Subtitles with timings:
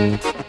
[0.00, 0.39] Tarde,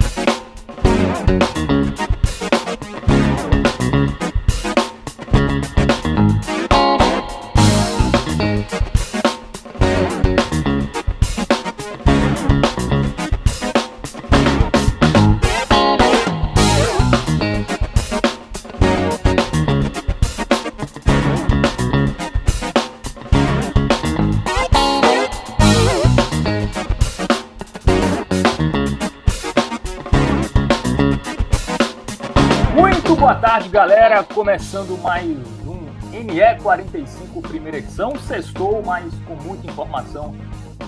[33.81, 34.23] galera.
[34.23, 35.25] Começando mais
[35.65, 38.15] um NE45, primeira edição.
[38.15, 40.35] Sextou, mas com muita informação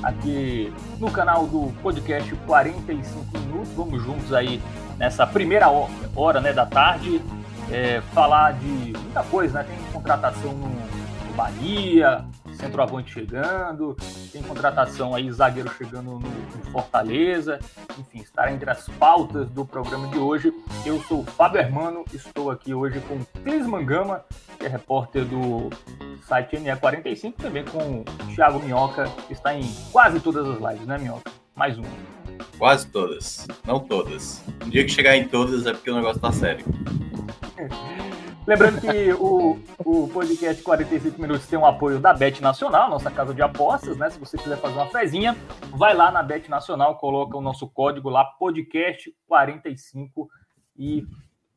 [0.04, 3.74] aqui no canal do podcast 45 Minutos.
[3.76, 4.62] Vamos juntos aí
[5.00, 5.72] nessa primeira
[6.16, 7.20] hora né, da tarde.
[7.72, 9.66] É, falar de muita coisa, né?
[9.68, 12.24] Tem contratação no Bahia,
[12.56, 13.96] centroavante chegando,
[14.32, 17.60] tem contratação aí, zagueiro chegando no, no, Fortaleza,
[18.00, 20.52] enfim, estará entre as pautas do programa de hoje.
[20.86, 24.24] Eu sou o Fábio Hermano, estou aqui hoje com Clis Mangama,
[24.58, 25.70] que é repórter do
[26.28, 30.98] site NE45, também com o Thiago Minhoca, que está em quase todas as lives, né,
[30.98, 31.32] Minhoca?
[31.56, 31.88] Mais uma.
[32.58, 34.44] Quase todas, não todas.
[34.66, 36.66] Um dia que chegar em todas é porque o negócio tá sério.
[38.46, 43.10] Lembrando que o, o podcast 45 Minutos tem o um apoio da Bet Nacional, nossa
[43.10, 44.10] casa de apostas, né?
[44.10, 45.34] Se você quiser fazer uma fezinha,
[45.72, 50.28] vai lá na Bet Nacional, coloca o nosso código lá, podcast45
[50.76, 51.08] e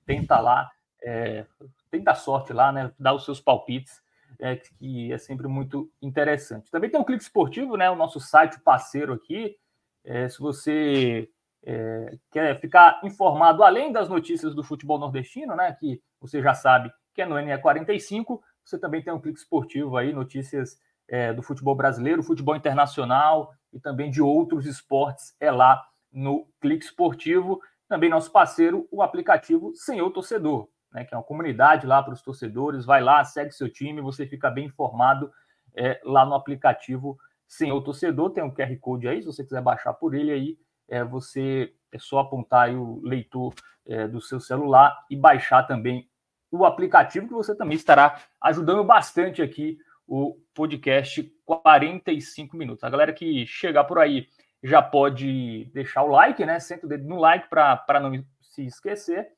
[0.06, 0.70] tenta lá,
[1.02, 1.44] é,
[1.90, 2.92] tenta sorte lá, né?
[2.96, 4.00] Dá os seus palpites,
[4.38, 6.70] é, que é sempre muito interessante.
[6.70, 7.90] Também tem o Clique Esportivo, né?
[7.90, 9.56] O nosso site parceiro aqui.
[10.04, 11.28] É, se você
[11.64, 15.72] é, quer ficar informado além das notícias do futebol nordestino, né?
[15.72, 18.40] Que você já sabe que é no NE45.
[18.64, 20.78] Você também tem um clique esportivo aí, notícias
[21.08, 25.82] é, do futebol brasileiro, futebol internacional e também de outros esportes é lá
[26.12, 27.60] no Clique Esportivo.
[27.88, 32.22] Também nosso parceiro, o aplicativo Senhor Torcedor, né, que é uma comunidade lá para os
[32.22, 32.84] torcedores.
[32.84, 35.30] Vai lá, segue seu time, você fica bem informado
[35.76, 37.16] é, lá no aplicativo
[37.46, 38.30] Senhor Torcedor.
[38.30, 41.98] Tem um QR Code aí, se você quiser baixar por ele aí, é, você é
[41.98, 43.54] só apontar o leitor
[43.86, 46.08] é, do seu celular e baixar também
[46.56, 52.84] o aplicativo, que você também estará ajudando bastante aqui o podcast 45 minutos.
[52.84, 54.28] A galera que chegar por aí
[54.62, 56.58] já pode deixar o like, né?
[56.58, 59.28] Senta o dedo no like para não se esquecer.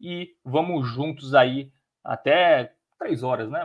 [0.00, 1.72] E vamos juntos aí
[2.04, 3.60] até três horas, né?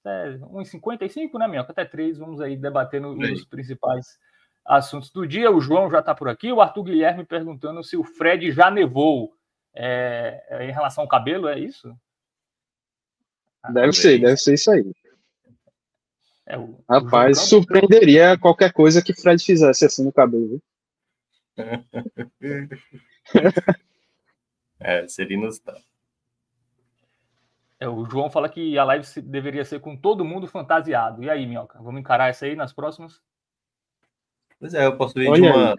[0.00, 1.72] Até 1h55, né, Minhoca?
[1.72, 4.18] Até três, vamos aí debatendo os principais
[4.64, 5.50] assuntos do dia.
[5.50, 6.52] O João já está por aqui.
[6.52, 9.32] O Arthur Guilherme perguntando se o Fred já nevou
[9.74, 11.94] é, é, em relação ao cabelo, é isso?
[13.72, 14.92] Deve ser, deve ser isso aí.
[16.46, 20.62] É, o, Rapaz, o surpreenderia qualquer coisa que Fred fizesse assim no cabelo.
[24.78, 25.80] é, seria inusitado.
[27.80, 31.22] É, o João fala que a live deveria ser com todo mundo fantasiado.
[31.22, 33.20] E aí, Minhoca, vamos encarar essa aí nas próximas?
[34.58, 35.76] Pois é, eu posso ir de uma,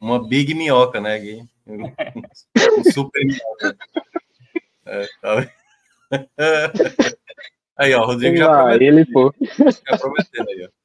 [0.00, 1.48] uma Big Minhoca, né, Gui?
[1.66, 1.84] Um,
[2.80, 3.76] um super minhoca.
[4.84, 5.50] É, tá...
[7.78, 8.88] Aí, ó, o Rodrigo já prometeu.
[8.88, 9.34] Ele, pô.
[9.40, 10.78] Já prometendo aí, ó.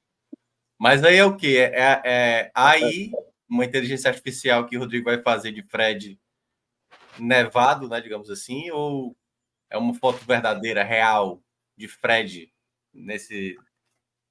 [0.79, 1.57] Mas aí é o quê?
[1.57, 3.11] É, é, é aí
[3.49, 6.19] uma inteligência artificial que o Rodrigo vai fazer de Fred
[7.19, 9.15] nevado, né, digamos assim, ou
[9.69, 11.41] é uma foto verdadeira, real,
[11.77, 12.51] de Fred
[12.93, 13.55] nesse,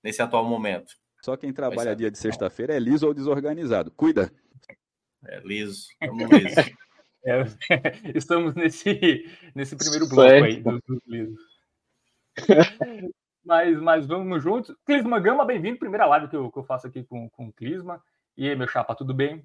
[0.02, 0.94] nesse atual momento?
[1.24, 3.90] Só quem trabalha dia de sexta-feira é liso ou desorganizado.
[3.92, 4.32] Cuida.
[5.24, 5.86] É liso.
[6.00, 6.54] Vamos liso.
[7.24, 7.44] É,
[8.18, 11.51] estamos nesse, nesse primeiro bloco aí dos, dos lisos.
[13.44, 14.74] mas, mas vamos juntos.
[14.86, 15.78] Clisma Gama, bem-vindo.
[15.78, 18.02] Primeira live que eu, que eu faço aqui com, com o Clisma.
[18.36, 19.42] E aí, meu chapa, tudo bem?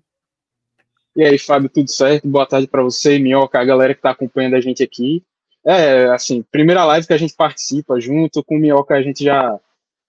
[1.15, 2.27] E aí, Fábio, tudo certo?
[2.27, 5.23] Boa tarde para você, Minhoca, a galera que está acompanhando a gente aqui.
[5.65, 9.59] É, assim, primeira live que a gente participa junto com o Minhoca, a gente já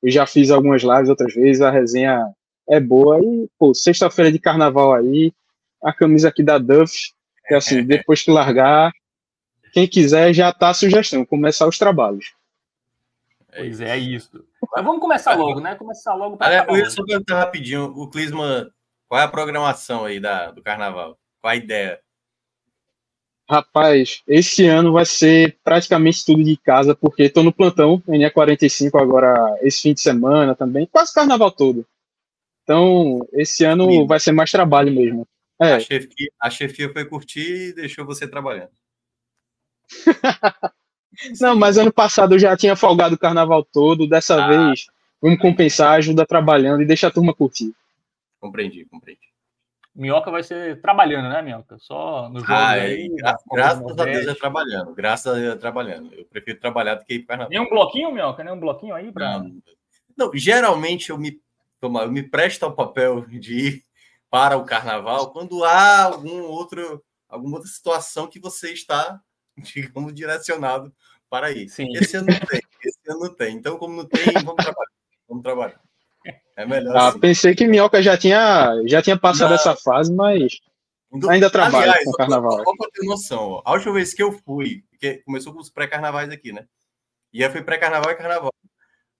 [0.02, 2.32] eu já fiz algumas lives outras vezes, a resenha
[2.68, 3.20] é boa.
[3.20, 5.32] E, pô, sexta-feira de carnaval aí,
[5.82, 7.12] a camisa aqui da Duff,
[7.46, 8.92] que assim, depois que largar,
[9.72, 12.32] quem quiser já tá a sugestão, começar os trabalhos.
[13.58, 14.44] Pois é, é isso.
[14.74, 15.74] Mas vamos começar logo, né?
[15.74, 16.66] Começar logo para.
[16.68, 18.70] Eu ia só perguntar rapidinho, o Clisma,
[19.08, 21.18] qual é a programação aí da, do carnaval?
[21.40, 22.00] Qual a ideia?
[23.50, 29.58] Rapaz, esse ano vai ser praticamente tudo de casa, porque estou no plantão, NE45 agora,
[29.62, 31.86] esse fim de semana também, quase carnaval todo.
[32.62, 34.06] Então, esse ano Sim.
[34.06, 35.26] vai ser mais trabalho mesmo.
[35.58, 35.72] É.
[35.72, 38.70] A, chefia, a chefia foi curtir e deixou você trabalhando.
[41.40, 44.86] Não, mas ano passado eu já tinha folgado o carnaval todo, dessa ah, vez
[45.20, 47.72] vamos compensar, ajudar trabalhando e deixar a turma curtir.
[48.40, 49.28] Compreendi, compreendi.
[49.94, 51.76] Minhoca vai ser trabalhando, né, Minhoca?
[51.78, 53.08] Só no jogo ah, aí.
[53.16, 54.94] Gra graças a Deus é trabalhando.
[54.94, 56.14] Graças a Deus é trabalhando.
[56.14, 57.50] Eu prefiro trabalhar do que ir para carnaval.
[57.50, 58.44] Nem um bloquinho, Minhoca?
[58.44, 59.40] Nem um bloquinho aí para.
[59.40, 59.60] Não,
[60.16, 61.40] não, geralmente eu me,
[61.82, 63.84] eu me presto ao papel de ir
[64.30, 69.20] para o carnaval quando há algum outro, alguma outra situação que você está,
[69.74, 70.92] digamos, direcionado
[71.28, 71.68] para ir.
[71.68, 71.88] Sim.
[71.96, 72.60] Esse ano não tem.
[72.84, 73.56] Esse ano não tem.
[73.56, 74.90] Então, como não tem, vamos trabalhar.
[75.28, 75.80] Vamos trabalhar.
[76.56, 76.96] É melhor.
[76.96, 77.20] Ah, assim.
[77.20, 79.56] pensei que Minhoca já tinha, já tinha passado não.
[79.56, 80.58] essa fase, mas
[81.28, 82.64] ainda trabalha Aliás, com carnaval.
[82.64, 86.30] Só para ter noção, a última vez que eu fui, que começou com os pré-carnavais
[86.30, 86.66] aqui, né?
[87.32, 88.52] E aí foi pré-carnaval e carnaval.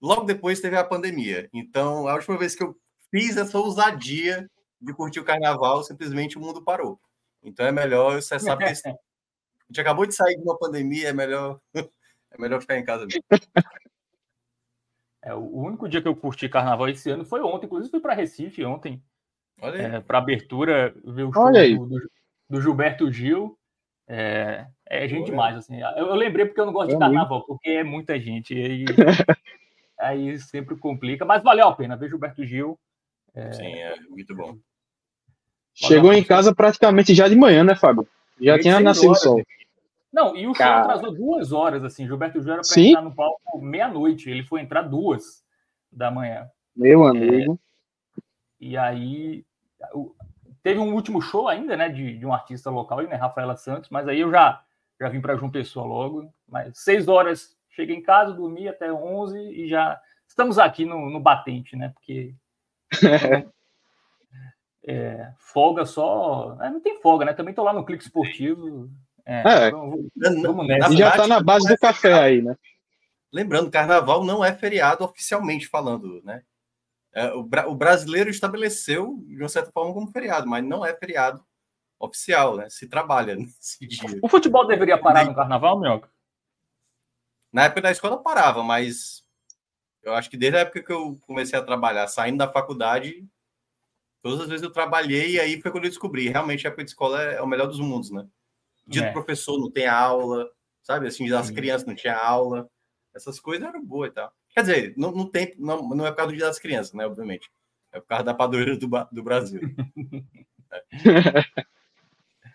[0.00, 1.48] Logo depois teve a pandemia.
[1.52, 2.76] Então, a última vez que eu
[3.10, 4.48] fiz essa ousadia
[4.80, 7.00] de curtir o carnaval, simplesmente o mundo parou.
[7.42, 8.74] Então é melhor você sabe que
[9.68, 13.06] a gente acabou de sair de uma pandemia, é melhor é melhor ficar em casa
[13.06, 13.22] mesmo.
[15.22, 18.14] É, o único dia que eu curti carnaval esse ano foi ontem, inclusive fui para
[18.14, 19.02] Recife ontem.
[19.60, 22.10] É, para abertura, ver o show do,
[22.48, 23.58] do, Gilberto Gil.
[24.06, 25.30] É, é gente Olha.
[25.30, 25.80] demais, assim.
[25.80, 28.54] Eu, eu, lembrei porque eu não gosto é de carnaval, porque é muita gente.
[28.54, 28.84] E aí,
[29.98, 32.78] aí sempre complica, mas valeu a pena ver Gilberto Gil.
[33.34, 33.52] É...
[33.52, 34.56] Sim, é muito bom.
[35.74, 38.06] Chegou em casa praticamente já de manhã, né, Fábio?
[38.40, 39.42] Já tinha nascido o sol.
[40.12, 40.80] Não, e o show Cara...
[40.80, 42.06] atrasou duas horas, assim.
[42.06, 44.30] Gilberto Gil era para entrar no palco meia-noite.
[44.30, 45.44] Ele foi entrar duas
[45.92, 46.48] da manhã.
[46.74, 47.58] Meu amigo.
[48.16, 48.22] É,
[48.60, 49.44] e aí
[50.62, 54.08] teve um último show ainda, né, de, de um artista local, né, Rafaela Santos, mas
[54.08, 54.62] aí eu já
[55.00, 56.32] já vim para João Pessoa logo.
[56.46, 61.20] Mas seis horas cheguei em casa, dormi até onze e já estamos aqui no, no
[61.20, 61.90] batente, né?
[61.90, 62.34] Porque
[64.84, 66.56] é, folga só.
[66.60, 67.32] É, não tem folga, né?
[67.32, 68.90] Também tô lá no Clique Esportivo.
[69.28, 69.70] É, é.
[69.70, 70.96] Vamos, vamos nessa.
[70.96, 72.24] Já está na base do é café feriado.
[72.24, 72.56] aí, né?
[73.30, 76.42] Lembrando, carnaval não é feriado oficialmente falando, né?
[77.12, 81.44] É, o, o, brasileiro estabeleceu de uma certa forma como feriado, mas não é feriado
[81.98, 82.70] oficial, né?
[82.70, 84.18] Se trabalha nesse dia.
[84.22, 86.10] O futebol deveria parar no carnaval, Minhoca?
[87.52, 89.22] Na época da escola parava, mas
[90.02, 93.26] eu acho que desde a época que eu comecei a trabalhar, saindo da faculdade,
[94.22, 96.28] todas as vezes eu trabalhei e aí foi quando eu descobri.
[96.28, 98.26] Realmente a época de escola é o melhor dos mundos, né?
[98.88, 99.08] Dia é.
[99.08, 100.48] do professor não tem aula,
[100.82, 101.06] sabe?
[101.06, 102.68] Assim, das crianças não tinha aula.
[103.14, 104.32] Essas coisas eram boas e tal.
[104.50, 107.06] Quer dizer, não, não, tem, não, não é por causa do dia das crianças, né?
[107.06, 107.50] Obviamente.
[107.92, 109.60] É por causa da padroeira do, do Brasil.
[110.72, 110.82] é.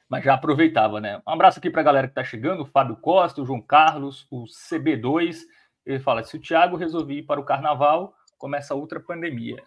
[0.10, 1.22] Mas já aproveitava, né?
[1.28, 4.28] Um abraço aqui para a galera que está chegando, o Fábio Costa, o João Carlos,
[4.30, 5.40] o CB2.
[5.86, 9.64] Ele fala: se o Thiago resolver ir para o carnaval, começa outra pandemia.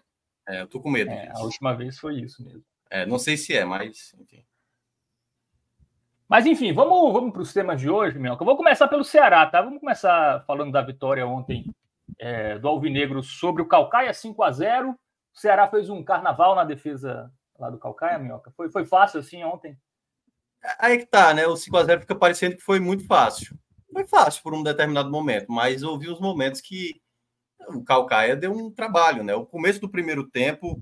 [0.47, 1.11] É, eu tô com medo.
[1.11, 2.63] É, a última vez foi isso mesmo.
[2.89, 4.45] É, não sei se é, mas enfim.
[6.27, 8.33] Mas enfim, vamos, vamos para os temas de hoje, meu.
[8.33, 9.61] Eu vou começar pelo Ceará, tá?
[9.61, 11.65] Vamos começar falando da vitória ontem
[12.19, 16.65] é, do Alvinegro sobre o Calcaia, 5 a 0 O Ceará fez um carnaval na
[16.65, 18.51] defesa lá do Calcaia, Minhoca.
[18.57, 19.77] Foi, foi fácil assim ontem?
[20.79, 21.47] Aí que tá, né?
[21.47, 23.57] O 5x0 fica parecendo que foi muito fácil.
[23.91, 27.01] Foi fácil por um determinado momento, mas houve uns momentos que
[27.69, 29.33] o Calcaia deu um trabalho, né?
[29.33, 30.73] O começo do primeiro tempo,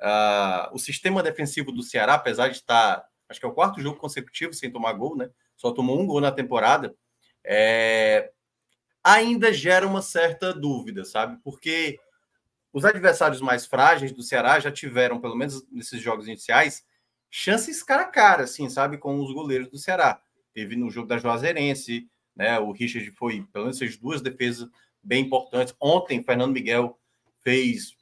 [0.00, 3.98] uh, o sistema defensivo do Ceará, apesar de estar acho que é o quarto jogo
[3.98, 5.30] consecutivo sem tomar gol, né?
[5.56, 6.94] Só tomou um gol na temporada.
[7.42, 8.30] É...
[9.02, 11.38] Ainda gera uma certa dúvida, sabe?
[11.42, 11.98] Porque
[12.72, 16.84] os adversários mais frágeis do Ceará já tiveram, pelo menos nesses jogos iniciais,
[17.30, 18.98] chances cara a cara, assim, sabe?
[18.98, 20.20] Com os goleiros do Ceará.
[20.52, 22.58] Teve no jogo da Juazeirense, né?
[22.58, 24.68] O Richard foi, pelo menos, fez duas defesas
[25.02, 25.74] bem importantes.
[25.80, 26.98] Ontem, Fernando Miguel
[27.40, 27.94] fez,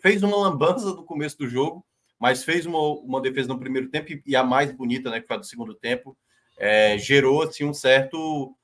[0.00, 1.86] fez uma lambança no começo do jogo,
[2.18, 5.36] mas fez uma, uma defesa no primeiro tempo e, a mais bonita, né, que foi
[5.36, 6.16] a do segundo tempo,
[6.58, 8.54] é, gerou assim um certo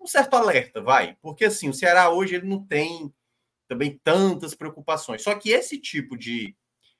[0.00, 3.12] um certo alerta, vai, porque assim o Ceará hoje ele não tem
[3.66, 5.22] também tantas preocupações.
[5.22, 6.54] Só que esse tipo de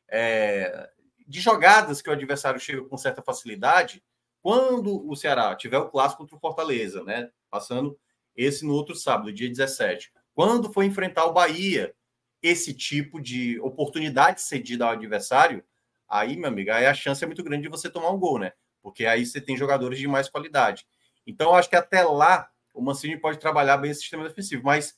[0.08, 0.90] é,
[1.26, 4.02] de jogadas que o adversário chega com certa facilidade,
[4.42, 7.98] quando o Ceará tiver o clássico contra o Fortaleza, né, passando
[8.36, 11.94] esse no outro sábado, dia 17, quando for enfrentar o Bahia,
[12.42, 15.64] esse tipo de oportunidade cedida ao adversário,
[16.08, 18.52] aí, meu amigo, aí a chance é muito grande de você tomar um gol, né?
[18.82, 20.86] Porque aí você tem jogadores de mais qualidade.
[21.26, 24.96] Então, acho que até lá o Mancini pode trabalhar bem esse sistema defensivo, mas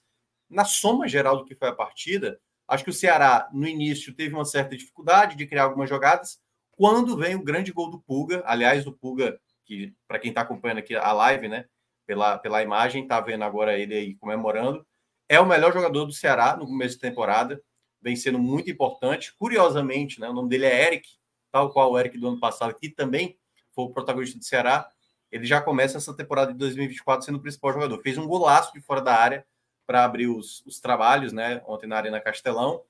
[0.49, 4.35] na soma geral do que foi a partida, acho que o Ceará, no início, teve
[4.35, 6.39] uma certa dificuldade de criar algumas jogadas.
[6.73, 10.79] Quando vem o grande gol do Puga, aliás, o Puga, que para quem está acompanhando
[10.79, 11.67] aqui a live, né,
[12.07, 14.87] pela, pela imagem, está vendo agora ele aí comemorando,
[15.29, 17.61] é o melhor jogador do Ceará no começo de temporada,
[18.07, 19.35] vem sendo muito importante.
[19.35, 21.09] Curiosamente, né, o nome dele é Eric,
[21.51, 23.37] tal qual o Eric do ano passado, que também
[23.75, 24.89] foi o protagonista do Ceará.
[25.29, 28.01] Ele já começa essa temporada de 2024 sendo o principal jogador.
[28.03, 29.45] Fez um golaço de fora da área
[29.85, 31.61] para abrir os, os, trabalhos, né?
[31.67, 32.85] Ontem na Arena Castelão.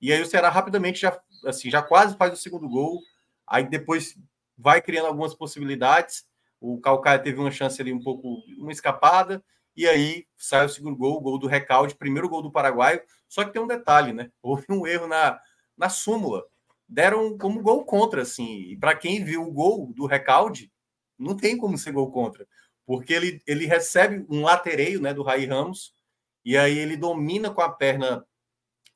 [0.00, 3.00] E aí o Ceará rapidamente já, assim, já quase faz o segundo gol.
[3.48, 4.16] Aí depois
[4.56, 6.24] vai criando algumas possibilidades.
[6.60, 9.42] O Calcaia teve uma chance ali um pouco, uma escapada.
[9.76, 13.00] E aí sai o segundo gol, o gol do Recalde, primeiro gol do Paraguai.
[13.28, 14.30] Só que tem um detalhe, né?
[14.42, 15.40] Houve um erro na,
[15.76, 16.44] na súmula.
[16.88, 18.62] Deram como gol contra, assim.
[18.70, 20.72] E para quem viu o gol do Recalde,
[21.18, 22.46] não tem como ser gol contra.
[22.84, 25.94] Porque ele, ele recebe um latereio né, do Rai Ramos
[26.44, 28.26] e aí ele domina com a perna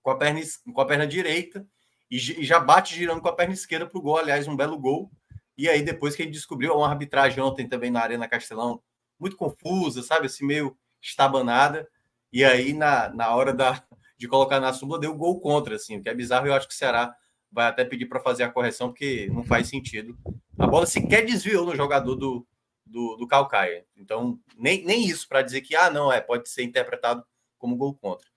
[0.02, 0.40] com a perna,
[0.72, 1.66] com a perna direita
[2.10, 4.18] e, e já bate girando com a perna esquerda para o gol.
[4.18, 5.10] Aliás, um belo gol.
[5.56, 8.82] E aí, depois que ele descobriu uma arbitragem ontem também na Arena Castelão,
[9.24, 10.26] muito confusa, sabe?
[10.26, 11.88] Assim, meio estabanada.
[12.30, 13.82] E aí, na, na hora da,
[14.18, 16.46] de colocar na súmula, deu gol contra, assim, o que é bizarro.
[16.46, 17.14] Eu acho que o Ceará
[17.50, 20.16] vai até pedir para fazer a correção, porque não faz sentido.
[20.58, 22.46] A bola sequer desviou no jogador do,
[22.84, 23.86] do, do Calcaia.
[23.96, 27.24] Então, nem, nem isso para dizer que, ah, não, é, pode ser interpretado
[27.56, 28.28] como gol contra.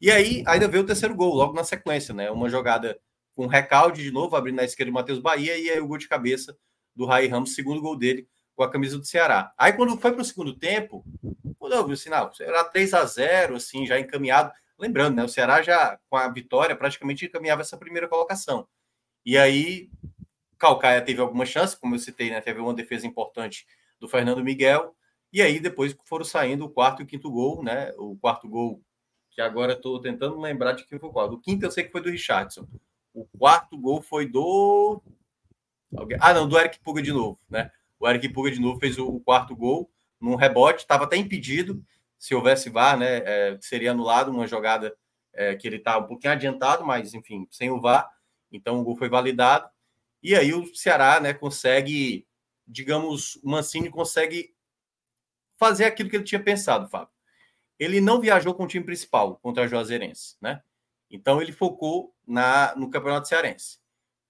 [0.00, 2.30] E aí, ainda veio o terceiro gol, logo na sequência, né?
[2.30, 3.00] Uma jogada
[3.34, 6.06] com recalde de novo, abrindo na esquerda o Matheus Bahia, e aí o gol de
[6.06, 6.56] cabeça
[6.94, 9.52] do Rai Ramos, segundo gol dele com a camisa do Ceará.
[9.56, 11.04] Aí, quando foi para o segundo tempo,
[11.58, 14.50] quando eu vi o sinal, era 3 a 0 assim, já encaminhado.
[14.78, 15.24] Lembrando, né?
[15.24, 18.66] O Ceará já, com a vitória, praticamente encaminhava essa primeira colocação.
[19.24, 19.90] E aí,
[20.58, 22.40] Calcaia teve alguma chance, como eu citei, né?
[22.40, 23.66] Teve uma defesa importante
[24.00, 24.96] do Fernando Miguel.
[25.32, 27.92] E aí depois foram saindo o quarto e o quinto gol, né?
[27.98, 28.82] O quarto gol,
[29.30, 31.30] que agora estou tentando lembrar de quem foi qual.
[31.30, 32.66] O quinto eu sei que foi do Richardson.
[33.12, 35.02] O quarto gol foi do.
[36.20, 37.70] Ah, não, do Eric Puga de novo, né?
[37.98, 41.84] O Eric Puga de novo fez o quarto gol num rebote, estava até impedido.
[42.18, 43.18] Se houvesse VAR, né?
[43.24, 44.96] É, seria anulado uma jogada
[45.32, 48.10] é, que ele está um pouquinho adiantado, mas enfim, sem o VAR.
[48.50, 49.68] Então o gol foi validado.
[50.22, 52.26] E aí o Ceará, né, consegue,
[52.66, 54.54] digamos, o Mancini consegue
[55.58, 57.14] fazer aquilo que ele tinha pensado, Fábio.
[57.78, 60.62] Ele não viajou com o time principal contra a Juazeirense, né?
[61.10, 63.78] Então ele focou na, no Campeonato Cearense.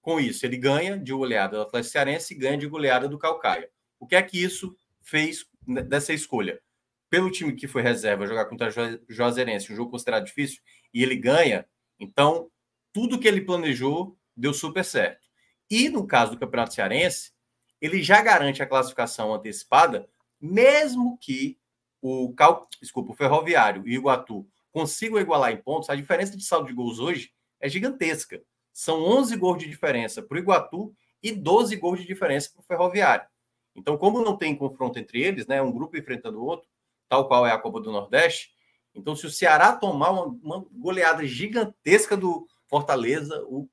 [0.07, 3.69] Com isso, ele ganha de goleada do Atlético Cearense e ganha de goleada do Calcaia.
[3.99, 5.45] O que é que isso fez
[5.85, 6.61] dessa escolha?
[7.09, 10.61] Pelo time que foi reserva jogar contra a Juazeirense, um jogo considerado difícil,
[10.93, 11.67] e ele ganha,
[11.99, 12.49] então
[12.93, 15.27] tudo que ele planejou deu super certo.
[15.69, 17.33] E no caso do Campeonato Cearense,
[17.81, 20.07] ele já garante a classificação antecipada
[20.39, 21.59] mesmo que
[22.01, 22.65] o, Cal...
[22.81, 26.73] Desculpa, o Ferroviário e o Iguatu consigam igualar em pontos, a diferença de saldo de
[26.73, 28.41] gols hoje é gigantesca.
[28.79, 30.93] São 11 gols de diferença para o Iguatu
[31.23, 33.27] e 12 gols de diferença para o Ferroviário.
[33.75, 36.69] Então, como não tem confronto entre eles, né, um grupo enfrentando o outro,
[37.09, 38.51] tal qual é a Copa do Nordeste,
[38.93, 43.67] então se o Ceará tomar uma, uma goleada gigantesca do Fortaleza, o,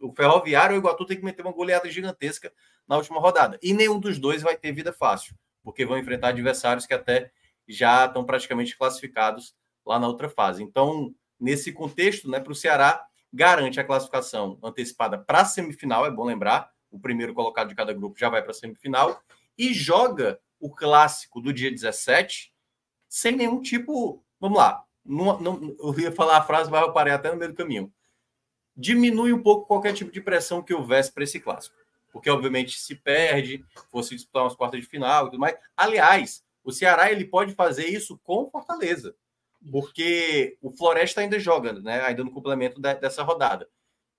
[0.00, 2.50] o Ferroviário ou o Iguatu tem que meter uma goleada gigantesca
[2.88, 3.58] na última rodada.
[3.62, 5.36] E nenhum dos dois vai ter vida fácil
[5.66, 7.32] porque vão enfrentar adversários que até
[7.66, 9.52] já estão praticamente classificados
[9.84, 10.62] lá na outra fase.
[10.62, 13.04] Então, nesse contexto, né, para o Ceará,
[13.36, 17.92] garante a classificação antecipada para a semifinal, é bom lembrar, o primeiro colocado de cada
[17.92, 19.20] grupo já vai para a semifinal,
[19.56, 22.52] e joga o clássico do dia 17
[23.08, 24.24] sem nenhum tipo.
[24.40, 27.52] Vamos lá, não, não, eu ia falar a frase, mas eu parei até no meio
[27.52, 27.92] do caminho.
[28.76, 31.76] Diminui um pouco qualquer tipo de pressão que houvesse para esse clássico
[32.16, 35.54] porque obviamente se perde, fosse disputar umas quartas de final e tudo mais.
[35.76, 39.14] Aliás, o Ceará ele pode fazer isso com Fortaleza,
[39.70, 42.02] porque o Floresta ainda joga, né?
[42.02, 43.68] Ainda no complemento de, dessa rodada.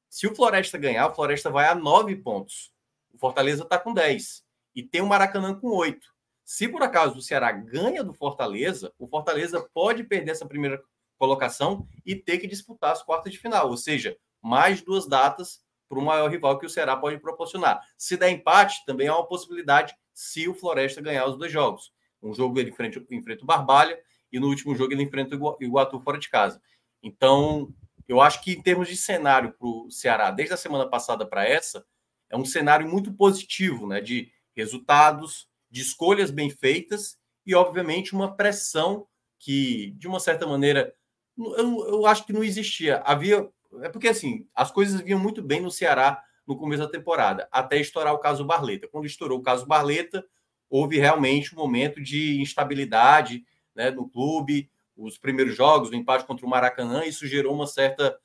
[0.10, 2.72] Se o Floresta ganhar, o Floresta vai a nove pontos.
[3.14, 4.44] O Fortaleza está com 10
[4.76, 6.08] e tem o Maracanã com oito.
[6.46, 10.82] Se por acaso o Ceará ganha do Fortaleza, o Fortaleza pode perder essa primeira
[11.18, 16.00] colocação e ter que disputar as quartas de final, ou seja, mais duas datas para
[16.00, 17.82] o maior rival que o Ceará pode proporcionar.
[17.98, 21.92] Se der empate, também é uma possibilidade se o Floresta ganhar os dois jogos.
[22.22, 24.00] Um jogo ele enfrenta, enfrenta o Barbalha
[24.32, 26.62] e no último jogo ele enfrenta o Iguatu fora de casa.
[27.02, 27.74] Então,
[28.08, 31.48] eu acho que em termos de cenário para o Ceará, desde a semana passada para
[31.48, 31.86] essa,
[32.30, 34.02] é um cenário muito positivo, né?
[34.02, 39.08] De resultados, de escolhas bem feitas e, obviamente, uma pressão
[39.40, 40.94] que, de uma certa maneira,
[41.38, 42.98] eu, eu acho que não existia.
[43.06, 43.50] Havia
[43.82, 47.78] é porque assim, as coisas vinham muito bem no Ceará no começo da temporada, até
[47.78, 48.88] estourar o caso Barleta.
[48.88, 50.26] Quando estourou o caso Barleta,
[50.70, 53.44] houve realmente um momento de instabilidade
[53.78, 58.20] né, no clube, os primeiros jogos, o empate contra o Maracanã, isso gerou uma certa,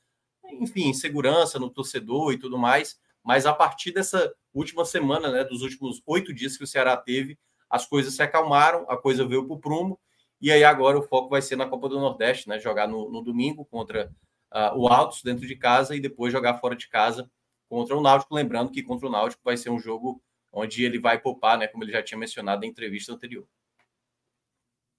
[0.50, 2.99] enfim, segurança no torcedor e tudo mais.
[3.23, 7.38] Mas a partir dessa última semana, né, dos últimos oito dias que o Ceará teve,
[7.68, 10.00] as coisas se acalmaram, a coisa veio para o prumo,
[10.40, 12.59] e aí agora o foco vai ser na Copa do Nordeste, né?
[12.59, 14.11] Jogar no, no domingo contra
[14.52, 17.30] uh, o Altos dentro de casa e depois jogar fora de casa
[17.68, 18.35] contra o Náutico.
[18.35, 21.68] Lembrando que contra o Náutico vai ser um jogo onde ele vai poupar, né?
[21.68, 23.47] Como ele já tinha mencionado na entrevista anterior.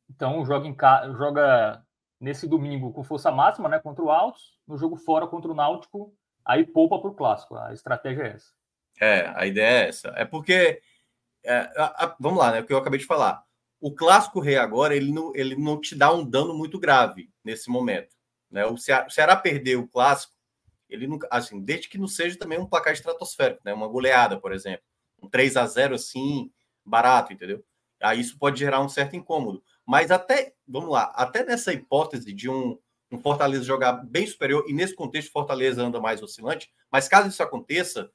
[0.10, 0.76] Então joga, em
[1.16, 1.84] joga
[2.20, 3.80] nesse domingo com força máxima, né?
[3.80, 6.14] Contra o Altos, no jogo fora contra o Náutico,
[6.46, 7.56] aí poupa para o clássico.
[7.56, 8.52] A estratégia é essa.
[9.02, 10.14] É, a ideia é essa.
[10.16, 10.82] É porque.
[11.46, 12.62] É, a, a, vamos lá, né?
[12.62, 13.44] O que eu acabei de falar
[13.84, 17.70] o clássico rei agora ele não, ele não te dá um dano muito grave nesse
[17.70, 18.16] momento.
[18.50, 18.66] Né?
[18.66, 19.44] O, Ceará, o Ceará
[19.78, 20.34] o clássico,
[20.88, 23.74] ele assim, desde que não seja também um placar estratosférico, né?
[23.74, 24.86] uma goleada, por exemplo.
[25.22, 26.50] Um 3 a 0 assim,
[26.86, 27.62] barato, entendeu?
[28.02, 29.62] Aí isso pode gerar um certo incômodo.
[29.86, 32.78] Mas até, vamos lá, até nessa hipótese de um,
[33.12, 37.44] um Fortaleza jogar bem superior, e nesse contexto Fortaleza anda mais oscilante, mas caso isso
[37.44, 38.10] aconteça,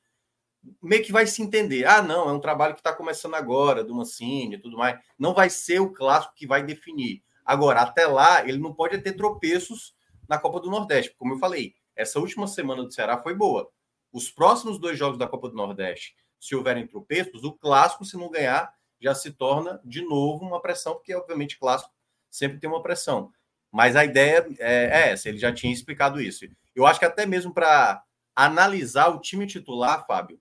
[0.82, 1.86] meio que vai se entender.
[1.86, 4.98] Ah, não, é um trabalho que está começando agora, do Mancini e tudo mais.
[5.18, 7.22] Não vai ser o clássico que vai definir.
[7.44, 9.94] Agora, até lá, ele não pode ter tropeços
[10.28, 11.14] na Copa do Nordeste.
[11.16, 13.70] Como eu falei, essa última semana do Ceará foi boa.
[14.12, 18.30] Os próximos dois jogos da Copa do Nordeste, se houverem tropeços, o clássico, se não
[18.30, 21.92] ganhar, já se torna de novo uma pressão, porque, obviamente, clássico
[22.30, 23.32] sempre tem uma pressão.
[23.70, 26.46] Mas a ideia é, é essa, ele já tinha explicado isso.
[26.74, 28.02] Eu acho que até mesmo para
[28.34, 30.40] analisar o time titular, Fábio,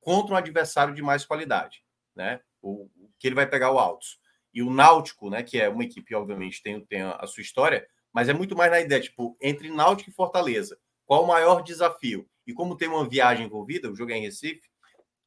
[0.00, 1.82] contra um adversário de mais qualidade,
[2.14, 2.40] né?
[2.62, 2.88] O,
[3.18, 4.18] que ele vai pegar o Altos.
[4.54, 8.28] E o Náutico, né, que é uma equipe, obviamente, tem, tem a, sua história, mas
[8.28, 12.28] é muito mais na ideia, tipo, entre Náutico e Fortaleza, qual o maior desafio?
[12.46, 14.68] E como tem uma viagem envolvida, o jogo é em Recife,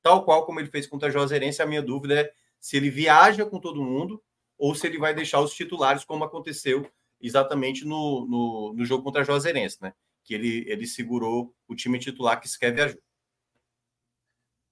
[0.01, 3.43] tal qual como ele fez contra a Juazeirense, a minha dúvida é se ele viaja
[3.43, 4.23] com todo mundo
[4.57, 6.87] ou se ele vai deixar os titulares, como aconteceu
[7.19, 9.93] exatamente no, no, no jogo contra a Juazeirense, né?
[10.23, 13.01] Que ele, ele segurou o time titular que sequer viajou.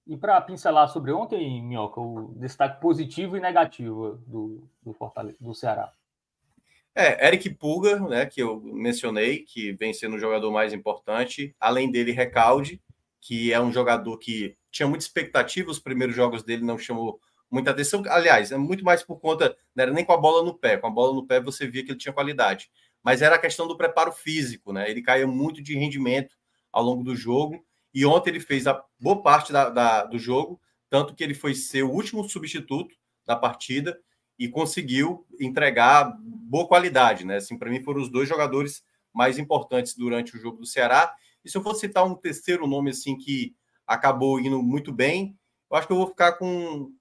[0.06, 5.54] E para pincelar sobre ontem, Minhoca, o destaque positivo e negativo do, do, Fortaleza, do
[5.54, 5.92] Ceará.
[6.94, 11.54] É, Eric Pulga, né, que eu mencionei, que vem sendo o jogador mais importante.
[11.60, 12.80] Além dele, Recalde,
[13.20, 17.70] que é um jogador que tinha muita expectativa, os primeiros jogos dele não chamou muita
[17.70, 18.02] atenção.
[18.08, 20.76] Aliás, é muito mais por conta, não era nem com a bola no pé.
[20.76, 22.70] Com a bola no pé você via que ele tinha qualidade.
[23.02, 24.90] Mas era a questão do preparo físico, né?
[24.90, 26.36] Ele caía muito de rendimento
[26.72, 30.60] ao longo do jogo e ontem ele fez a boa parte da, da, do jogo,
[30.88, 32.94] tanto que ele foi ser o último substituto
[33.26, 33.98] da partida
[34.38, 37.36] e conseguiu entregar boa qualidade, né?
[37.36, 38.82] Assim, para mim foram os dois jogadores
[39.12, 41.12] mais importantes durante o jogo do Ceará.
[41.44, 43.54] E se eu for citar um terceiro nome assim que
[43.86, 45.36] acabou indo muito bem,
[45.70, 46.92] eu acho que eu vou ficar com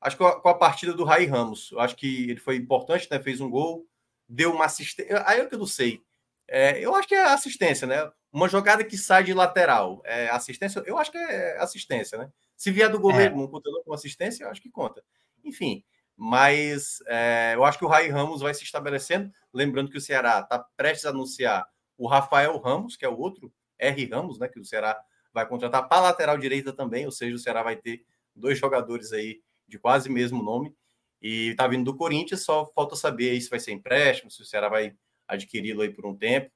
[0.00, 1.70] acho que com a partida do Rai Ramos.
[1.72, 3.20] Eu acho que ele foi importante, né?
[3.20, 3.86] Fez um gol,
[4.28, 5.22] deu uma assistência.
[5.26, 6.02] Aí é que eu não sei.
[6.48, 8.10] É, eu acho que é assistência, né?
[8.32, 10.82] Uma jogada que sai de lateral, é assistência?
[10.86, 12.30] Eu acho que é assistência, né?
[12.56, 13.36] Se vier do goleiro, é.
[13.36, 15.02] não conta com assistência, eu acho que conta.
[15.44, 15.84] Enfim,
[16.16, 19.32] mas é, eu acho que o Rai Ramos vai se estabelecendo.
[19.52, 23.52] Lembrando que o Ceará está prestes a anunciar o Rafael Ramos, que é o outro
[23.78, 24.48] R Ramos, né?
[24.48, 25.00] Que o Ceará
[25.32, 29.40] vai contratar para lateral direita também, ou seja, o Ceará vai ter dois jogadores aí
[29.70, 30.74] de quase mesmo nome.
[31.22, 34.68] E tá vindo do Corinthians, só falta saber se vai ser empréstimo, se o Ceará
[34.68, 34.94] vai
[35.28, 36.50] adquiri-lo aí por um tempo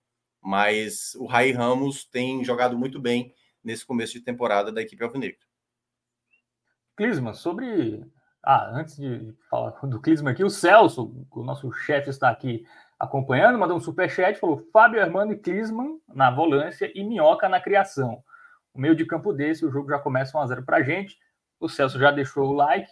[0.45, 5.39] mas o Rai Ramos tem jogado muito bem nesse começo de temporada da equipe alvinegra.
[6.95, 8.05] Clisma, sobre.
[8.43, 12.67] Ah, antes de falar do Clisma aqui, o Celso, o nosso chefe, está aqui
[12.99, 18.23] acompanhando, mandou um superchat, falou Fábio Armando e Clisman na volância e Minhoca na criação.
[18.75, 21.17] O meio de campo desse, o jogo já começa 1x0 para a gente.
[21.59, 22.91] O Celso já deixou o like.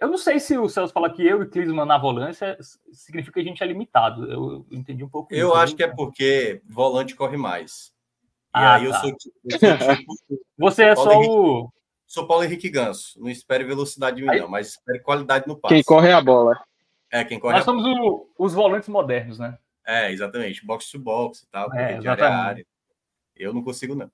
[0.00, 2.56] Eu não sei se o Celso fala que eu e Clisman na volância
[2.92, 4.30] significa que a gente é limitado.
[4.30, 5.34] Eu entendi um pouco.
[5.34, 7.92] Eu isso, acho que é porque volante corre mais.
[8.54, 8.86] E ah, aí tá.
[8.86, 10.14] eu sou, eu sou tipo,
[10.56, 11.72] Você é só Henrique, o.
[12.06, 13.20] Sou Paulo Henrique Ganso.
[13.20, 14.40] Não espere velocidade de mim, aí...
[14.40, 15.74] não, mas espere qualidade no passe.
[15.74, 16.58] Quem corre é a bola.
[17.10, 19.58] É, quem corre Nós somos o, os volantes modernos, né?
[19.86, 20.64] É, exatamente.
[20.64, 22.66] Box to box e tal, é, área a área.
[23.34, 24.10] Eu não consigo, não.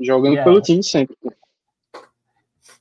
[0.00, 0.44] Jogando yeah.
[0.44, 1.16] pelo time sempre.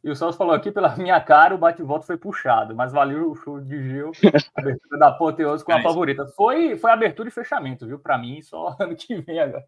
[0.04, 3.36] E o Celso falou aqui, pela minha cara, o bate-volta foi puxado, mas valeu o
[3.36, 4.12] show de Gil,
[4.56, 6.26] abertura da Apoteose com a é favorita.
[6.36, 8.00] Foi, foi abertura e fechamento, viu?
[8.00, 9.66] Para mim, só ano que vem agora.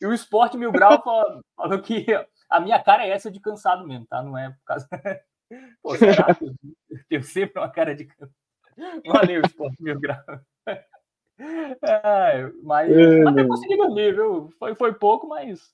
[0.00, 2.06] E o Esporte Mil Grau falou, falou, que
[2.50, 4.22] a minha cara é essa de cansado mesmo, tá?
[4.22, 4.86] Não é por causa.
[5.82, 6.54] Pô, será que eu
[7.08, 8.32] tenho sempre uma cara de cansado?
[9.06, 10.18] Valeu, Esporte Mil Grau.
[11.38, 14.50] É, mas é, até consegui dormir, viu?
[14.58, 15.72] Foi, foi pouco, mas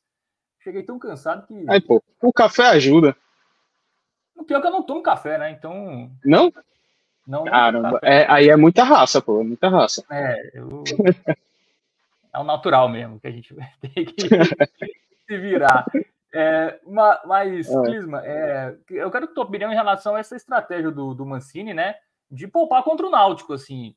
[0.60, 1.64] cheguei tão cansado que.
[1.68, 3.16] Aí, pô, o café ajuda.
[4.36, 5.50] O pior é que eu não tomo café, né?
[5.50, 6.10] Então.
[6.24, 6.52] Não?
[7.26, 10.04] Não, Caramba, é, aí é muita raça, pô, é muita raça.
[10.10, 10.82] É, eu...
[12.34, 14.28] é o natural mesmo que a gente tem que
[15.26, 15.86] se virar.
[16.34, 16.80] É,
[17.26, 17.82] mas, é.
[17.82, 21.94] Clisma, é, eu quero tua opinião em relação a essa estratégia do, do Mancini, né?
[22.30, 23.94] De poupar contra o Náutico, assim.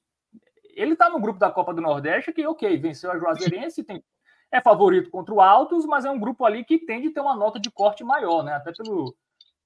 [0.75, 4.03] Ele tá no grupo da Copa do Nordeste que, ok, venceu a Juazeirense, tem,
[4.51, 7.35] é favorito contra o Altos, mas é um grupo ali que tende a ter uma
[7.35, 8.53] nota de corte maior, né?
[8.53, 9.15] Até pelo,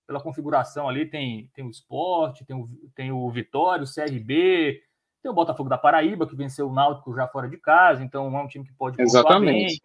[0.09, 4.81] pela configuração ali, tem, tem o Esporte, tem o, tem o Vitória, o CRB,
[5.21, 8.41] tem o Botafogo da Paraíba, que venceu o Náutico já fora de casa, então é
[8.41, 9.79] um time que pode Exatamente.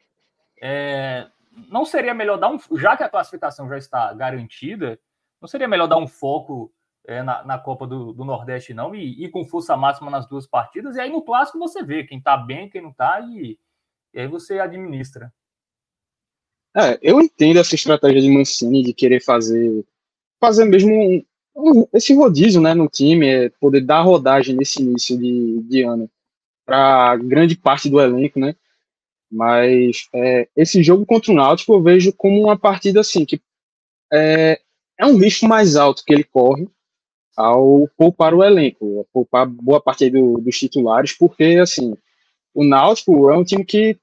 [0.62, 1.28] É,
[1.68, 2.58] não seria melhor dar um.
[2.78, 4.98] Já que a classificação já está garantida,
[5.42, 6.72] não seria melhor dar um foco
[7.06, 10.46] é, na, na, Copa do, do, Nordeste, não, e ir com força máxima nas duas
[10.46, 13.58] partidas, e aí no clássico você vê quem tá bem, quem não tá, e,
[14.14, 15.30] e aí você administra.
[16.74, 19.84] É, eu entendo essa estratégia de Mancini de querer fazer
[20.44, 21.24] fazer mesmo um,
[21.56, 26.10] um, esse rodízio né, no time, é poder dar rodagem nesse início de, de ano
[26.66, 28.54] para grande parte do elenco, né?
[29.32, 33.40] Mas é, esse jogo contra o Náutico eu vejo como uma partida assim que
[34.12, 34.60] é,
[34.98, 36.68] é um risco mais alto que ele corre
[37.34, 41.96] ao poupar o elenco, poupar boa parte do, dos titulares, porque assim
[42.52, 43.98] o Náutico é um time que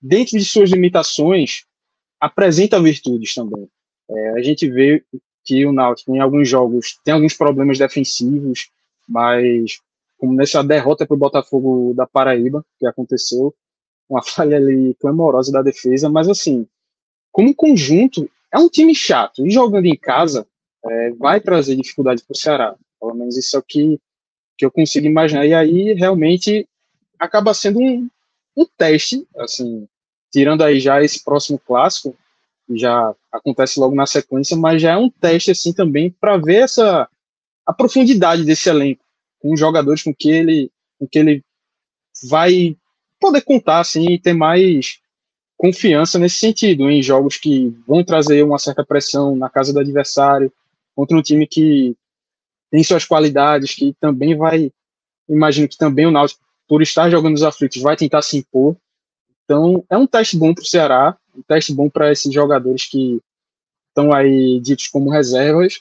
[0.00, 1.64] dentro de suas limitações
[2.20, 3.68] apresenta virtudes também.
[4.10, 5.02] É, a gente vê
[5.48, 8.68] que o Náutico em alguns jogos tem alguns problemas defensivos,
[9.08, 9.80] mas
[10.18, 13.54] como nessa derrota para o Botafogo da Paraíba que aconteceu,
[14.06, 16.66] uma falha ali clamorosa da defesa, mas assim,
[17.32, 19.46] como conjunto, é um time chato.
[19.46, 20.46] E jogando em casa,
[20.84, 22.76] é, vai trazer dificuldade para o Ceará.
[23.00, 23.98] Pelo menos isso é o que,
[24.58, 25.46] que eu consigo imaginar.
[25.46, 26.68] E aí, realmente,
[27.18, 28.08] acaba sendo um,
[28.54, 29.86] um teste, assim,
[30.30, 32.14] tirando aí já esse próximo clássico,
[32.74, 37.08] já acontece logo na sequência, mas já é um teste, assim, também para ver essa
[37.66, 39.04] a profundidade desse elenco,
[39.40, 41.44] com os jogadores com que ele, com que ele
[42.28, 42.76] vai
[43.20, 45.00] poder contar assim e ter mais
[45.56, 50.52] confiança nesse sentido, em jogos que vão trazer uma certa pressão na casa do adversário,
[50.94, 51.94] contra um time que
[52.70, 54.72] tem suas qualidades, que também vai,
[55.28, 58.76] imagino que também o Náutico, por estar jogando os aflitos, vai tentar se impor.
[59.44, 63.20] Então, é um teste bom para o Ceará, um teste bom para esses jogadores que
[63.88, 65.80] estão aí ditos como reservas,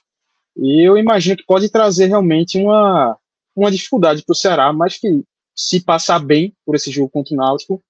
[0.56, 3.18] e eu imagino que pode trazer realmente uma,
[3.56, 5.24] uma dificuldade para o Ceará, mas que
[5.56, 7.84] se passar bem por esse jogo contra o Náutico,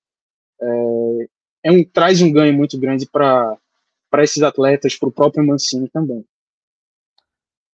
[0.61, 1.27] é,
[1.63, 3.57] é um, traz um ganho muito grande para
[4.19, 6.25] esses atletas, para o próprio Mancini também.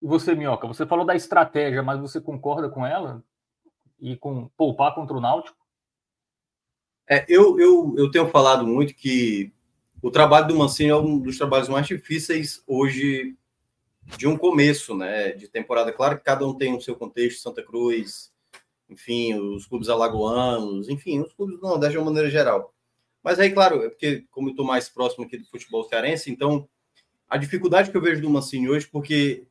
[0.02, 3.22] E você, Minhoca, você falou da estratégia, mas você concorda com ela?
[4.00, 5.56] E com poupar contra o Náutico?
[7.08, 9.52] É, eu, eu, eu tenho falado muito que
[10.02, 13.36] o trabalho do Mancini é um dos trabalhos mais difíceis hoje
[14.18, 15.92] de um começo, né, de temporada.
[15.92, 18.32] Claro que cada um tem o seu contexto, Santa Cruz,
[18.90, 22.74] enfim, os clubes alagoanos, enfim, os clubes do Nordeste de uma maneira geral.
[23.22, 26.68] Mas aí, claro, é porque, como eu estou mais próximo aqui do futebol cearense, então
[27.28, 29.46] a dificuldade que eu vejo do Mancini hoje, porque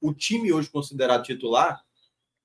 [0.00, 1.84] o time hoje considerado titular,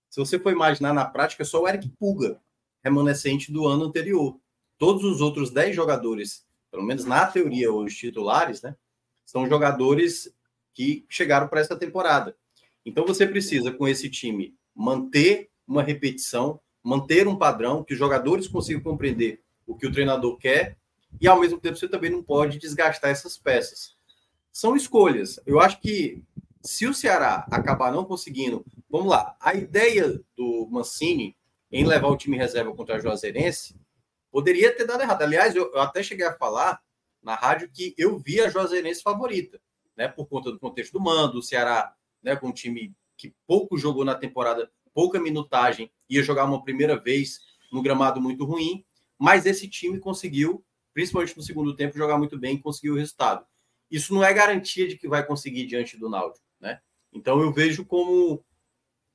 [0.07, 2.39] se você for imaginar na prática, é só o Eric Puga,
[2.83, 4.39] remanescente do ano anterior.
[4.77, 8.75] Todos os outros 10 jogadores, pelo menos na teoria hoje titulares, né,
[9.23, 10.33] são jogadores
[10.73, 12.35] que chegaram para essa temporada.
[12.83, 18.47] Então você precisa, com esse time, manter uma repetição, manter um padrão, que os jogadores
[18.47, 20.75] consigam compreender o que o treinador quer,
[21.21, 23.95] e ao mesmo tempo você também não pode desgastar essas peças.
[24.51, 25.39] São escolhas.
[25.45, 26.23] Eu acho que
[26.63, 31.37] se o Ceará acabar não conseguindo, vamos lá, a ideia do Mancini
[31.71, 33.75] em levar o time reserva contra a Juazeirense
[34.33, 35.21] poderia ter dado errado.
[35.21, 36.81] Aliás, eu, eu até cheguei a falar
[37.21, 39.61] na rádio que eu vi a Juazeirense favorita,
[39.95, 43.77] né, por conta do contexto do mando, o Ceará, né, com um time que pouco
[43.77, 47.41] jogou na temporada pouca minutagem, ia jogar uma primeira vez
[47.71, 48.83] no gramado muito ruim,
[49.19, 53.45] mas esse time conseguiu, principalmente no segundo tempo, jogar muito bem e conseguir o resultado.
[53.89, 56.81] Isso não é garantia de que vai conseguir diante do Náutico, né?
[57.11, 58.43] Então eu vejo como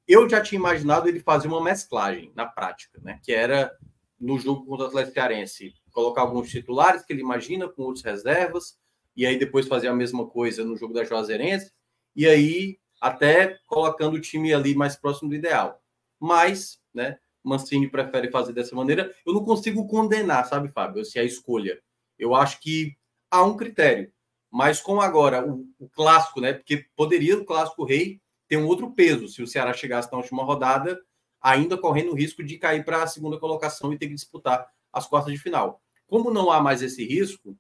[0.07, 3.21] eu já tinha imaginado ele fazer uma mesclagem na prática, né?
[3.23, 3.77] Que era
[4.21, 8.79] no jogo contra o Atlético Cearense colocar alguns titulares que ele imagina com outros reservas
[9.17, 11.73] e aí depois fazer a mesma coisa no jogo da Juazeirense
[12.15, 15.81] e aí até colocando o time ali mais próximo do ideal.
[16.21, 19.13] Mas, né, Mancini prefere fazer dessa maneira.
[19.25, 21.81] Eu não consigo condenar, sabe, Fábio, se é a escolha.
[22.19, 22.97] Eu acho que
[23.31, 24.13] há um critério.
[24.51, 26.53] Mas com agora o, o, clássico, né?
[26.53, 30.43] Porque poderia o clássico rei ter um outro peso se o Ceará chegasse na última
[30.43, 30.99] rodada,
[31.41, 35.07] ainda correndo o risco de cair para a segunda colocação e ter que disputar as
[35.07, 35.81] quartas de final.
[36.07, 37.57] Como não há mais esse risco,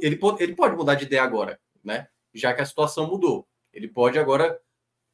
[0.00, 2.08] ele pode, ele pode mudar de ideia agora, né?
[2.34, 3.46] Já que a situação mudou.
[3.72, 4.60] Ele pode agora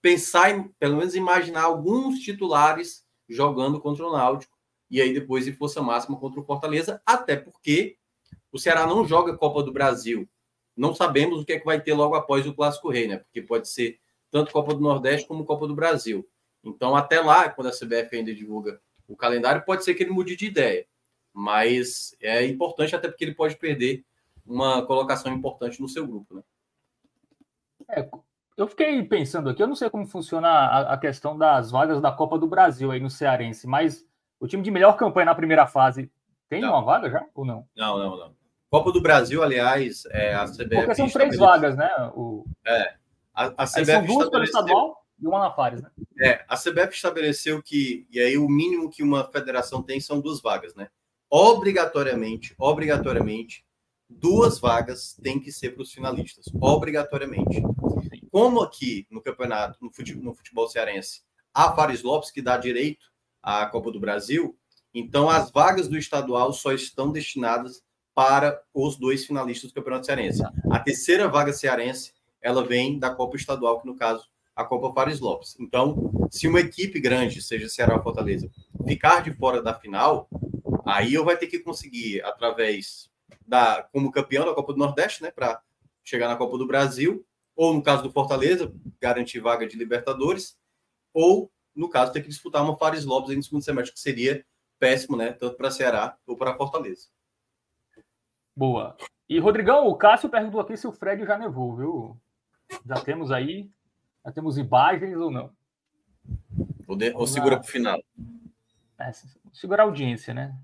[0.01, 4.55] pensar, em, pelo menos imaginar alguns titulares jogando contra o Náutico
[4.91, 7.97] e aí depois em força máxima contra o Fortaleza, até porque
[8.53, 10.29] o Ceará não joga Copa do Brasil.
[10.77, 13.19] Não sabemos o que é que vai ter logo após o Clássico Rei, né?
[13.19, 13.99] Porque pode ser
[14.31, 16.29] tanto Copa do Nordeste como Copa do Brasil.
[16.65, 20.37] Então, até lá, quando a CBF ainda divulga o calendário, pode ser que ele mude
[20.37, 20.87] de ideia.
[21.33, 24.05] Mas é importante até porque ele pode perder
[24.47, 26.43] uma colocação importante no seu grupo, né?
[27.91, 28.09] É,
[28.57, 32.13] eu fiquei pensando aqui, eu não sei como funciona a, a, questão das vagas da
[32.13, 34.07] Copa do Brasil aí no Cearense, mas
[34.41, 36.11] o time de melhor campanha na primeira fase
[36.49, 36.71] tem não.
[36.71, 37.67] uma vaga já ou não?
[37.77, 38.35] Não, não, não.
[38.71, 40.77] Copa do Brasil, aliás, é a CBF.
[40.77, 41.91] Porque são três vagas, né?
[42.15, 42.45] O...
[42.65, 42.95] É.
[43.35, 45.91] A, a CBF são duas pelo estadual e uma na Fares, né?
[46.21, 50.41] É, a CBF estabeleceu que, e aí o mínimo que uma federação tem são duas
[50.41, 50.89] vagas, né?
[51.31, 53.65] Obrigatoriamente, obrigatoriamente,
[54.09, 57.63] duas vagas têm que ser para os finalistas, obrigatoriamente.
[58.31, 63.07] Como aqui no campeonato, no futebol, no futebol cearense, a Fares Lopes, que dá direito
[63.43, 64.57] à Copa do Brasil,
[64.93, 67.83] então as vagas do estadual só estão destinadas
[68.15, 70.43] para os dois finalistas do Campeonato Cearense.
[70.71, 75.21] A terceira vaga cearense, ela vem da Copa Estadual, que no caso a Copa Fares
[75.21, 75.57] Lopes.
[75.59, 78.51] Então, se uma equipe grande, seja Ceará ou Fortaleza,
[78.87, 80.29] ficar de fora da final,
[80.87, 83.11] aí eu vai ter que conseguir através
[83.47, 85.61] da como campeão da Copa do Nordeste, né, para
[86.03, 90.57] chegar na Copa do Brasil, ou no caso do Fortaleza, garantir vaga de Libertadores,
[91.13, 94.45] ou no caso ter que disputar uma Fares Lopes no segundo semestre, que seria
[94.79, 97.09] péssimo, né, tanto para Ceará ou para Fortaleza.
[98.57, 98.97] Boa.
[99.29, 102.21] E Rodrigão, o Cássio perguntou aqui se o Fred já nevou, viu?
[102.87, 103.71] Já temos aí,
[104.25, 105.51] já temos imagens ou não?
[106.87, 108.03] Ou, de, ou segura para o final?
[108.99, 109.11] É,
[109.53, 110.57] segurar a audiência, né?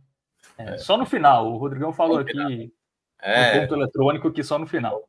[0.57, 0.79] É, é.
[0.79, 1.53] Só no final.
[1.53, 2.73] O Rodrigão falou aqui
[3.21, 3.55] é.
[3.55, 5.09] no ponto eletrônico que só no final.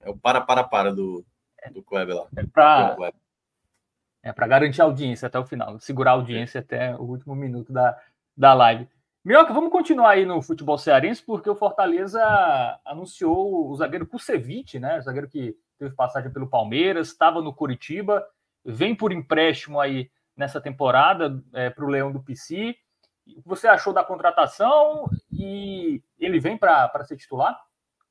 [0.00, 1.24] É o para, para, para do,
[1.72, 2.28] do Kleber lá.
[2.36, 3.12] É para
[4.22, 7.72] é para garantir a audiência até o final, segurar a audiência até o último minuto
[7.72, 7.98] da,
[8.36, 8.86] da live.
[9.24, 12.20] Minhoca, vamos continuar aí no futebol cearense, porque o Fortaleza
[12.84, 14.98] anunciou o zagueiro Kusevich, né?
[14.98, 18.24] O zagueiro que teve passagem pelo Palmeiras, estava no Curitiba,
[18.62, 22.76] vem por empréstimo aí nessa temporada é, para o Leão do PC.
[23.26, 27.58] O que você achou da contratação e ele vem para ser titular?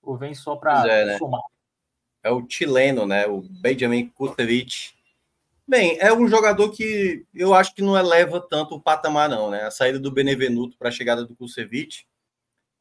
[0.01, 1.17] Ou vem só para é, né?
[1.17, 1.41] somar?
[2.23, 3.27] É o chileno, né?
[3.27, 4.95] O Benjamin Kusevich.
[5.67, 9.63] Bem, é um jogador que eu acho que não eleva tanto o patamar, não, né?
[9.63, 12.07] A saída do Benevenuto para a chegada do Kusevich.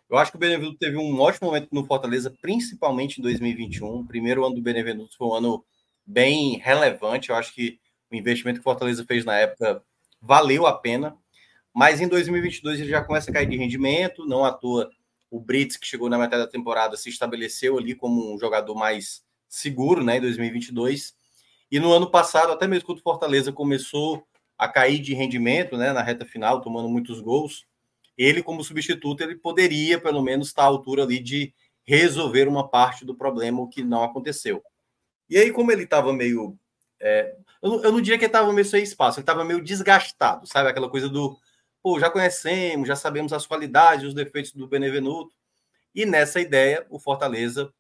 [0.08, 4.00] Eu acho que o Benevenuto teve um ótimo momento no Fortaleza, principalmente em 2021.
[4.00, 5.64] O primeiro ano do Benevenuto foi um ano
[6.06, 7.28] bem relevante.
[7.28, 7.78] Eu acho que
[8.10, 9.82] o investimento que o Fortaleza fez na época
[10.20, 11.14] valeu a pena.
[11.74, 14.90] Mas em 2022 ele já começa a cair de rendimento, não à toa
[15.30, 19.22] o Brits, que chegou na metade da temporada, se estabeleceu ali como um jogador mais
[19.46, 21.14] seguro, né, em 2022.
[21.70, 25.92] E no ano passado, até mesmo quando o Fortaleza começou a cair de rendimento, né,
[25.92, 27.66] na reta final, tomando muitos gols,
[28.18, 31.54] ele como substituto, ele poderia pelo menos estar à altura ali de
[31.86, 34.62] resolver uma parte do problema, o que não aconteceu.
[35.30, 36.58] E aí, como ele estava meio.
[37.00, 39.62] É, eu, não, eu, não diria que ele estava meio sem espaço, ele estava meio
[39.62, 40.68] desgastado, sabe?
[40.68, 41.38] Aquela coisa do
[41.80, 45.32] pô, já conhecemos, já sabemos as qualidades, os defeitos do Benevenuto.
[45.94, 47.72] E nessa ideia, o Fortaleza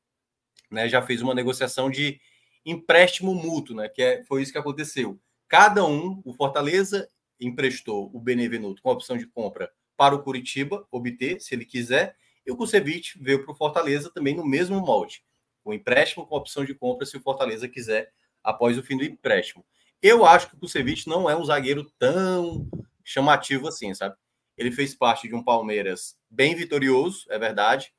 [0.70, 2.20] né, já fez uma negociação de
[2.64, 3.88] empréstimo mútuo, né?
[3.88, 5.18] Que é, foi isso que aconteceu.
[5.48, 10.86] Cada um, o Fortaleza emprestou o Benevenuto com a opção de compra para o Curitiba
[10.92, 15.24] obter, se ele quiser, e o Kusevich veio para o Fortaleza também no mesmo molde,
[15.64, 19.66] o empréstimo com opção de compra se o Fortaleza quiser após o fim do empréstimo.
[20.00, 22.68] Eu acho que o Kusevich não é um zagueiro tão
[23.04, 24.14] chamativo assim, sabe?
[24.56, 27.92] Ele fez parte de um Palmeiras bem vitorioso, é verdade,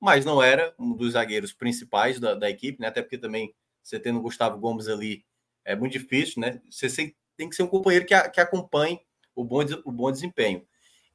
[0.00, 2.88] mas não era um dos zagueiros principais da, da equipe, né?
[2.88, 5.24] Até porque também você tendo o Gustavo Gomes ali
[5.64, 6.60] é muito difícil, né?
[6.68, 9.00] Você tem que ser um companheiro que, a, que acompanhe
[9.36, 10.66] o bom, o bom desempenho.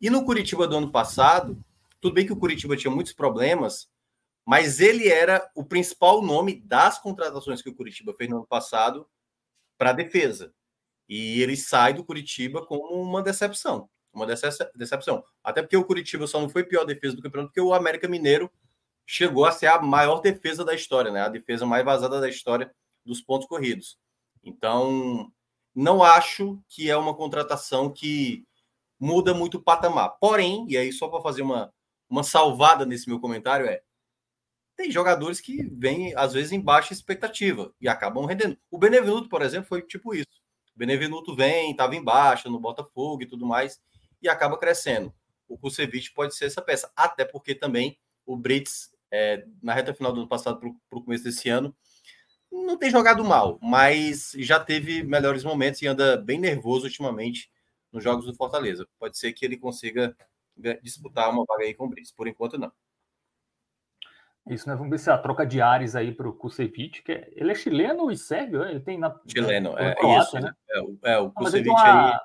[0.02, 1.62] E no Curitiba do ano passado,
[2.00, 3.90] tudo bem que o Curitiba tinha muitos problemas,
[4.46, 9.08] mas ele era o principal nome das contratações que o Curitiba fez no ano passado
[9.78, 10.54] para a defesa.
[11.08, 13.90] E ele sai do Curitiba como uma decepção.
[14.14, 15.24] Uma decepção.
[15.44, 18.50] Até porque o Curitiba só não foi pior defesa do campeonato, porque o América Mineiro
[19.06, 21.22] chegou a ser a maior defesa da história, né?
[21.22, 22.74] A defesa mais vazada da história
[23.06, 23.98] dos pontos corridos.
[24.44, 25.32] Então,
[25.76, 28.48] não acho que é uma contratação que
[29.00, 30.18] muda muito o patamar.
[30.20, 31.74] Porém, e aí só para fazer uma,
[32.10, 33.82] uma salvada nesse meu comentário é
[34.76, 38.58] tem jogadores que vêm às vezes em baixa expectativa e acabam rendendo.
[38.72, 40.28] O Benevenuto, por exemplo, foi tipo isso.
[40.74, 43.82] Benevenuto vem, estava em baixa no Botafogo e tudo mais,
[44.22, 45.14] e acaba crescendo.
[45.50, 50.14] O Kusevich pode ser essa peça, até porque também o Brits, é, na reta final
[50.14, 51.76] do ano passado para o começo desse ano,
[52.50, 57.52] não tem jogado mal, mas já teve melhores momentos e anda bem nervoso ultimamente
[57.92, 58.88] nos jogos do Fortaleza.
[59.00, 60.16] Pode ser que ele consiga
[60.84, 62.14] disputar uma vaga aí com o Brice.
[62.14, 62.72] Por enquanto, não.
[64.48, 64.76] Isso, né?
[64.76, 67.56] Vamos ver se a troca de ares aí para o Kusevich, que é, ele é
[67.56, 68.72] chileno e sérvio, né?
[68.72, 70.54] ele tem na chileno, é, croata, isso, né?
[70.70, 72.20] É, o, é, o Kusevich uma, aí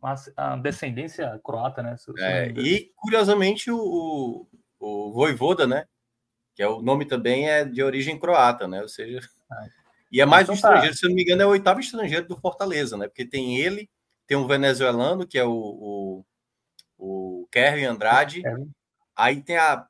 [0.00, 1.96] uma, uma, descendência croata, né?
[1.96, 4.46] Se, é, e curiosamente o, o,
[4.78, 5.84] o Voivoda, né?
[6.54, 8.80] Que é o nome também é de origem croata, né?
[8.80, 9.66] Ou seja, ah,
[10.12, 10.98] e é mais então, um estrangeiro, tá.
[10.98, 13.08] se eu não me engano, é o oitavo estrangeiro do Fortaleza, né?
[13.08, 13.88] Porque tem ele,
[14.30, 16.24] tem um venezuelano que é o, o,
[16.96, 18.44] o Kerry Andrade,
[19.16, 19.84] aí tem a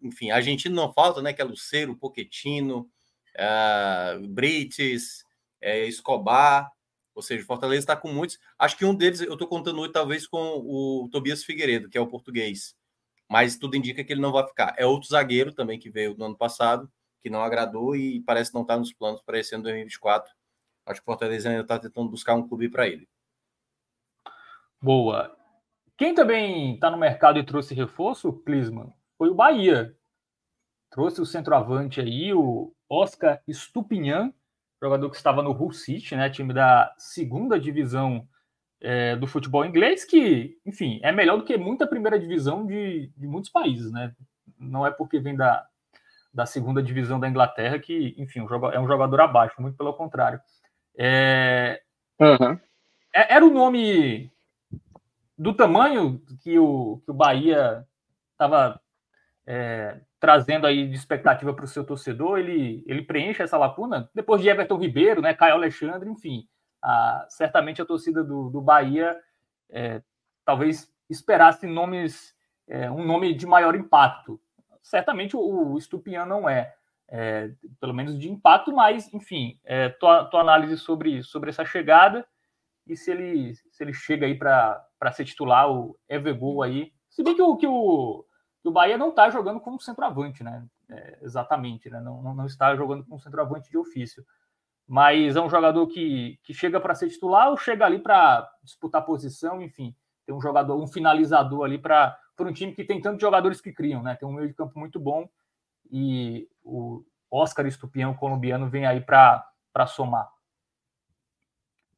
[0.00, 1.34] enfim, a argentino não falta, né?
[1.34, 2.88] Que é Lucero, Poquetino,
[3.36, 5.22] uh, Brites,
[5.60, 6.72] é, Escobar,
[7.14, 8.38] ou seja, Fortaleza está com muitos.
[8.58, 12.00] Acho que um deles, eu estou contando hoje, talvez com o Tobias Figueiredo, que é
[12.00, 12.74] o português.
[13.28, 14.74] Mas tudo indica que ele não vai ficar.
[14.78, 16.90] É outro zagueiro também que veio no ano passado,
[17.22, 20.32] que não agradou e parece não estar tá nos planos para esse ano 2024.
[20.86, 23.06] Acho que o Fortaleza ainda está tentando buscar um clube para ele.
[24.84, 25.34] Boa.
[25.96, 29.96] Quem também está no mercado e trouxe reforço, Clisman, foi o Bahia.
[30.90, 34.30] Trouxe o centroavante aí, o Oscar Stupinhan,
[34.82, 38.28] jogador que estava no Hull City, né, time da segunda divisão
[38.78, 43.26] é, do futebol inglês, que, enfim, é melhor do que muita primeira divisão de, de
[43.26, 44.14] muitos países, né?
[44.58, 45.66] Não é porque vem da,
[46.30, 48.40] da segunda divisão da Inglaterra que, enfim,
[48.74, 50.38] é um jogador abaixo, muito pelo contrário.
[50.94, 51.80] É,
[52.20, 52.60] uhum.
[53.14, 54.33] Era o nome
[55.36, 57.86] do tamanho que o, que o Bahia
[58.32, 58.80] estava
[59.46, 64.08] é, trazendo aí de expectativa para o seu torcedor, ele, ele preenche essa lacuna.
[64.14, 66.48] Depois de Everton Ribeiro, né, Caio Alexandre, enfim,
[66.82, 69.18] a, certamente a torcida do, do Bahia
[69.70, 70.02] é,
[70.44, 72.34] talvez esperasse nomes,
[72.68, 74.40] é, um nome de maior impacto.
[74.82, 76.74] Certamente o, o Stupian não é,
[77.08, 82.26] é, pelo menos de impacto, mas, enfim, é, tua, tua análise sobre, sobre essa chegada
[82.86, 86.92] e se ele, se ele chega aí para ser titular, o Evergol aí.
[87.08, 88.24] Se bem que o, que o
[88.64, 90.66] que o Bahia não está jogando como centroavante, né?
[90.90, 92.00] É, exatamente, né?
[92.00, 94.24] Não, não, não, está jogando como centroavante de ofício.
[94.88, 99.04] Mas é um jogador que, que chega para ser titular ou chega ali para disputar
[99.04, 99.94] posição, enfim,
[100.24, 104.02] tem um jogador, um finalizador ali para um time que tem tantos jogadores que criam,
[104.02, 104.14] né?
[104.14, 105.28] Tem um meio de campo muito bom
[105.90, 109.46] e o Oscar Estupião, colombiano, vem aí para
[109.86, 110.26] somar.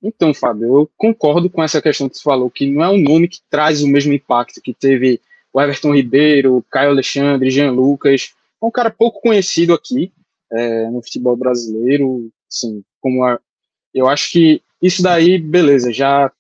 [0.02, 3.28] Então, Fábio, eu concordo com essa questão que você falou, que não é um nome
[3.28, 5.20] que traz o mesmo impacto que teve
[5.52, 10.12] o Everton Ribeiro, Caio Alexandre, Jean Lucas, é um cara pouco conhecido aqui
[10.52, 13.38] é, no futebol brasileiro, assim, como a,
[13.94, 16.30] eu acho que isso daí, beleza, já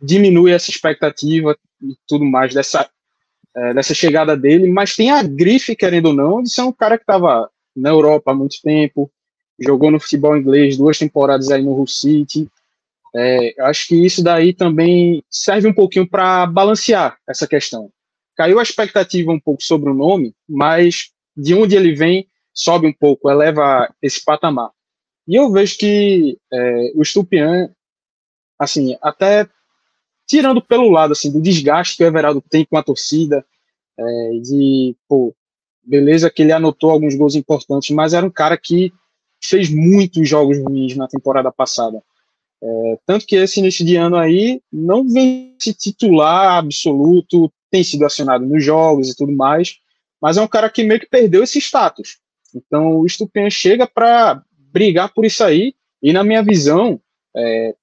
[0.00, 2.88] diminui essa expectativa e tudo mais dessa,
[3.54, 6.98] é, dessa chegada dele, mas tem a grife, querendo ou não, de ser um cara
[6.98, 9.10] que estava na Europa há muito tempo,
[9.58, 12.48] jogou no futebol inglês duas temporadas aí no Hull City.
[13.16, 17.90] É, acho que isso daí também serve um pouquinho para balancear essa questão
[18.36, 22.92] caiu a expectativa um pouco sobre o nome, mas de onde ele vem sobe um
[22.92, 24.70] pouco, eleva esse patamar.
[25.26, 27.70] E eu vejo que é, o Stupian,
[28.58, 29.48] assim, até
[30.26, 33.44] tirando pelo lado assim do desgaste que o Everaldo tem com a torcida,
[33.98, 35.34] é, de, pô,
[35.82, 38.92] beleza que ele anotou alguns gols importantes, mas era um cara que
[39.42, 42.02] fez muitos jogos ruins na temporada passada.
[42.62, 48.04] É, tanto que esse início de ano aí não vem se titular absoluto, tem sido
[48.04, 49.76] acionado nos jogos e tudo mais,
[50.20, 52.18] mas é um cara que meio que perdeu esse status.
[52.54, 54.42] Então o Stupian chega para
[54.72, 57.00] brigar por isso aí, e na minha visão,
[57.36, 57.74] é,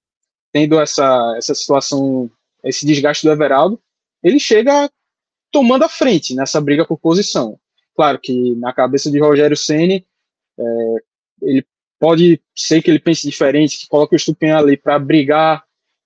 [0.51, 2.29] tendo essa, essa situação,
[2.63, 3.79] esse desgaste do Everaldo,
[4.23, 4.89] ele chega
[5.51, 7.59] tomando a frente nessa briga por posição.
[7.95, 10.05] Claro que na cabeça de Rogério Ceni
[10.57, 10.63] é,
[11.41, 11.65] ele
[12.03, 15.63] pode ser que ele pense diferente, que coloque o Stupian ali para brigar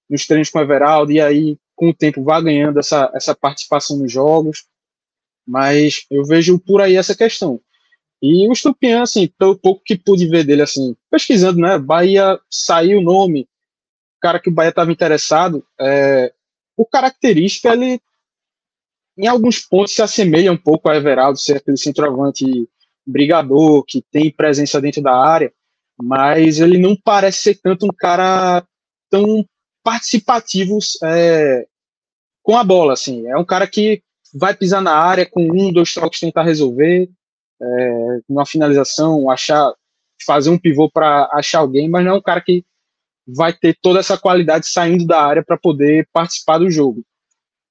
[0.08, 3.98] nos treinos com o Everaldo, e aí com o tempo vá ganhando essa, essa participação
[3.98, 4.68] nos jogos,
[5.44, 7.60] mas eu vejo por aí essa questão.
[8.22, 13.00] E o Stupian, assim, pelo pouco que pude ver dele, assim, pesquisando, né, Bahia saiu
[13.00, 13.50] o nome,
[14.22, 16.32] cara que o Bahia estava interessado, é,
[16.78, 18.00] o característica, ele
[19.18, 22.46] em alguns pontos se assemelha um pouco a Everaldo, ser aquele centroavante
[23.04, 25.52] brigador, que tem presença dentro da área,
[26.00, 28.64] mas ele não parece ser tanto um cara
[29.10, 29.46] tão
[29.84, 31.66] participativos é,
[32.44, 33.28] com a bola, assim.
[33.28, 34.02] É um cara que
[34.34, 37.10] vai pisar na área com um, dois toques, tentar resolver,
[37.62, 39.74] é, uma finalização, achar,
[40.26, 42.64] fazer um pivô para achar alguém, mas não é um cara que
[43.28, 47.04] vai ter toda essa qualidade saindo da área para poder participar do jogo.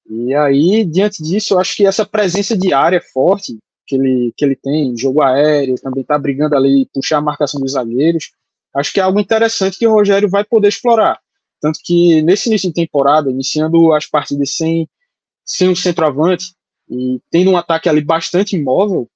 [0.08, 4.44] E aí, diante disso, eu acho que essa presença de área forte que ele, que
[4.44, 8.32] ele tem, jogo aéreo, também está brigando ali, puxar a marcação dos zagueiros.
[8.74, 11.18] Acho que é algo interessante que o Rogério vai poder explorar.
[11.60, 14.88] Tanto que nesse início de temporada, iniciando as partidas sem,
[15.44, 16.54] sem um centroavante
[16.88, 19.08] e tendo um ataque ali bastante imóvel,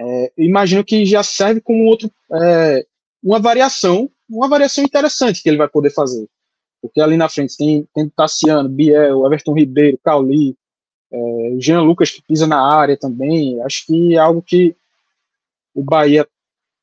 [0.00, 2.86] é, imagino que já serve como outro, é,
[3.22, 6.28] uma variação, uma variação interessante que ele vai poder fazer.
[6.80, 10.54] Porque ali na frente tem, tem Tassiano, Biel, Everton Ribeiro, Cauli,
[11.10, 13.60] é, Jean Lucas que pisa na área também.
[13.62, 14.74] Acho que é algo que
[15.74, 16.26] o Bahia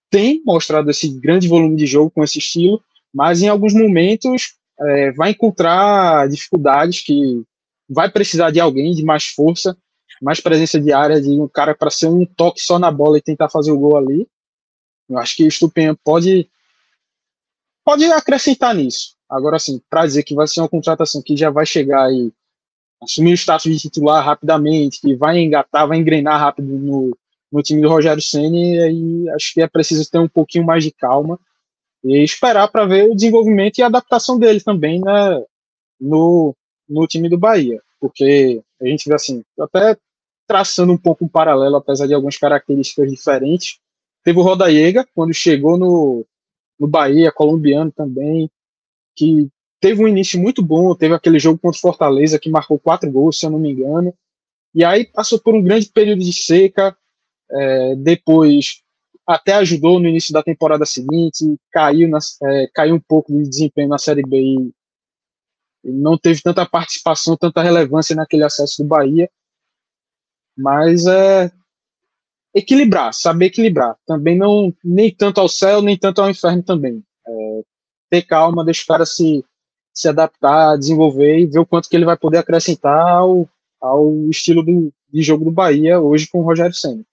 [0.09, 2.81] tem mostrado esse grande volume de jogo com esse estilo,
[3.13, 7.43] mas em alguns momentos é, vai encontrar dificuldades que
[7.89, 9.77] vai precisar de alguém de mais força,
[10.21, 13.21] mais presença de área, de um cara para ser um toque só na bola e
[13.21, 14.27] tentar fazer o gol ali.
[15.09, 16.49] Eu acho que o Stupian pode
[17.83, 19.15] pode acrescentar nisso.
[19.29, 22.31] Agora, assim, para dizer que vai ser uma contratação que já vai chegar e
[23.05, 27.17] assumir o status de titular rapidamente, que vai engatar, vai engrenar rápido no,
[27.51, 30.91] no time do Rogério Ceni, aí acho que é preciso ter um pouquinho mais de
[30.91, 31.39] calma
[32.03, 35.43] e esperar para ver o desenvolvimento e a adaptação dele também né,
[35.99, 36.55] no,
[36.87, 39.97] no time do Bahia, porque a gente vê assim, até
[40.47, 43.79] traçando um pouco um paralelo, apesar de algumas características diferentes,
[44.23, 46.25] teve o Rodaiega, quando chegou no,
[46.79, 48.49] no Bahia, colombiano também,
[49.15, 49.49] que
[49.85, 53.37] teve um início muito bom, teve aquele jogo contra o Fortaleza que marcou quatro gols,
[53.37, 54.11] se eu não me engano,
[54.73, 56.97] e aí passou por um grande período de seca,
[57.51, 58.81] é, depois
[59.27, 63.89] até ajudou no início da temporada seguinte, caiu, na, é, caiu um pouco de desempenho
[63.89, 64.73] na Série B e,
[65.83, 69.29] não teve tanta participação, tanta relevância naquele acesso do Bahia,
[70.57, 71.51] mas é
[72.55, 77.61] equilibrar, saber equilibrar, também não nem tanto ao céu, nem tanto ao inferno também, é,
[78.09, 79.45] ter calma, deixar o cara se,
[79.95, 83.47] se adaptar, desenvolver e ver o quanto que ele vai poder acrescentar ao,
[83.79, 87.03] ao estilo do, de jogo do Bahia hoje com o Rogério Senna.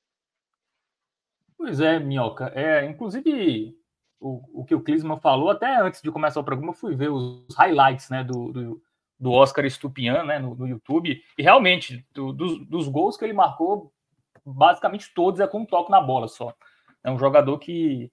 [1.56, 2.50] Pois é, Minhoca.
[2.56, 3.78] É, inclusive,
[4.20, 7.10] o, o que o Clisman falou, até antes de começar o programa, eu fui ver
[7.10, 8.82] os highlights né, do, do,
[9.18, 11.22] do Oscar Stupian né, no, no YouTube.
[11.38, 13.92] E realmente, do, dos, dos gols que ele marcou,
[14.44, 16.52] basicamente todos é com um toque na bola só.
[17.04, 18.10] É um jogador que.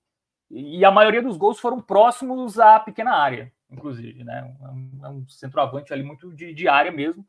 [0.52, 4.24] E a maioria dos gols foram próximos à pequena área, inclusive.
[4.24, 4.56] Né?
[4.62, 7.26] É um, é um centroavante ali muito de, de área mesmo.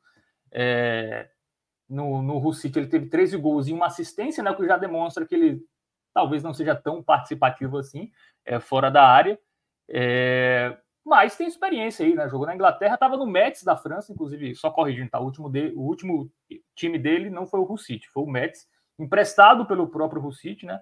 [0.50, 1.28] É,
[1.88, 5.26] no, no Hull City ele teve 13 gols e uma assistência, né, que já demonstra
[5.26, 5.62] que ele
[6.14, 8.10] talvez não seja tão participativo assim,
[8.44, 9.38] é, fora da área.
[9.88, 12.28] É, mas tem experiência aí, né?
[12.28, 15.18] Jogou na Inglaterra, estava no Mets da França, inclusive, só corrigindo, tá?
[15.18, 16.30] O último, de, o último
[16.74, 18.68] time dele não foi o City, foi o Mets,
[18.98, 20.80] emprestado pelo próprio City, né?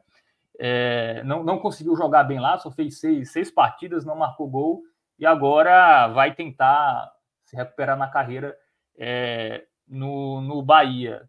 [0.59, 4.83] É, não, não conseguiu jogar bem lá, só fez seis, seis partidas, não marcou gol
[5.19, 7.13] e agora vai tentar
[7.45, 8.57] se recuperar na carreira
[8.97, 11.29] é, no, no Bahia.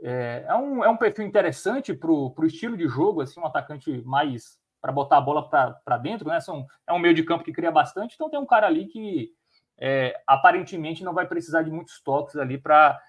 [0.00, 4.02] É, é, um, é um perfil interessante para o estilo de jogo, assim, um atacante
[4.04, 6.40] mais para botar a bola para dentro, né?
[6.40, 9.32] São, é um meio de campo que cria bastante, então tem um cara ali que
[9.78, 13.00] é, aparentemente não vai precisar de muitos toques ali para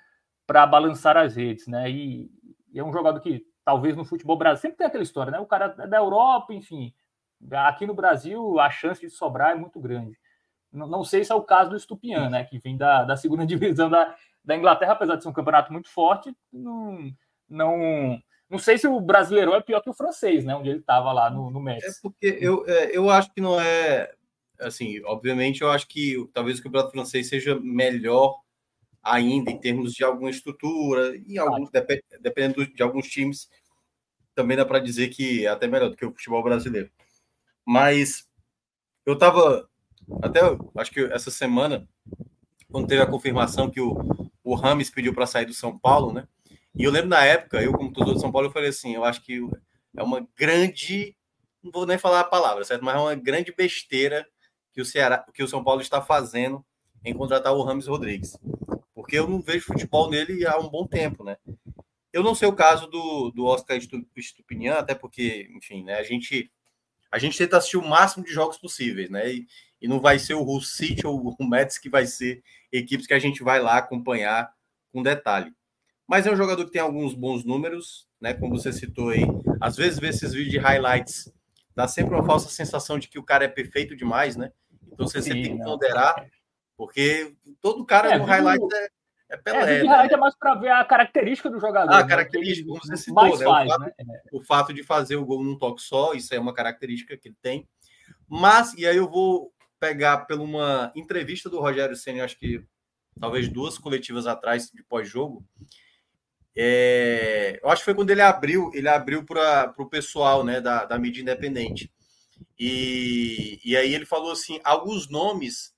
[0.47, 1.89] balançar as redes, né?
[1.91, 2.32] E,
[2.71, 5.39] e, é um jogador que talvez no futebol brasileiro sempre tem aquela história, né?
[5.39, 6.93] O cara é da Europa, enfim,
[7.51, 10.17] aqui no Brasil a chance de sobrar é muito grande.
[10.71, 12.43] Não, não sei se é o caso do Estupian, né?
[12.43, 15.89] Que vem da, da segunda divisão da, da Inglaterra, apesar de ser um campeonato muito
[15.89, 17.11] forte, não,
[17.49, 18.19] não,
[18.49, 20.55] não sei se o brasileiro é pior que o francês, né?
[20.55, 21.88] Onde ele estava lá no, no Messi.
[21.88, 24.11] É porque eu, é, eu acho que não é.
[24.59, 28.39] Assim, obviamente, eu acho que talvez o campeonato francês seja melhor
[29.03, 33.47] ainda em termos de alguma estrutura, e alguns, dependendo de alguns times,
[34.33, 36.89] também dá para dizer que é até melhor do que o futebol brasileiro.
[37.66, 38.28] Mas
[39.05, 39.68] eu estava
[40.22, 40.39] até
[40.78, 41.88] acho que essa semana,
[42.72, 43.97] quando teve a confirmação que o,
[44.43, 46.28] o Rames pediu para sair do São Paulo, né?
[46.76, 49.03] E eu lembro na época, eu como torcedor do São Paulo, eu falei assim, eu
[49.03, 49.41] acho que
[49.95, 51.16] é uma grande,
[51.63, 52.84] não vou nem falar a palavra, certo?
[52.84, 54.28] Mas é uma grande besteira
[54.74, 56.63] que o Ceará, que o São Paulo está fazendo
[57.03, 58.38] em contratar o Rames Rodrigues,
[58.93, 61.38] porque eu não vejo futebol nele há um bom tempo, né?
[62.11, 63.78] Eu não sei o caso do, do Oscar
[64.16, 65.95] Estupinian, até porque, enfim, né?
[65.95, 66.51] A gente
[67.16, 69.32] a gente tenta assistir o máximo de jogos possíveis, né?
[69.32, 69.47] E,
[69.82, 73.13] e não vai ser o Hull City ou o Mets que vai ser equipes que
[73.13, 74.51] a gente vai lá acompanhar
[74.91, 75.53] com detalhe.
[76.05, 78.34] Mas é um jogador que tem alguns bons números, né?
[78.34, 79.24] Como você citou aí,
[79.61, 81.32] às vezes ver esses vídeos de highlights
[81.74, 84.51] dá sempre uma falsa sensação de que o cara é perfeito demais, né?
[84.91, 86.30] Então você, Sim, sempre tem que ponderar,
[86.76, 88.89] porque todo cara é, no highlight é,
[89.30, 89.80] é Pelé.
[89.80, 90.07] É, né?
[90.11, 91.91] é mais para ver a característica do jogador.
[91.91, 92.09] Ah, a né?
[92.09, 93.30] característica, como você citou, né?
[93.30, 93.91] Faz, o, fato, né?
[94.32, 97.38] o fato de fazer o gol num toque só, isso é uma característica que ele
[97.41, 97.67] tem.
[98.28, 102.63] Mas, e aí eu vou pegar pela uma entrevista do Rogério Senna, acho que
[103.19, 105.45] talvez duas coletivas atrás de pós-jogo,
[106.57, 110.86] É, eu acho que foi quando ele abriu, ele abriu para o pessoal né, da,
[110.86, 111.91] da mídia independente.
[112.57, 115.74] E, e aí ele falou assim: alguns nomes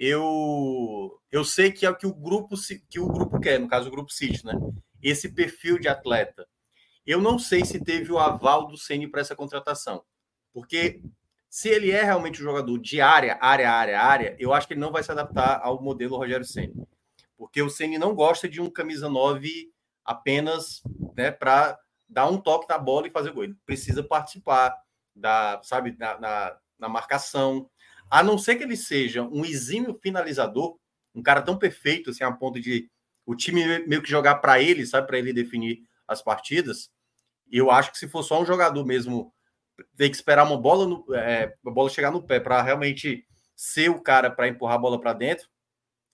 [0.00, 2.56] eu eu sei que é o que o grupo
[2.88, 4.54] que o grupo quer, no caso o grupo City, né?
[5.02, 6.48] Esse perfil de atleta.
[7.06, 10.02] Eu não sei se teve o aval do Ceni para essa contratação,
[10.54, 11.02] porque
[11.50, 14.80] se ele é realmente um jogador de área, área, área, área, eu acho que ele
[14.80, 16.74] não vai se adaptar ao modelo Rogério Ceni,
[17.36, 19.70] porque o Ceni não gosta de um camisa 9
[20.04, 20.82] apenas,
[21.14, 21.78] né, para
[22.08, 23.44] dar um toque na bola e fazer gol.
[23.44, 24.74] Ele precisa participar
[25.14, 27.68] da, sabe, na, na, na marcação,
[28.10, 30.76] a não ser que ele seja um exímio finalizador,
[31.14, 32.90] um cara tão perfeito assim a ponto de
[33.24, 36.90] o time meio que jogar para ele, sabe, para ele definir as partidas.
[37.50, 39.32] Eu acho que se for só um jogador mesmo
[39.96, 43.90] ter que esperar uma bola no, é, a bola chegar no pé para realmente ser
[43.90, 45.48] o cara para empurrar a bola para dentro,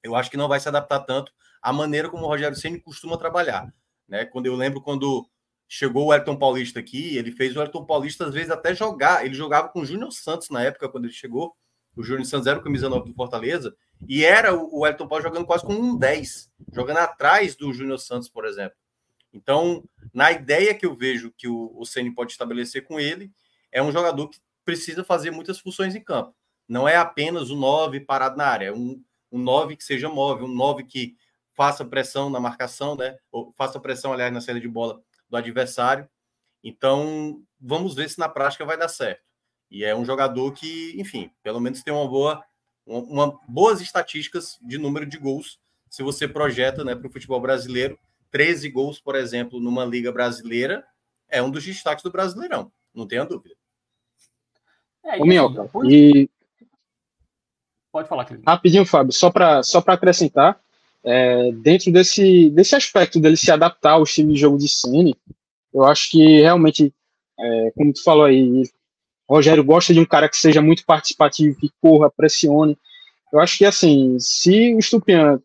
[0.02, 1.32] eu acho que não vai se adaptar tanto
[1.62, 3.72] à maneira como o Rogério Ceni costuma trabalhar,
[4.06, 4.24] né?
[4.24, 5.28] Quando eu lembro quando
[5.68, 9.34] chegou o Elton Paulista aqui, ele fez o Elton Paulista às vezes até jogar, ele
[9.34, 11.56] jogava com o Júnior Santos na época quando ele chegou,
[11.96, 13.74] o Júnior Santos era o camisa 9 do Fortaleza,
[14.06, 18.28] e era o Elton Paulo jogando quase com um 10, jogando atrás do Júnior Santos,
[18.28, 18.76] por exemplo.
[19.32, 23.32] Então, na ideia que eu vejo que o, o Ceni pode estabelecer com ele,
[23.72, 26.34] é um jogador que precisa fazer muitas funções em campo.
[26.68, 30.46] Não é apenas o 9 parado na área, é um, um 9 que seja móvel,
[30.46, 31.16] um 9 que
[31.54, 33.16] faça pressão na marcação, né?
[33.30, 36.08] Ou faça pressão, aliás, na saída de bola do adversário.
[36.62, 39.25] Então, vamos ver se na prática vai dar certo.
[39.70, 42.42] E é um jogador que, enfim, pelo menos tem uma boa,
[42.86, 45.58] uma, boas estatísticas de número de gols.
[45.90, 47.98] Se você projeta né, para o futebol brasileiro,
[48.30, 50.84] 13 gols, por exemplo, numa liga brasileira,
[51.28, 53.54] é um dos destaques do Brasileirão, não tenha dúvida.
[55.04, 56.28] É, Ô, Minhoca, e...
[57.90, 58.44] Pode falar, querido.
[58.46, 60.60] Rapidinho, Fábio, só para só acrescentar,
[61.02, 65.16] é, dentro desse, desse aspecto dele se adaptar ao estilo de jogo de Cine,
[65.72, 66.92] eu acho que realmente,
[67.38, 68.64] é, como tu falou aí,
[69.28, 72.78] Rogério gosta de um cara que seja muito participativo, que corra, pressione.
[73.32, 75.40] Eu acho que, assim, se o Stupian,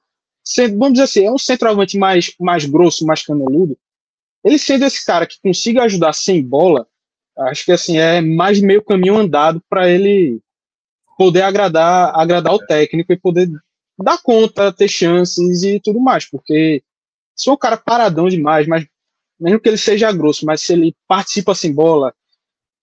[0.78, 3.78] vamos dizer assim, é um centroavante mais, mais grosso, mais caneludo,
[4.44, 6.88] ele sendo esse cara que consiga ajudar sem bola,
[7.38, 10.40] acho que, assim, é mais meio caminho andado para ele
[11.18, 13.50] poder agradar, agradar o técnico e poder
[14.00, 16.84] dar conta, ter chances e tudo mais, porque
[17.36, 18.86] se é um cara paradão demais, mas
[19.40, 22.14] mesmo que ele seja grosso, mas se ele participa sem bola,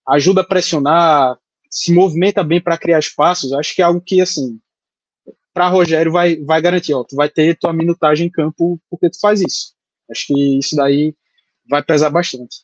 [0.08, 1.38] ajuda a pressionar,
[1.70, 4.58] se movimenta bem para criar espaços, acho que é algo que, assim,
[5.52, 9.18] para Rogério vai, vai garantir, ó, tu vai ter tua minutagem em campo porque tu
[9.20, 9.74] faz isso.
[10.10, 11.14] Acho que isso daí
[11.68, 12.58] vai pesar bastante.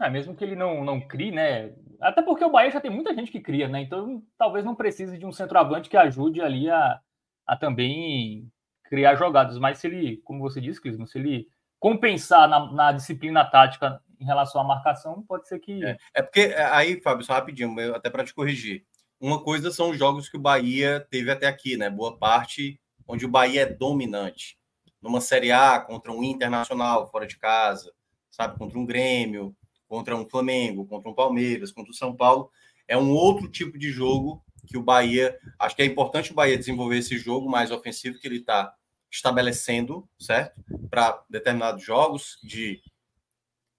[0.00, 1.74] É, mesmo que ele não, não crie, né?
[2.00, 3.82] Até porque o Bahia já tem muita gente que cria, né?
[3.82, 6.98] Então talvez não precise de um centroavante que ajude ali a,
[7.46, 8.50] a também
[8.84, 9.58] criar jogadas.
[9.58, 11.46] Mas se ele, como você disse, Clisman, se ele
[11.78, 15.84] compensar na, na disciplina tática em relação à marcação, pode ser que.
[15.84, 18.84] É, é porque é, aí, Fábio, só rapidinho, até para te corrigir.
[19.18, 21.90] Uma coisa são os jogos que o Bahia teve até aqui, né?
[21.90, 24.58] Boa parte onde o Bahia é dominante.
[25.02, 27.92] Numa Série A, contra um Internacional fora de casa,
[28.30, 28.58] sabe?
[28.58, 29.56] Contra um Grêmio,
[29.88, 32.50] contra um Flamengo, contra um Palmeiras, contra o São Paulo.
[32.86, 35.36] É um outro tipo de jogo que o Bahia.
[35.58, 38.72] Acho que é importante o Bahia desenvolver esse jogo mais ofensivo que ele está
[39.10, 40.62] estabelecendo, certo?
[40.88, 42.80] Para determinados jogos de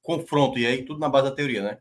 [0.02, 1.78] confronto, e aí tudo na base da teoria, né?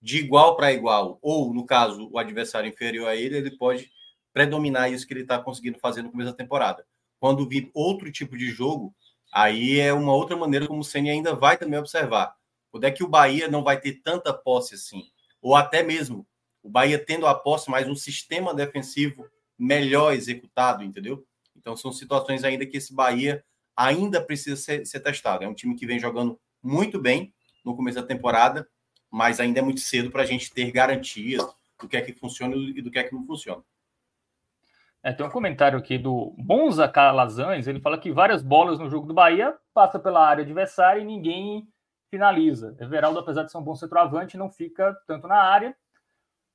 [0.00, 3.90] De igual para igual, ou no caso, o adversário inferior a ele, ele pode
[4.32, 6.84] predominar isso que ele está conseguindo fazer no começo da temporada.
[7.20, 8.94] Quando vir outro tipo de jogo,
[9.32, 12.34] aí é uma outra maneira como o Ceni ainda vai também observar.
[12.70, 15.04] Quando é que o Bahia não vai ter tanta posse assim?
[15.40, 16.26] Ou até mesmo
[16.62, 19.26] o Bahia tendo a posse, mas um sistema defensivo
[19.58, 21.24] melhor executado, entendeu?
[21.56, 23.44] Então são situações ainda que esse Bahia
[23.76, 25.44] ainda precisa ser, ser testado.
[25.44, 27.32] É um time que vem jogando muito bem,
[27.64, 28.68] no começo da temporada,
[29.10, 31.42] mas ainda é muito cedo para a gente ter garantias
[31.80, 33.62] do que é que funciona e do que é que não funciona.
[35.02, 39.06] É, tem um comentário aqui do Bonza Calazans, ele fala que várias bolas no jogo
[39.06, 41.66] do Bahia passa pela área adversária e ninguém
[42.08, 42.76] finaliza.
[42.78, 45.76] Everaldo, apesar de ser um bom centroavante, não fica tanto na área.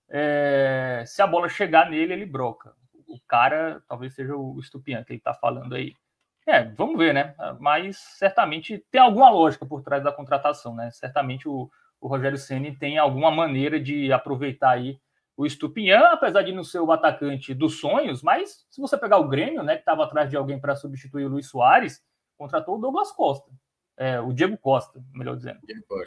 [0.08, 2.74] É, se a bola chegar nele, ele broca.
[3.08, 5.94] O cara talvez seja o Estupian que ele está falando aí.
[6.48, 7.36] É, vamos ver, né?
[7.60, 10.90] Mas certamente tem alguma lógica por trás da contratação, né?
[10.92, 11.70] Certamente o,
[12.00, 14.98] o Rogério Ceni tem alguma maneira de aproveitar aí
[15.36, 19.28] o Estupinhã, apesar de não ser o atacante dos sonhos, mas se você pegar o
[19.28, 22.02] Grêmio, né, que estava atrás de alguém para substituir o Luiz Soares,
[22.36, 23.52] contratou o Douglas Costa,
[23.98, 25.60] é, o Diego Costa, melhor dizendo.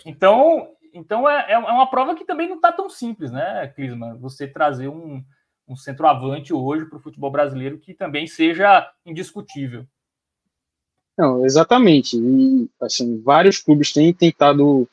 [0.04, 4.18] Então, então é, é, é uma prova que também não está tão simples, né, Clisman?
[4.18, 5.24] Você trazer um,
[5.68, 9.86] um centroavante hoje para o futebol brasileiro que também seja indiscutível.
[11.20, 12.16] Não, exatamente.
[12.16, 14.88] E, assim, vários clubes têm tentado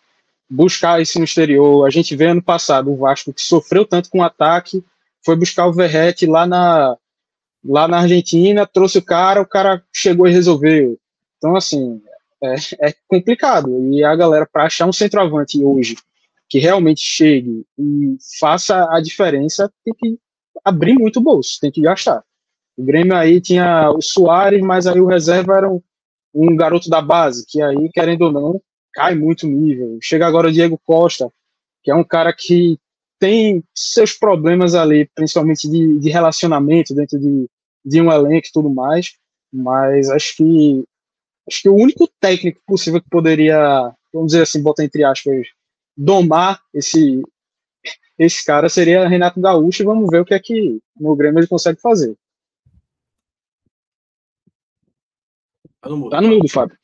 [0.49, 1.87] buscar isso no exterior.
[1.87, 4.83] A gente vê ano passado o Vasco que sofreu tanto com o ataque,
[5.23, 6.97] foi buscar o Verrete lá na,
[7.63, 10.99] lá na Argentina, trouxe o cara, o cara chegou e resolveu.
[11.37, 12.01] Então, assim,
[12.43, 13.93] é, é complicado.
[13.93, 15.95] E a galera, para achar um centroavante hoje
[16.49, 20.19] que realmente chegue e faça a diferença, tem que
[20.63, 22.21] abrir muito o bolso, tem que gastar.
[22.77, 25.81] O Grêmio aí tinha o Soares, mas aí o reserva era um,
[26.33, 28.61] um garoto da base, que aí, querendo ou não,
[28.93, 29.97] cai muito nível.
[30.01, 31.31] Chega agora o Diego Costa,
[31.83, 32.77] que é um cara que
[33.19, 37.47] tem seus problemas ali, principalmente de, de relacionamento dentro de,
[37.83, 39.13] de um elenco e tudo mais,
[39.51, 40.83] mas acho que
[41.47, 45.47] acho que o único técnico possível que poderia, vamos dizer assim, botar entre aspas,
[45.95, 47.23] domar esse
[48.19, 51.47] esse cara seria Renato Gaúcho e vamos ver o que é que no Grêmio ele
[51.47, 52.15] consegue fazer.
[55.81, 56.77] Tá no mudo, tá no mundo Fábio.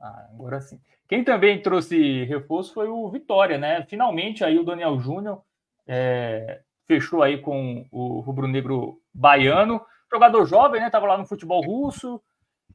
[0.00, 0.80] Ah, agora sim.
[1.08, 3.84] Quem também trouxe reforço foi o Vitória, né?
[3.88, 5.42] Finalmente aí o Daniel Júnior
[5.86, 9.80] é, fechou aí com o rubro-negro baiano,
[10.10, 10.90] jogador jovem, né?
[10.90, 12.20] Tava lá no futebol russo.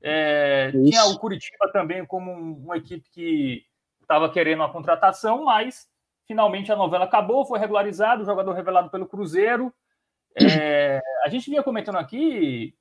[0.01, 3.65] É, tinha o Curitiba também como uma equipe que
[4.01, 5.87] estava querendo uma contratação, mas
[6.25, 9.73] finalmente a novela acabou, foi regularizado, o jogador revelado pelo Cruzeiro.
[10.39, 12.73] É, a gente vinha comentando aqui,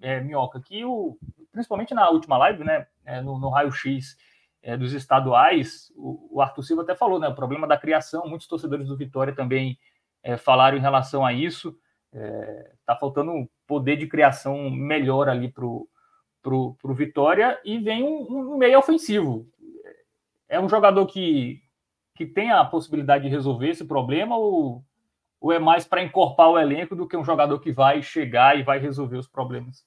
[0.00, 1.16] é, Minhoca, que o,
[1.56, 4.18] principalmente na última live, né, é, no, no raio-x
[4.62, 8.46] é, dos estaduais, o, o, Arthur Silva até falou, né, o problema da criação, muitos
[8.46, 9.78] torcedores do Vitória também
[10.22, 11.74] é, falaram em relação a isso,
[12.12, 18.52] está é, faltando um poder de criação melhor ali para o Vitória, e vem um,
[18.52, 19.48] um meio ofensivo.
[20.46, 21.62] É um jogador que,
[22.14, 24.84] que tem a possibilidade de resolver esse problema ou,
[25.40, 28.62] ou é mais para encorpar o elenco do que um jogador que vai chegar e
[28.62, 29.86] vai resolver os problemas?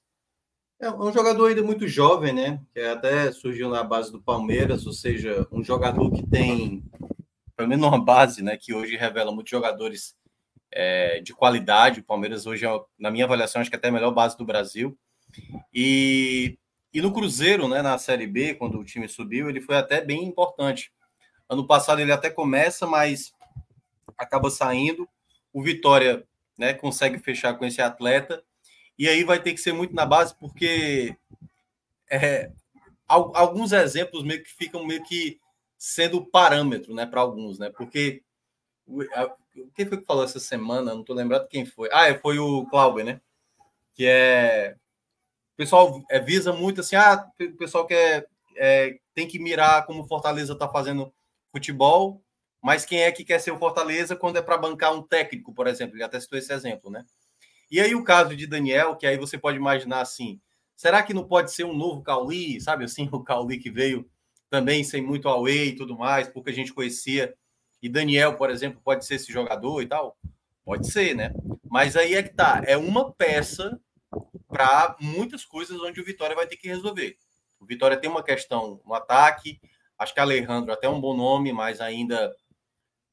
[0.80, 2.58] É um jogador ainda muito jovem, né?
[2.72, 6.82] Que até surgiu na base do Palmeiras, ou seja, um jogador que tem,
[7.54, 8.56] pelo menos uma base, né?
[8.56, 10.16] Que hoje revela muitos jogadores
[10.72, 12.00] é, de qualidade.
[12.00, 14.44] O Palmeiras hoje, é, na minha avaliação, acho que é até a melhor base do
[14.46, 14.98] Brasil.
[15.70, 16.58] E,
[16.94, 17.82] e no Cruzeiro, né?
[17.82, 20.90] Na Série B, quando o time subiu, ele foi até bem importante.
[21.46, 23.34] Ano passado ele até começa, mas
[24.16, 25.06] acaba saindo.
[25.52, 26.24] O Vitória,
[26.56, 26.72] né?
[26.72, 28.42] Consegue fechar com esse atleta
[29.00, 31.16] e aí vai ter que ser muito na base, porque
[32.10, 32.50] é,
[33.08, 35.40] alguns exemplos meio que ficam meio que
[35.78, 37.70] sendo parâmetro, né, para alguns, né?
[37.70, 38.22] Porque
[39.74, 40.94] quem foi que falou essa semana?
[40.94, 41.88] Não tô lembrado quem foi.
[41.90, 43.22] Ah, é, foi o Clauber, né?
[43.94, 44.76] Que é
[45.54, 50.02] o pessoal é, visa muito assim, ah, o pessoal quer é, tem que mirar como
[50.02, 51.10] o Fortaleza está fazendo
[51.50, 52.22] futebol,
[52.60, 55.66] mas quem é que quer ser o Fortaleza quando é para bancar um técnico, por
[55.66, 55.96] exemplo?
[55.96, 57.06] Ele até citou esse exemplo, né?
[57.70, 60.40] E aí o caso de Daniel, que aí você pode imaginar assim,
[60.74, 64.10] será que não pode ser um novo Cauli, sabe assim, o Cauli que veio
[64.48, 67.34] também sem muito away e tudo mais, porque a gente conhecia,
[67.80, 70.18] e Daniel, por exemplo, pode ser esse jogador e tal?
[70.64, 71.32] Pode ser, né?
[71.64, 73.80] Mas aí é que tá, é uma peça
[74.48, 77.16] para muitas coisas onde o Vitória vai ter que resolver.
[77.60, 79.60] O Vitória tem uma questão no ataque,
[79.96, 82.34] acho que Alejandro até é um bom nome, mas ainda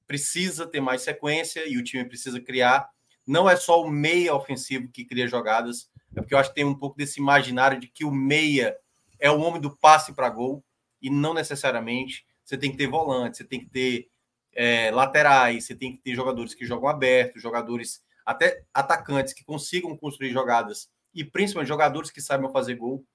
[0.08, 2.90] precisa ter mais sequência e o time precisa criar
[3.28, 6.66] não é só o meia ofensivo que cria jogadas, é porque eu acho que tem
[6.66, 8.76] um pouco desse imaginário de que o meia
[9.20, 10.64] é o homem do passe para gol,
[11.02, 12.26] e não necessariamente.
[12.44, 14.08] Você tem que ter volante, você tem que ter
[14.56, 19.96] é, laterais, você tem que ter jogadores que jogam aberto, jogadores até atacantes que consigam
[19.98, 23.06] construir jogadas, e principalmente jogadores que saibam fazer gol.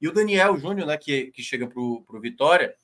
[0.00, 2.74] E o Daniel Júnior, né, que, que chega para o Vitória,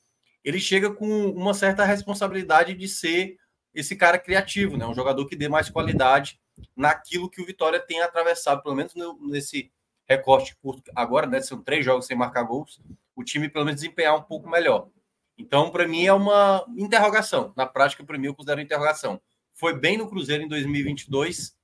[0.45, 3.37] ele chega com uma certa responsabilidade de ser
[3.75, 4.87] esse cara criativo, né?
[4.87, 6.42] Um jogador que dê mais qualidade
[6.77, 9.71] naquilo que o Vitória tem atravessado, pelo menos nesse
[10.09, 11.41] recorte curto agora, né?
[11.41, 12.81] São três jogos sem marcar gols,
[13.15, 14.89] o time pelo menos desempenhar um pouco melhor.
[15.37, 17.53] Então, para mim, é uma interrogação.
[17.57, 19.21] Na prática, para mim, eu considero interrogação.
[19.53, 21.57] Foi bem no Cruzeiro em 2022,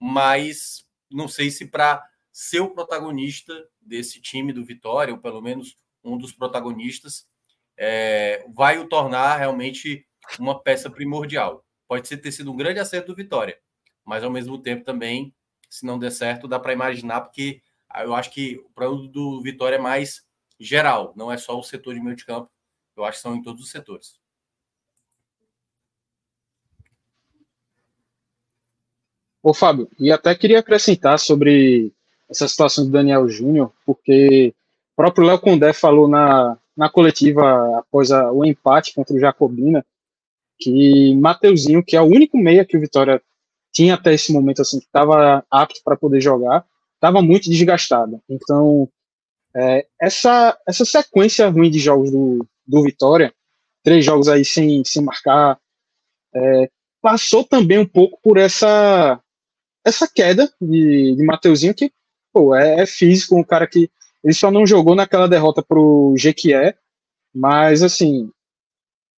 [0.00, 5.76] mas não sei se para ser o protagonista desse time do Vitória, ou pelo menos
[6.02, 7.26] um dos protagonistas,
[7.76, 10.06] é, vai o tornar realmente
[10.38, 11.64] uma peça primordial.
[11.86, 13.58] Pode ser ter sido um grande acerto do Vitória,
[14.04, 15.34] mas ao mesmo tempo também,
[15.68, 17.62] se não der certo, dá para imaginar, porque
[18.00, 20.24] eu acho que o produto do Vitória é mais
[20.58, 22.50] geral, não é só o setor de meio de campo,
[22.96, 24.20] eu acho que são em todos os setores.
[29.42, 31.92] Ô, Fábio, e até queria acrescentar sobre
[32.30, 34.54] essa situação do Daniel Júnior, porque
[34.92, 39.84] o próprio Léo Condé falou na, na coletiva após a, o empate contra o Jacobina,
[40.58, 43.20] que Mateuzinho, que é o único meia que o Vitória
[43.72, 46.64] tinha até esse momento assim que estava apto para poder jogar,
[46.94, 48.20] estava muito desgastado.
[48.28, 48.88] Então,
[49.54, 53.34] É, essa, essa sequência ruim de jogos do, do Vitória,
[53.84, 55.58] três jogos aí sem, sem marcar,
[56.34, 56.70] é,
[57.02, 59.20] passou também um pouco por essa
[59.84, 61.92] essa queda de, de Mateuzinho, que
[62.32, 63.90] pô, é, é físico, um cara que
[64.24, 66.74] ele só não jogou naquela derrota pro Jequié,
[67.34, 68.30] mas assim,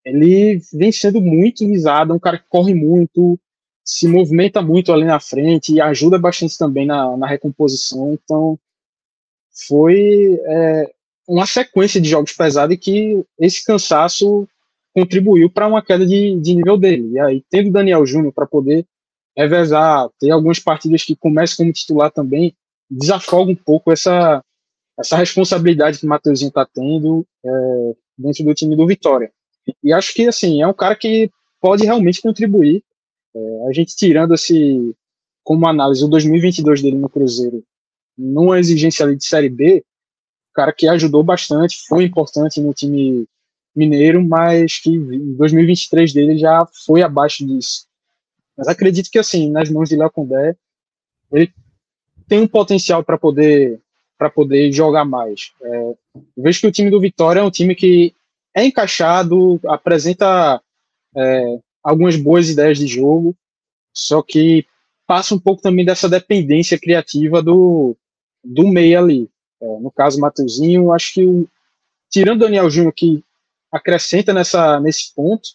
[0.04, 3.38] ele vem sendo muito visado, um cara que corre muito,
[3.84, 8.14] se movimenta muito ali na frente e ajuda bastante também na, na recomposição.
[8.14, 8.58] Então,
[9.68, 10.90] foi é,
[11.28, 14.48] uma sequência de jogos pesados que esse cansaço
[14.94, 17.12] contribuiu para uma queda de, de nível dele.
[17.12, 18.86] E aí, tendo Daniel Júnior para poder
[19.36, 22.54] revezar, ter algumas partidas que começam como titular também,
[22.88, 24.42] desafoga um pouco essa,
[24.98, 29.32] essa responsabilidade que o Matheusinho está tendo é, dentro do time do Vitória.
[29.82, 31.30] E acho que, assim, é um cara que
[31.60, 32.82] pode realmente contribuir.
[33.34, 34.94] É, a gente tirando esse,
[35.42, 37.64] como análise, o 2022 dele no Cruzeiro,
[38.16, 39.84] numa exigência ali de Série B,
[40.54, 43.26] cara que ajudou bastante, foi importante no time
[43.74, 47.86] mineiro, mas que em 2023 dele já foi abaixo disso.
[48.56, 50.56] Mas acredito que, assim, nas mãos de Léo Condé,
[51.32, 51.52] ele
[52.28, 53.80] tem um potencial para poder
[54.16, 55.52] para poder jogar mais.
[55.60, 55.94] É,
[56.36, 58.14] vejo que o time do Vitória é um time que
[58.54, 60.62] é encaixado, apresenta
[61.16, 63.36] é, algumas boas ideias de jogo,
[63.92, 64.66] só que
[65.06, 67.94] passa um pouco também dessa dependência criativa do,
[68.42, 69.30] do meio ali.
[69.60, 71.46] É, no caso, Matheusinho, acho que o,
[72.10, 73.22] tirando o Daniel Júnior, que
[73.70, 75.50] acrescenta nessa, nesse ponto,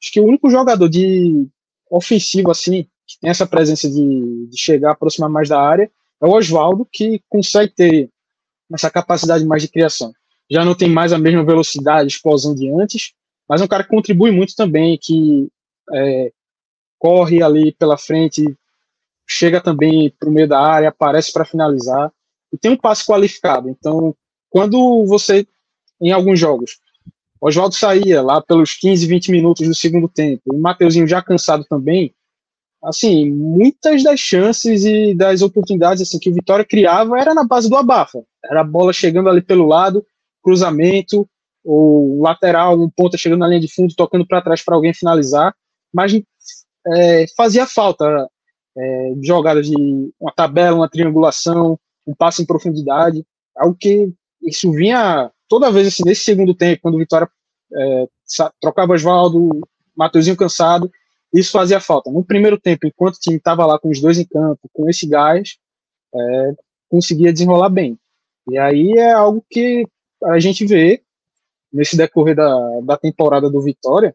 [0.00, 1.46] acho que o único jogador de
[1.90, 5.90] ofensivo, assim, que tem essa presença de, de chegar, aproximar mais da área,
[6.22, 8.10] é o Oswaldo, que consegue ter
[8.72, 10.12] essa capacidade mais de criação.
[10.50, 13.12] Já não tem mais a mesma velocidade, explosão de antes,
[13.48, 15.48] mas é um cara que contribui muito também, que
[15.92, 16.32] é,
[16.98, 18.42] corre ali pela frente,
[19.26, 22.12] chega também para o meio da área, aparece para finalizar,
[22.52, 23.68] e tem um passe qualificado.
[23.68, 24.14] Então,
[24.48, 25.46] quando você,
[26.00, 26.78] em alguns jogos,
[27.40, 32.14] Oswaldo saía lá pelos 15, 20 minutos do segundo tempo, o Mateuzinho já cansado também,
[32.82, 37.68] assim, muitas das chances e das oportunidades assim que o Vitória criava era na base
[37.68, 38.22] do abafa.
[38.44, 40.06] Era a bola chegando ali pelo lado,
[40.42, 41.28] cruzamento,
[41.64, 45.54] ou lateral, um ponta chegando na linha de fundo, tocando para trás para alguém finalizar,
[45.94, 46.12] mas
[46.86, 48.28] é, fazia falta
[48.76, 53.24] é, jogadas de uma tabela, uma triangulação, um passe em profundidade,
[53.56, 57.28] algo que isso vinha toda vez assim, nesse segundo tempo, quando o Vitória
[57.72, 58.08] é,
[58.60, 59.60] trocava Oswaldo,
[59.96, 60.90] Matheusinho cansado,
[61.32, 62.10] isso fazia falta.
[62.10, 65.06] No primeiro tempo, enquanto o time estava lá com os dois em campo, com esse
[65.06, 65.56] gás,
[66.14, 66.54] é,
[66.88, 67.98] conseguia desenrolar bem.
[68.50, 69.86] E aí é algo que
[70.24, 71.02] a gente vê
[71.72, 74.14] nesse decorrer da, da temporada do Vitória,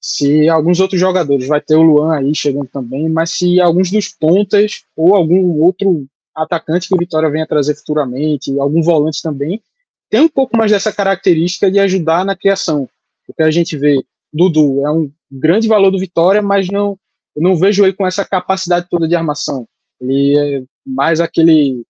[0.00, 4.08] se alguns outros jogadores, vai ter o Luan aí chegando também, mas se alguns dos
[4.08, 9.60] pontas ou algum outro atacante que o Vitória venha trazer futuramente, algum volante também,
[10.08, 12.88] tem um pouco mais dessa característica de ajudar na criação.
[13.26, 16.98] Porque a gente vê Dudu é um grande valor do Vitória, mas não
[17.36, 19.66] não vejo ele com essa capacidade toda de armação.
[20.00, 21.84] Ele é mais aquele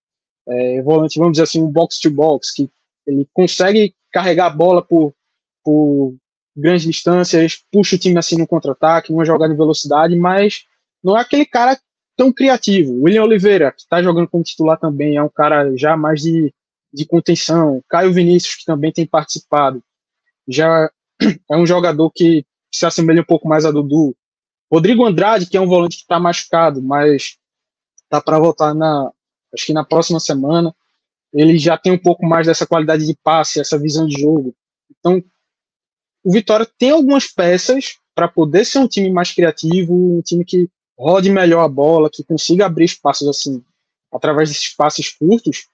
[0.47, 2.69] é, volante, vamos dizer assim, um box to box, que
[3.07, 5.15] ele consegue carregar a bola por,
[5.65, 6.15] por
[6.59, 10.65] grandes distâncias, puxa o time assim no contra-ataque, numa jogada de velocidade, mas
[11.03, 11.79] não é aquele cara
[12.17, 13.03] tão criativo.
[13.03, 16.53] William Oliveira, que está jogando como titular também, é um cara já mais de,
[16.93, 17.83] de contenção.
[17.89, 19.83] Caio Vinícius, que também tem participado,
[20.47, 20.91] já
[21.51, 22.45] é um jogador que
[22.75, 24.17] se assemelha um pouco mais a Dudu.
[24.71, 27.39] Rodrigo Andrade, que é um volante que está machucado, mas
[28.09, 29.11] tá para voltar na,
[29.55, 30.75] acho que na próxima semana.
[31.33, 34.55] Ele já tem um pouco mais dessa qualidade de passe, essa visão de jogo.
[34.91, 35.23] Então,
[36.25, 40.69] o Vitória tem algumas peças para poder ser um time mais criativo, um time que
[40.99, 43.63] rode melhor a bola, que consiga abrir espaços assim,
[44.13, 45.69] através desses passes curtos,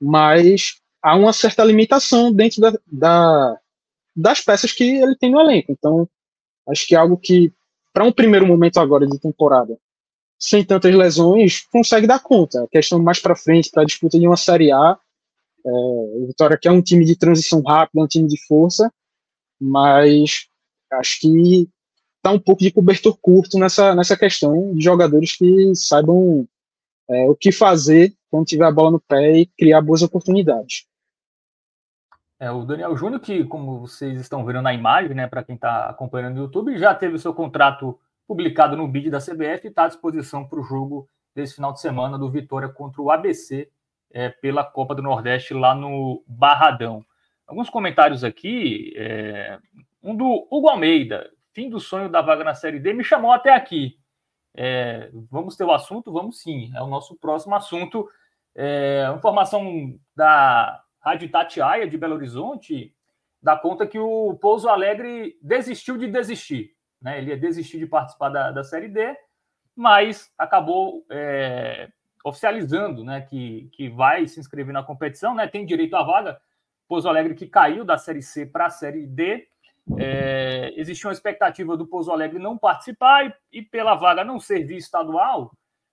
[0.00, 3.58] mas há uma certa limitação dentro da, da,
[4.14, 5.72] das peças que ele tem no elenco.
[5.72, 6.08] Então,
[6.68, 7.52] acho que é algo que,
[7.92, 9.76] para um primeiro momento agora de temporada,
[10.38, 12.62] sem tantas lesões, consegue dar conta.
[12.64, 14.98] A questão mais para frente, para a disputa de uma Série A,
[15.66, 18.90] é, o Vitória que é um time de transição rápida, um time de força,
[19.60, 20.48] mas
[20.92, 21.68] acho que
[22.16, 26.46] está um pouco de cobertor curto nessa, nessa questão de jogadores que saibam
[27.08, 30.86] é, o que fazer quando tiver a bola no pé e criar boas oportunidades.
[32.38, 35.90] É, o Daniel Júnior, que, como vocês estão vendo na imagem, né, para quem está
[35.90, 39.84] acompanhando no YouTube, já teve o seu contrato publicado no BID da CBF e está
[39.84, 43.68] à disposição para o jogo desse final de semana do Vitória contra o ABC
[44.12, 47.04] é, pela Copa do Nordeste lá no Barradão.
[47.50, 48.94] Alguns comentários aqui.
[48.96, 49.58] É,
[50.00, 53.52] um do Hugo Almeida, fim do sonho da vaga na Série D, me chamou até
[53.52, 53.98] aqui.
[54.54, 56.12] É, vamos ter o assunto?
[56.12, 58.08] Vamos sim, é o nosso próximo assunto.
[58.54, 62.94] É, informação da Rádio Tatiaia de Belo Horizonte
[63.42, 66.76] dá conta que o Pouso Alegre desistiu de desistir.
[67.02, 67.18] Né?
[67.18, 69.16] Ele ia desistir de participar da, da Série D,
[69.74, 71.88] mas acabou é,
[72.24, 75.48] oficializando né, que, que vai se inscrever na competição, né?
[75.48, 76.40] tem direito à vaga.
[76.90, 79.46] Pouso Alegre que caiu da Série C para a Série D.
[79.96, 84.76] É, existia uma expectativa do Pouso Alegre não participar e, e pela vaga não servir
[84.76, 85.52] estadual,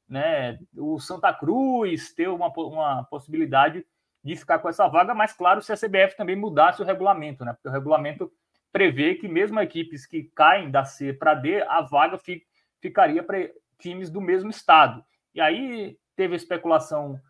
[0.09, 3.85] né, o Santa Cruz ter uma, uma possibilidade
[4.23, 7.53] de ficar com essa vaga, mas claro, se a CBF também mudasse o regulamento, né?
[7.53, 8.31] Porque o regulamento
[8.71, 12.43] prevê que mesmo equipes que caem da C para D, a vaga fi,
[12.81, 13.37] ficaria para
[13.77, 15.05] times do mesmo estado.
[15.35, 17.21] E aí teve especulação,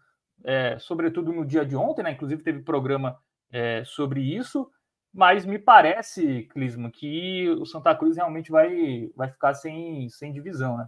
[0.46, 2.12] é, sobretudo no dia de ontem, né?
[2.12, 3.20] Inclusive teve programa
[3.52, 4.70] é, sobre isso,
[5.14, 10.78] mas me parece, Clisman, que o Santa Cruz realmente vai, vai ficar sem, sem divisão,
[10.78, 10.88] né?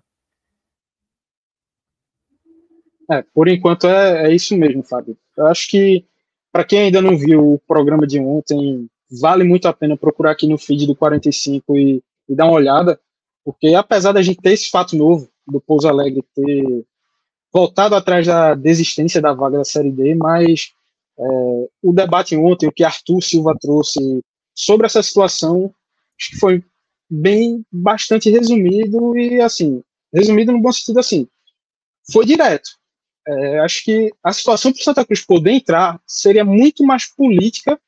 [3.11, 5.17] É, por enquanto é, é isso mesmo, Fábio.
[5.35, 6.05] Eu acho que,
[6.51, 8.87] para quem ainda não viu o programa de ontem,
[9.19, 12.99] vale muito a pena procurar aqui no feed do 45 e, e dar uma olhada,
[13.43, 16.85] porque apesar da gente ter esse fato novo do Pouso Alegre ter
[17.51, 20.71] voltado atrás da desistência da vaga da Série D, mas
[21.19, 23.99] é, o debate ontem, o que Arthur Silva trouxe
[24.55, 25.73] sobre essa situação,
[26.17, 26.63] acho que foi
[27.09, 31.27] bem, bastante resumido e, assim, resumido no bom sentido, assim,
[32.11, 32.69] foi direto.
[33.27, 37.79] É, acho que a situação para o Santa Cruz poder entrar seria muito mais política,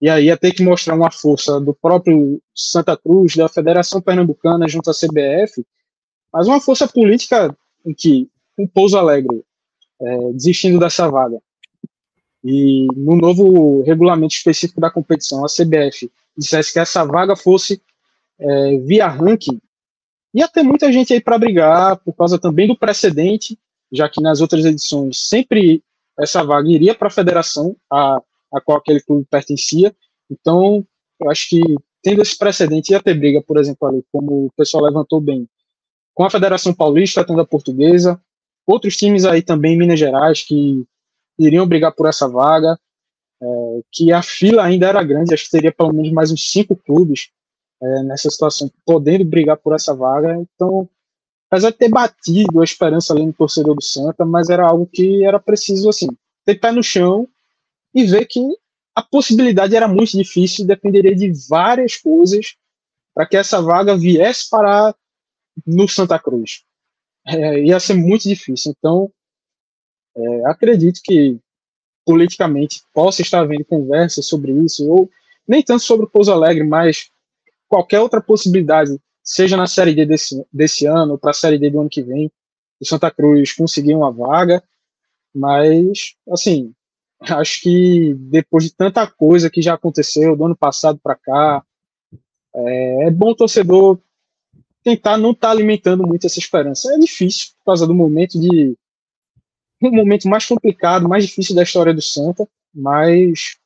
[0.00, 4.68] e aí ia ter que mostrar uma força do próprio Santa Cruz, da Federação Pernambucana
[4.68, 5.64] junto à CBF,
[6.32, 9.42] mas uma força política em que o Pouso Alegre,
[10.00, 11.40] é, desistindo dessa vaga,
[12.42, 17.82] e no novo regulamento específico da competição, a CBF dissesse que essa vaga fosse
[18.38, 19.60] é, via ranking,
[20.32, 23.58] ia ter muita gente aí para brigar por causa também do precedente
[23.92, 25.82] já que nas outras edições sempre
[26.18, 28.20] essa vaga iria para a federação a,
[28.52, 29.94] a qual aquele clube pertencia.
[30.30, 30.86] Então,
[31.20, 31.60] eu acho que
[32.02, 35.46] tendo esse precedente, ia ter briga, por exemplo, ali, como o pessoal levantou bem,
[36.14, 38.20] com a Federação Paulista, tendo a Portuguesa,
[38.66, 40.84] outros times aí também em Minas Gerais que
[41.46, 42.78] iriam brigar por essa vaga,
[43.42, 46.76] é, que a fila ainda era grande, acho que teria pelo menos mais uns cinco
[46.76, 47.30] clubes
[47.82, 50.36] é, nessa situação, podendo brigar por essa vaga.
[50.36, 50.88] Então,
[51.50, 55.24] apesar de ter batido a esperança ali no torcedor do Santa, mas era algo que
[55.24, 56.08] era preciso, assim,
[56.44, 57.26] ter pé no chão
[57.94, 58.40] e ver que
[58.94, 62.56] a possibilidade era muito difícil, dependeria de várias coisas
[63.14, 64.94] para que essa vaga viesse para
[65.66, 66.62] no Santa Cruz.
[67.26, 68.74] É, ia ser muito difícil.
[68.76, 69.10] Então,
[70.16, 71.38] é, acredito que
[72.04, 75.10] politicamente possa estar havendo conversa sobre isso, ou
[75.46, 77.10] nem tanto sobre o Pouso Alegre, mas
[77.68, 81.70] qualquer outra possibilidade seja na Série D desse, desse ano ou para a Série D
[81.70, 82.30] do ano que vem,
[82.80, 84.62] o Santa Cruz conseguir uma vaga,
[85.34, 86.72] mas, assim,
[87.20, 91.64] acho que depois de tanta coisa que já aconteceu do ano passado para cá,
[92.54, 94.00] é, é, bom o torcedor
[94.82, 96.92] tentar não estar tá alimentando muito essa esperança.
[96.92, 98.76] É difícil por causa do momento de
[99.88, 103.56] um momento mais complicado, mais difícil da história do Santa, mas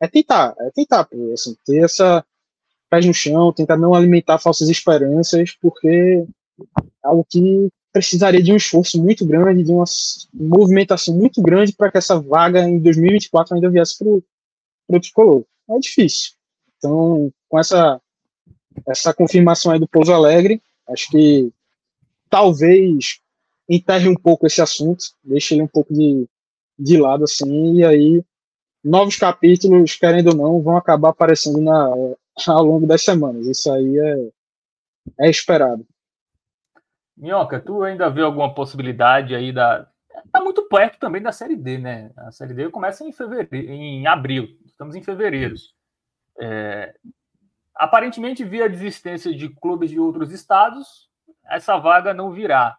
[0.00, 2.24] é tentar, é tentar, assim, ter essa
[2.90, 6.26] pés no chão, tentar não alimentar falsas esperanças, porque é
[7.02, 9.84] algo que precisaria de um esforço muito grande, de uma
[10.32, 15.44] movimentação muito grande para que essa vaga em 2024 ainda viesse para o tricolor.
[15.70, 16.32] É difícil.
[16.76, 18.00] Então, com essa,
[18.86, 21.50] essa confirmação aí do Pouso Alegre, acho que
[22.28, 23.18] talvez
[23.68, 26.28] enterre um pouco esse assunto, deixe ele um pouco de,
[26.78, 28.24] de lado, assim, e aí
[28.86, 31.88] novos capítulos, querendo ou não, vão acabar aparecendo na,
[32.46, 33.46] ao longo das semanas.
[33.46, 35.84] Isso aí é, é esperado.
[37.16, 39.88] Minhoca, tu ainda vê alguma possibilidade aí da.
[40.30, 42.10] Tá muito perto também da Série D, né?
[42.16, 44.48] A Série D começa em fevereiro, em abril.
[44.64, 45.54] Estamos em fevereiro.
[46.38, 46.94] É...
[47.74, 51.08] Aparentemente, via desistência de clubes de outros estados,
[51.48, 52.76] essa vaga não virá.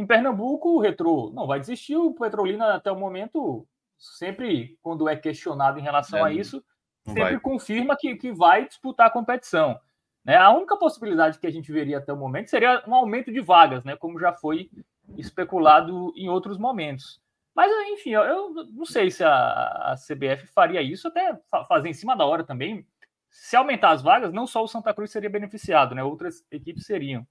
[0.00, 1.94] Em Pernambuco, o Retrô não vai desistir.
[1.94, 6.64] O Petrolina, até o momento, sempre, quando é questionado em relação é, a isso,
[7.04, 7.38] sempre vai.
[7.38, 9.78] confirma que, que vai disputar a competição.
[10.24, 10.38] Né?
[10.38, 13.84] A única possibilidade que a gente veria até o momento seria um aumento de vagas,
[13.84, 13.94] né?
[13.94, 14.70] como já foi
[15.18, 17.20] especulado em outros momentos.
[17.54, 21.38] Mas, enfim, eu, eu não sei se a, a, CBF faria isso, até
[21.68, 22.86] fazer em cima da hora também.
[23.28, 26.02] Se aumentar as vagas, não só o Santa Cruz seria beneficiado, né?
[26.02, 27.26] outras equipes seriam.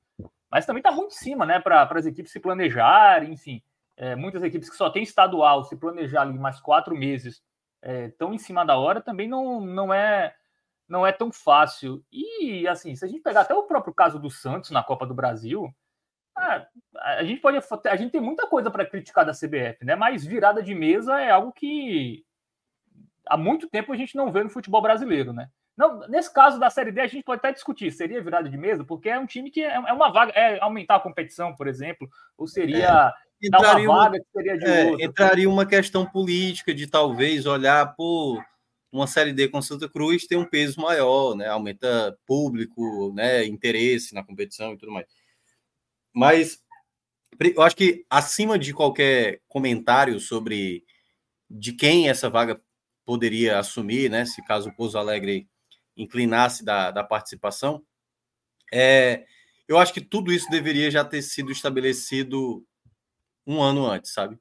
[0.52, 1.60] Mas também está muito em cima, né?
[1.60, 3.62] Para as equipes se planejarem, enfim.
[3.96, 7.44] É, muitas equipes que só têm estadual, se planejar ali mais quatro meses
[7.82, 10.36] é, tão em cima da hora também não, não é
[10.88, 12.04] não é tão fácil.
[12.12, 15.14] E assim, se a gente pegar até o próprio caso do Santos na Copa do
[15.14, 15.72] Brasil,
[16.36, 19.96] a, a gente pode a gente tem muita coisa para criticar da CBF, né?
[19.96, 22.26] Mas virada de mesa é algo que
[23.26, 25.50] há muito tempo a gente não vê no futebol brasileiro, né?
[25.80, 28.84] Não, nesse caso da Série D, a gente pode até discutir, seria virada de mesa,
[28.84, 32.10] porque é um time que é, é uma vaga, é aumentar a competição, por exemplo,
[32.38, 35.06] ou seria é, dar uma vaga que seria de é.
[35.06, 38.44] Entraria uma questão política de talvez olhar, por
[38.92, 41.48] uma Série D com Santa Cruz tem um peso maior, né?
[41.48, 43.46] Aumenta público, né?
[43.46, 45.08] Interesse na competição e tudo mais.
[46.14, 46.62] Mas
[47.56, 50.84] eu acho que acima de qualquer comentário sobre
[51.50, 52.60] de quem essa vaga
[53.06, 54.26] poderia assumir, né?
[54.26, 55.48] Se caso o Pouso Alegre
[56.00, 57.84] inclinasse da, da participação.
[58.72, 59.26] É,
[59.68, 62.66] eu acho que tudo isso deveria já ter sido estabelecido
[63.46, 64.40] um ano antes, sabe?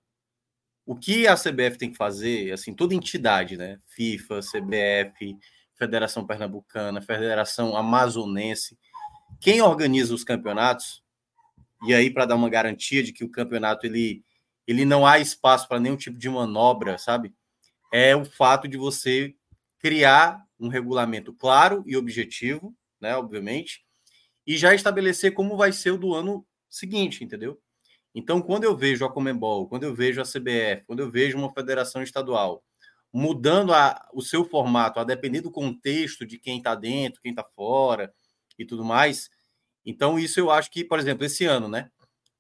[0.87, 3.79] O que a CBF tem que fazer, assim, toda entidade, né?
[3.87, 5.37] FIFA, CBF,
[5.75, 8.79] Federação Pernambucana, Federação Amazonense,
[9.41, 11.03] quem organiza os campeonatos,
[11.87, 14.25] e aí para dar uma garantia de que o campeonato ele,
[14.67, 17.35] ele não há espaço para nenhum tipo de manobra, sabe?
[17.93, 19.35] É o fato de você
[19.79, 23.85] criar um regulamento claro e objetivo, né, obviamente,
[24.47, 27.61] e já estabelecer como vai ser o do ano seguinte, entendeu?
[28.15, 31.53] Então, quando eu vejo a Comembol, quando eu vejo a CBF, quando eu vejo uma
[31.53, 32.65] federação estadual
[33.13, 37.45] mudando a, o seu formato a depender do contexto de quem está dentro, quem está
[37.55, 38.13] fora
[38.59, 39.31] e tudo mais,
[39.85, 41.91] então isso eu acho que, por exemplo, esse ano, né,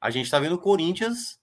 [0.00, 1.38] a gente está vendo o Corinthians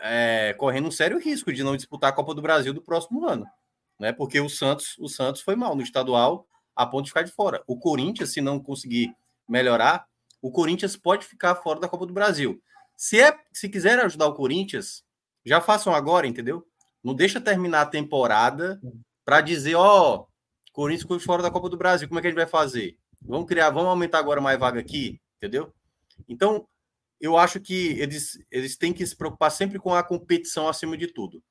[0.00, 3.46] é, correndo um sério risco de não disputar a Copa do Brasil do próximo ano
[3.98, 4.12] né?
[4.12, 7.62] Porque o Santos, o Santos foi mal no estadual a ponto de ficar de fora.
[7.66, 9.14] O Corinthians, se não conseguir
[9.48, 10.06] melhorar,
[10.42, 12.60] o Corinthians pode ficar fora da Copa do Brasil.
[12.96, 15.02] Se é, se quiser ajudar o Corinthians,
[15.44, 16.66] já façam agora, entendeu?
[17.02, 18.80] Não deixa terminar a temporada
[19.24, 20.26] para dizer, ó, oh,
[20.72, 22.96] Corinthians ficou fora da Copa do Brasil, como é que a gente vai fazer?
[23.22, 25.72] Vamos criar, vamos aumentar agora mais vaga aqui, entendeu?
[26.28, 26.66] Então,
[27.20, 31.06] eu acho que eles, eles têm que se preocupar sempre com a competição acima de
[31.06, 31.42] tudo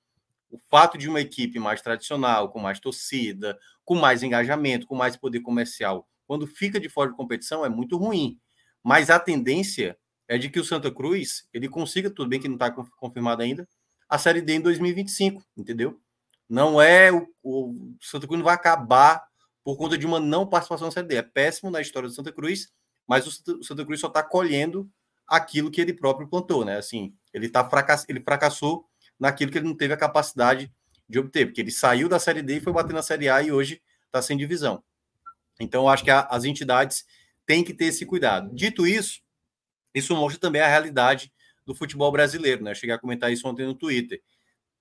[0.56, 5.18] o fato de uma equipe mais tradicional, com mais torcida, com mais engajamento, com mais
[5.18, 8.40] poder comercial, quando fica de fora de competição, é muito ruim.
[8.82, 9.98] Mas a tendência
[10.30, 13.68] é de que o Santa Cruz ele consiga, tudo bem que não está confirmado ainda,
[14.08, 16.00] a Série D em 2025, entendeu?
[16.48, 19.28] Não é o, o Santa Cruz não vai acabar
[19.62, 21.16] por conta de uma não participação na Série D.
[21.18, 22.72] É péssimo na história do Santa Cruz,
[23.06, 24.90] mas o Santa, o Santa Cruz só está colhendo
[25.28, 26.78] aquilo que ele próprio plantou, né?
[26.78, 28.06] Assim, ele tá fracass...
[28.08, 28.88] ele fracassou
[29.20, 30.72] naquilo que ele não teve a capacidade
[31.08, 33.52] de obter, porque ele saiu da Série D e foi bater na Série A e
[33.52, 34.84] hoje está sem divisão.
[35.60, 37.06] Então, eu acho que a, as entidades
[37.46, 38.54] têm que ter esse cuidado.
[38.54, 39.22] Dito isso,
[39.94, 41.32] isso mostra também a realidade
[41.66, 42.72] do futebol brasileiro, né?
[42.72, 44.22] Eu cheguei a comentar isso ontem no Twitter.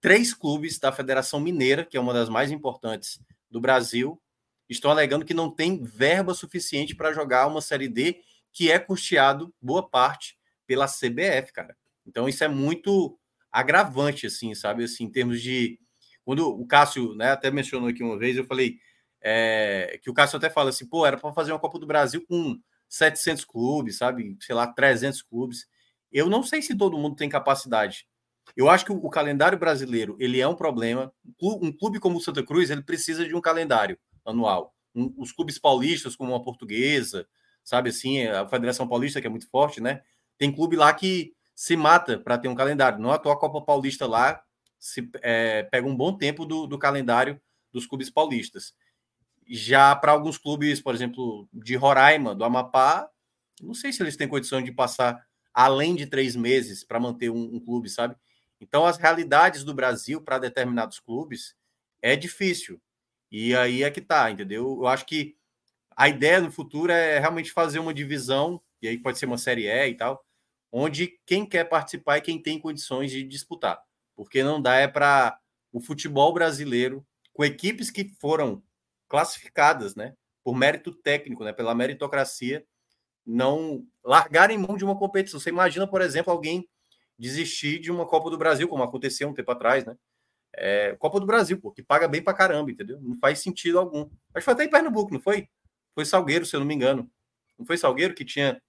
[0.00, 3.20] Três clubes da Federação Mineira, que é uma das mais importantes
[3.50, 4.20] do Brasil,
[4.68, 8.20] estão alegando que não tem verba suficiente para jogar uma Série D
[8.52, 11.76] que é custeado boa parte pela CBF, cara.
[12.06, 13.18] Então isso é muito
[13.54, 14.82] agravante, assim, sabe?
[14.84, 15.78] Assim, em termos de.
[16.24, 18.78] Quando o Cássio né, até mencionou aqui uma vez, eu falei
[19.22, 22.24] é, que o Cássio até fala assim, pô, era para fazer uma Copa do Brasil
[22.26, 24.36] com 700 clubes, sabe?
[24.40, 25.66] Sei lá, 300 clubes.
[26.10, 28.06] Eu não sei se todo mundo tem capacidade.
[28.56, 31.12] Eu acho que o, calendário brasileiro ele é um problema.
[31.40, 34.74] Um clube como o Santa Cruz ele precisa de um calendário anual.
[34.94, 37.26] Um, os clubes paulistas, como a Portuguesa,
[37.62, 40.02] sabe assim, a Federação Paulista que é muito forte, né?
[40.38, 42.98] Tem clube lá que se mata para ter um calendário.
[42.98, 44.42] Não à toa a Copa Paulista lá
[44.78, 47.40] se é, pega um bom tempo do, do calendário
[47.72, 48.74] dos clubes paulistas.
[49.46, 53.08] Já para alguns clubes, por exemplo, de Roraima, do Amapá,
[53.62, 57.54] não sei se eles têm condição de passar além de três meses para manter um,
[57.54, 58.16] um, clube, sabe?
[58.60, 61.54] Então, as realidades do Brasil para determinados clubes
[62.02, 62.80] é difícil.
[63.30, 64.78] E aí é que tá, entendeu?
[64.80, 65.36] Eu acho que
[65.96, 69.66] a ideia no futuro é realmente fazer uma divisão, e aí pode ser uma série
[69.66, 70.23] E e tal,
[70.76, 73.80] onde quem quer participar é quem tem condições de disputar.
[74.16, 75.38] Porque não dá é para
[75.72, 78.60] o futebol brasileiro, com equipes que foram
[79.08, 82.66] classificadas, né, por mérito técnico, né, pela meritocracia,
[83.24, 85.38] não largarem mão de uma competição.
[85.38, 86.68] Você imagina, por exemplo, alguém
[87.16, 89.96] desistir de uma Copa do Brasil, como aconteceu um tempo atrás, né?
[90.56, 93.00] É, Copa do Brasil, pô, que paga bem pra caramba, entendeu?
[93.00, 94.00] Não faz sentido algum.
[94.02, 95.48] Acho que foi até em Pernambuco, não foi?
[95.94, 97.08] Foi Salgueiro, se eu não me engano.
[97.56, 98.60] Não foi Salgueiro que tinha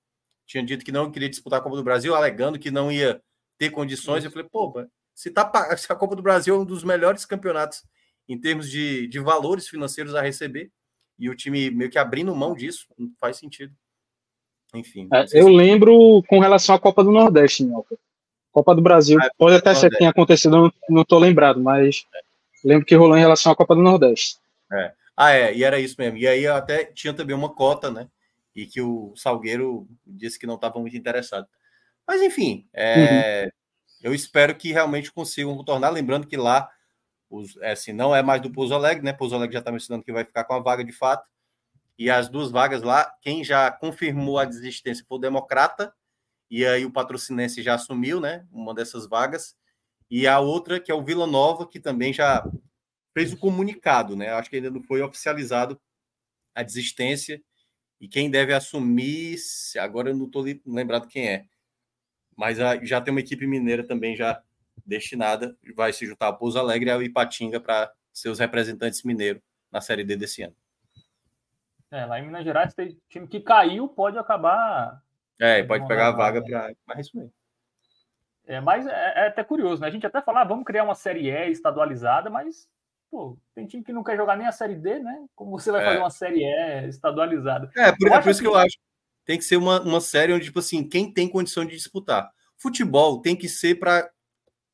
[0.46, 3.22] tinha dito que não queria disputar a Copa do Brasil, alegando que não ia
[3.58, 4.24] ter condições.
[4.24, 4.74] Eu falei, pô,
[5.14, 7.84] se, tá, se a Copa do Brasil é um dos melhores campeonatos
[8.28, 10.72] em termos de, de valores financeiros a receber,
[11.18, 13.74] e o time meio que abrindo mão disso, não faz sentido.
[14.74, 15.08] Enfim.
[15.14, 17.98] É, eu lembro com relação à Copa do Nordeste, Minhoca.
[18.52, 22.20] Copa do Brasil, ah, pode até ser que tenha acontecido, não estou lembrado, mas é.
[22.64, 24.38] lembro que rolou em relação à Copa do Nordeste.
[24.72, 24.94] É.
[25.16, 26.18] Ah, é, e era isso mesmo.
[26.18, 28.08] E aí até tinha também uma cota, né?
[28.56, 31.48] E que o Salgueiro disse que não estava muito interessado.
[32.08, 33.50] Mas, enfim, é, uhum.
[34.04, 35.90] eu espero que realmente consigam tornar.
[35.90, 36.70] Lembrando que lá
[37.30, 39.12] Os, é, assim, não é mais do Pouso Alegre, né?
[39.12, 41.28] Pouso Alegre já está mencionando que vai ficar com a vaga de fato.
[41.98, 45.94] E as duas vagas lá, quem já confirmou a desistência foi o Democrata,
[46.50, 48.46] e aí o patrocinense já assumiu, né?
[48.52, 49.56] Uma dessas vagas.
[50.10, 52.46] E a outra, que é o Vila Nova, que também já
[53.14, 54.30] fez o comunicado, né?
[54.30, 55.80] Acho que ainda não foi oficializado
[56.54, 57.42] a desistência.
[58.00, 59.38] E quem deve assumir,
[59.80, 61.46] agora eu não estou lembrado quem é,
[62.36, 64.42] mas já tem uma equipe mineira também já
[64.86, 69.42] destinada, vai se juntar ao Pouso Alegre e ao Ipatinga para ser os representantes mineiros
[69.72, 70.56] na Série D desse ano.
[71.92, 75.02] É, lá em Minas Gerais, tem time que caiu pode acabar.
[75.40, 76.74] É, pode pegar a vaga para.
[76.86, 77.34] Mas isso mesmo.
[78.48, 79.88] É, mas é, é, até curioso, né?
[79.88, 82.70] A gente até fala, ah, vamos criar uma Série E estadualizada, mas
[83.10, 85.26] pô, tem time que não quer jogar nem a Série D, né?
[85.36, 85.86] Como você vai é.
[85.86, 87.70] fazer uma Série E estadualizada?
[87.76, 88.78] É, por, é por isso que eu acho.
[89.26, 92.30] Tem que ser uma, uma série onde, tipo assim, quem tem condição de disputar.
[92.58, 94.10] Futebol tem que ser para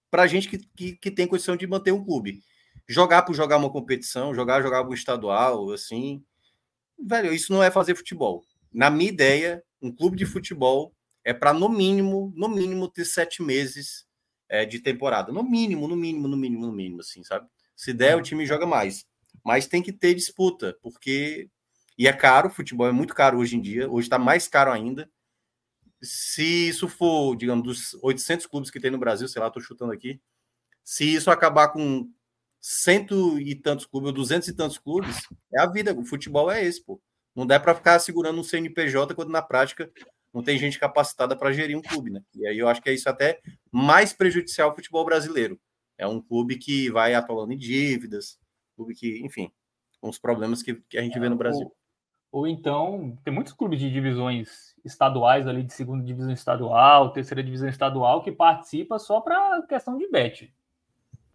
[0.09, 2.43] para gente que, que, que, tem condição de manter um clube.
[2.85, 6.21] Jogar por jogar uma competição, jogar, jogar um estadual, assim.
[6.99, 8.43] Velho, isso não é fazer futebol.
[8.73, 13.41] Na minha ideia, um clube de futebol é para, no mínimo, no mínimo, ter sete
[13.41, 14.05] meses
[14.49, 15.31] é, de temporada.
[15.31, 17.47] No mínimo, no mínimo, no mínimo, no mínimo, assim, sabe?
[17.75, 19.05] Se der, o time joga mais.
[19.43, 21.49] Mas tem que ter disputa, porque.
[21.97, 23.89] E é caro, futebol é muito caro hoje em dia.
[23.89, 25.09] Hoje está mais caro ainda
[26.01, 29.91] se isso for, digamos, dos 800 clubes que tem no Brasil, sei lá, estou chutando
[29.93, 30.19] aqui,
[30.83, 32.09] se isso acabar com
[32.59, 35.17] cento e tantos clubes, ou duzentos e tantos clubes,
[35.53, 35.93] é a vida.
[35.93, 37.01] O futebol é esse, pô.
[37.35, 39.91] Não dá para ficar segurando um CNPJ quando na prática
[40.33, 42.21] não tem gente capacitada para gerir um clube, né?
[42.35, 43.39] E aí eu acho que é isso até
[43.71, 45.59] mais prejudicial ao futebol brasileiro.
[46.01, 48.39] É um clube que vai atolando em dívidas,
[48.75, 49.51] clube que, enfim,
[49.99, 51.71] com os problemas que, que a gente vê no Brasil.
[52.31, 57.43] Ou, ou então, tem muitos clubes de divisões estaduais ali de segunda divisão estadual, terceira
[57.43, 60.51] divisão estadual, que participa só para questão de bet.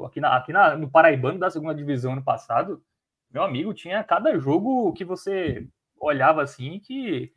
[0.04, 2.82] Aqui, na, aqui na, no Paraibano da segunda divisão ano passado,
[3.30, 5.64] meu amigo, tinha cada jogo que você
[5.96, 7.32] olhava assim que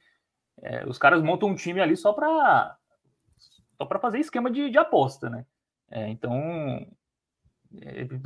[0.64, 2.76] é, os caras montam um time ali só para
[3.78, 5.46] só para fazer esquema de, de aposta, né?
[5.92, 6.88] É, então, é,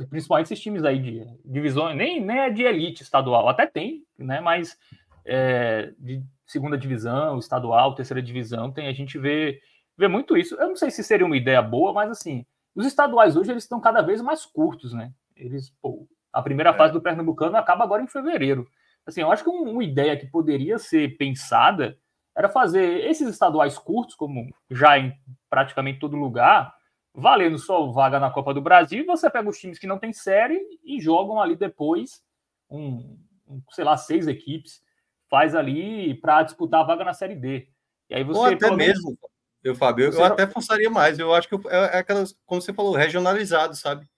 [0.08, 4.40] principalmente esses times aí de divisões, nem, nem é de elite estadual, até tem, né?
[4.40, 4.78] Mas
[5.24, 9.60] é, de segunda divisão, estadual, terceira divisão, tem a gente vê,
[9.96, 10.54] vê muito isso.
[10.56, 13.80] Eu não sei se seria uma ideia boa, mas assim, os estaduais hoje eles estão
[13.80, 15.12] cada vez mais curtos, né?
[15.36, 16.74] Eles, pô, a primeira é.
[16.74, 18.66] fase do Pernambucano acaba agora em fevereiro.
[19.06, 21.96] Assim, eu acho que uma ideia que poderia ser pensada
[22.36, 25.14] era fazer esses estaduais curtos, como já em
[25.48, 26.74] praticamente todo lugar,
[27.14, 30.60] valendo só vaga na Copa do Brasil, você pega os times que não têm série
[30.82, 32.22] e jogam ali depois
[32.68, 34.82] um, um sei lá, seis equipes
[35.30, 37.68] faz ali para disputar a vaga na Série D.
[38.10, 38.38] E aí você.
[38.38, 39.18] Ou até mesmo,
[39.62, 41.18] eu, Fábio, eu, até forçaria mais.
[41.18, 44.08] Eu acho que é, é aquelas, como você falou, regionalizado, sabe?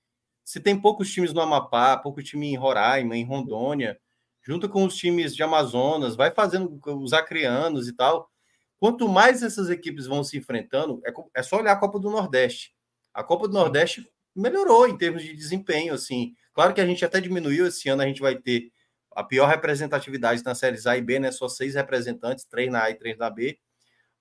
[0.45, 3.99] Se tem poucos times no Amapá, pouco time em Roraima, em Rondônia,
[4.43, 8.31] junto com os times de Amazonas, vai fazendo os acrianos e tal.
[8.79, 12.76] Quanto mais essas equipes vão se enfrentando, é, é só olhar a Copa do Nordeste.
[13.17, 16.35] A Copa do Nordeste melhorou em termos de desempenho, assim.
[16.53, 18.71] Claro que a gente até diminuiu esse ano, a gente vai ter
[19.13, 21.33] a pior representatividade na séries A e B, né?
[21.33, 23.59] Só seis representantes, três na A e três na B.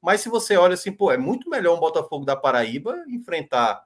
[0.02, 3.84] Mas se você olha assim, pô, é muito melhor um Botafogo da Paraíba enfrentar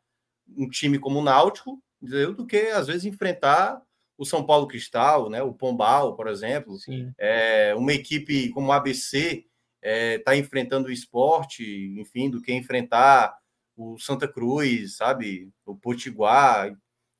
[0.55, 2.35] um time como o Náutico, entendeu?
[2.35, 3.81] do que às vezes enfrentar
[4.15, 5.41] o São Paulo Cristal, né?
[5.41, 6.77] O Pombal, por exemplo.
[6.77, 7.11] Sim.
[7.17, 9.47] É, uma equipe como o ABC está
[9.81, 13.38] é, tá enfrentando o esporte, enfim, do que enfrentar
[13.79, 15.49] o Santa Cruz, sabe?
[15.65, 16.75] O Potiguar.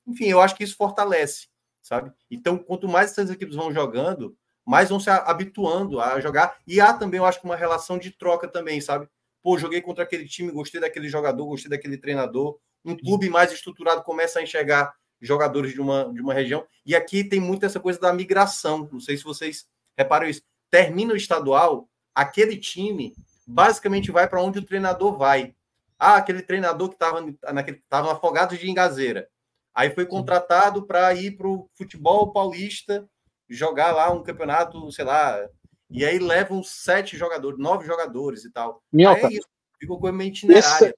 [0.06, 1.48] Enfim, eu acho que isso fortalece
[1.81, 2.11] sabe?
[2.30, 6.57] Então, quanto mais essas equipes vão jogando, mais vão se habituando a jogar.
[6.68, 9.07] E há também, eu acho, uma relação de troca também, sabe?
[9.41, 12.60] Pô, joguei contra aquele time, gostei daquele jogador, gostei daquele treinador.
[12.86, 16.65] Um clube mais estruturado começa a enxergar jogadores de uma, de uma região.
[16.86, 18.88] E aqui tem muito essa coisa da migração.
[18.91, 19.68] Não sei se vocês
[19.98, 20.41] reparam isso.
[20.69, 23.15] Termina o estadual, aquele time
[23.48, 25.56] basicamente vai para onde o treinador vai.
[25.99, 29.27] Ah, aquele treinador que estava afogado de engazeira.
[29.76, 33.07] Aí foi contratado para ir para o futebol paulista,
[33.49, 35.45] jogar lá um campeonato, sei lá.
[35.89, 38.81] E aí levam sete jogadores, nove jogadores e tal.
[38.91, 39.47] Minhoca, aí é isso,
[39.80, 40.88] ficou com a itinerária.
[40.88, 40.95] Esse,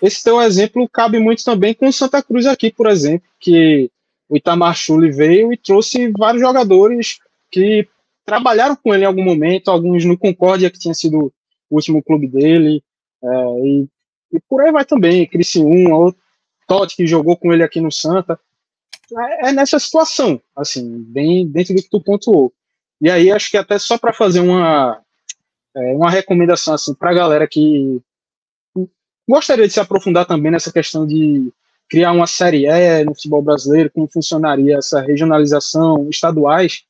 [0.00, 3.90] esse teu exemplo cabe muito também com o Santa Cruz aqui, por exemplo, que
[4.28, 7.18] o Itamar Chuli veio e trouxe vários jogadores
[7.50, 7.88] que
[8.24, 11.32] trabalharam com ele em algum momento, alguns no Concórdia, que tinha sido
[11.68, 12.82] o último clube dele,
[13.22, 13.88] é, e,
[14.32, 16.14] e, por aí vai também, Criciúma,
[16.66, 18.38] Totti, que jogou com ele aqui no Santa.
[19.16, 22.52] É, é nessa situação, assim, bem dentro do que tu pontuou.
[23.00, 25.00] E aí, acho que até só para fazer uma,
[25.74, 28.00] é, uma recomendação assim, para a galera que
[29.28, 31.52] gostaria de se aprofundar também nessa questão de
[31.88, 36.84] criar uma série E no futebol brasileiro, como funcionaria essa regionalização, estaduais,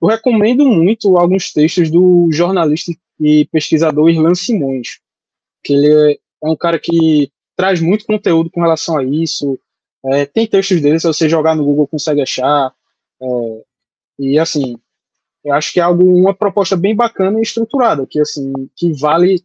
[0.00, 5.00] eu recomendo muito alguns textos do jornalista e pesquisador Irlan Simões,
[5.66, 9.58] que ele é um cara que traz muito conteúdo com relação a isso.
[10.04, 12.72] É, tem textos dele, se você jogar no Google consegue achar.
[13.20, 13.64] É,
[14.18, 14.78] e assim,
[15.44, 19.42] eu acho que é algo, uma proposta bem bacana e estruturada, que assim, que vale,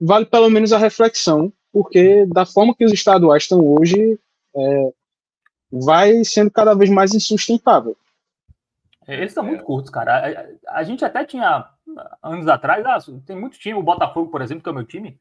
[0.00, 4.18] vale pelo menos a reflexão, porque da forma que os estaduais estão hoje,
[4.56, 4.92] é,
[5.70, 7.96] vai sendo cada vez mais insustentável.
[9.06, 10.56] Eles são muito curtos, cara.
[10.66, 11.66] A, a, gente até tinha
[12.22, 15.18] anos atrás, ah, tem muito time, o Botafogo, por exemplo, que é o meu time,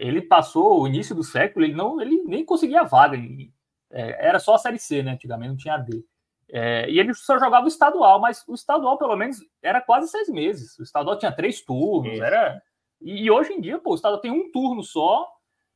[0.00, 3.16] ele passou o início do século, ele não, ele nem conseguia vaga.
[3.16, 3.52] Ele,
[3.90, 5.12] é, era só a série C, né?
[5.12, 6.02] Antigamente não tinha D.
[6.48, 10.28] É, e ele só jogava o estadual, mas o estadual, pelo menos, era quase seis
[10.28, 10.78] meses.
[10.78, 12.60] O estadual tinha três turnos, era.
[13.00, 15.28] E, e, hoje em dia, pô, o estadual tem um turno só,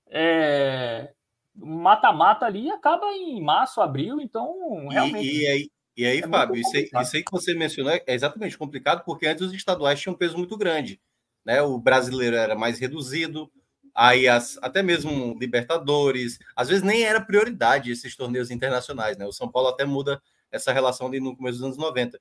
[0.08, 1.12] é,
[1.54, 5.26] mata-mata é, ali acaba em março, abril, então realmente.
[5.26, 8.02] E, e aí, e aí é Fábio, isso aí, isso aí, que você mencionou é
[8.08, 11.00] exatamente complicado, porque antes os estaduais tinham um peso muito grande.
[11.44, 11.62] Né?
[11.62, 13.50] O brasileiro era mais reduzido,
[13.94, 19.16] aí as, até mesmo Libertadores, às vezes nem era prioridade esses torneios internacionais.
[19.16, 19.26] Né?
[19.26, 22.18] O São Paulo até muda essa relação ali no começo dos anos 90.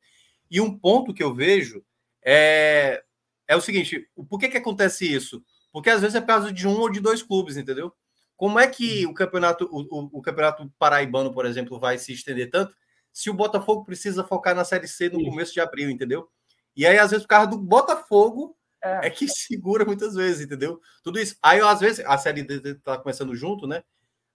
[0.50, 1.84] E um ponto que eu vejo
[2.24, 3.04] é,
[3.48, 5.44] é o seguinte: por que, que acontece isso?
[5.72, 7.91] Porque às vezes é por causa de um ou de dois clubes, entendeu?
[8.38, 12.50] Como é que o campeonato, o, o, o campeonato paraibano, por exemplo, vai se estender
[12.50, 12.76] tanto
[13.12, 16.28] se o Botafogo precisa focar na Série C no começo de abril, entendeu?
[16.76, 19.08] E aí, às vezes, por causa do Botafogo, é.
[19.08, 20.80] é, que segura muitas vezes, entendeu?
[21.04, 21.38] Tudo isso.
[21.42, 22.46] Aí, às vezes, a Série
[22.84, 23.84] tá começando junto, né?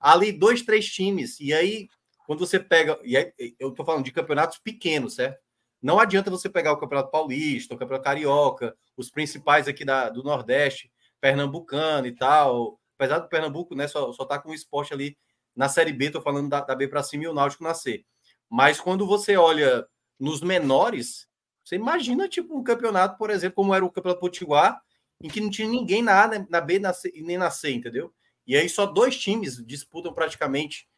[0.00, 1.38] Ali, dois, três times.
[1.38, 1.88] E aí,
[2.26, 5.38] quando você pega, e aí, eu tô falando de campeonatos pequenos, certo?
[5.80, 10.24] Não adianta você pegar o Campeonato Paulista, o Campeonato Carioca, os principais aqui da, do
[10.24, 12.80] Nordeste, Pernambucano e tal.
[12.96, 15.16] Apesar do Pernambuco, né, só, só tá com o esporte ali
[15.54, 18.04] na Série B, tô falando da, da B para cima e o Náutico na C.
[18.48, 19.86] Mas quando você olha
[20.18, 21.27] nos menores,
[21.68, 24.80] você imagina tipo um campeonato, por exemplo, como era o Campeonato Potiguar,
[25.22, 28.10] em que não tinha ninguém na A, na B na C, nem na C, entendeu?
[28.46, 30.88] E aí só dois times disputam praticamente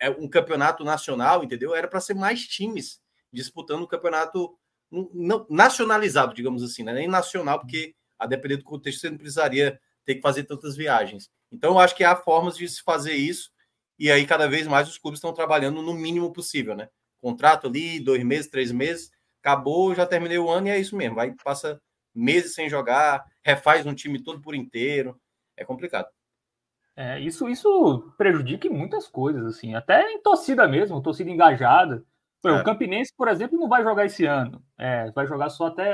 [0.00, 1.74] é um campeonato nacional, entendeu?
[1.74, 2.98] Era para ser mais times
[3.30, 4.56] disputando o campeonato
[5.50, 6.94] nacionalizado, digamos assim, né?
[6.94, 11.30] nem nacional, porque a depender do contexto você não precisaria ter que fazer tantas viagens.
[11.52, 13.50] Então, eu acho que há formas de se fazer isso,
[13.98, 16.88] e aí cada vez mais os clubes estão trabalhando no mínimo possível, né?
[17.18, 19.10] Contrato ali, dois meses, três meses,
[19.46, 21.14] acabou, já terminei o ano e é isso mesmo.
[21.14, 21.80] Vai, passa
[22.12, 25.20] meses sem jogar, refaz um time todo por inteiro,
[25.56, 26.08] é complicado.
[26.96, 32.02] É, isso, isso prejudica em muitas coisas, assim, até em torcida mesmo, torcida engajada.
[32.56, 32.60] é.
[32.60, 34.62] O Campinense, por exemplo, não vai jogar esse ano.
[34.78, 35.92] É, vai jogar só até,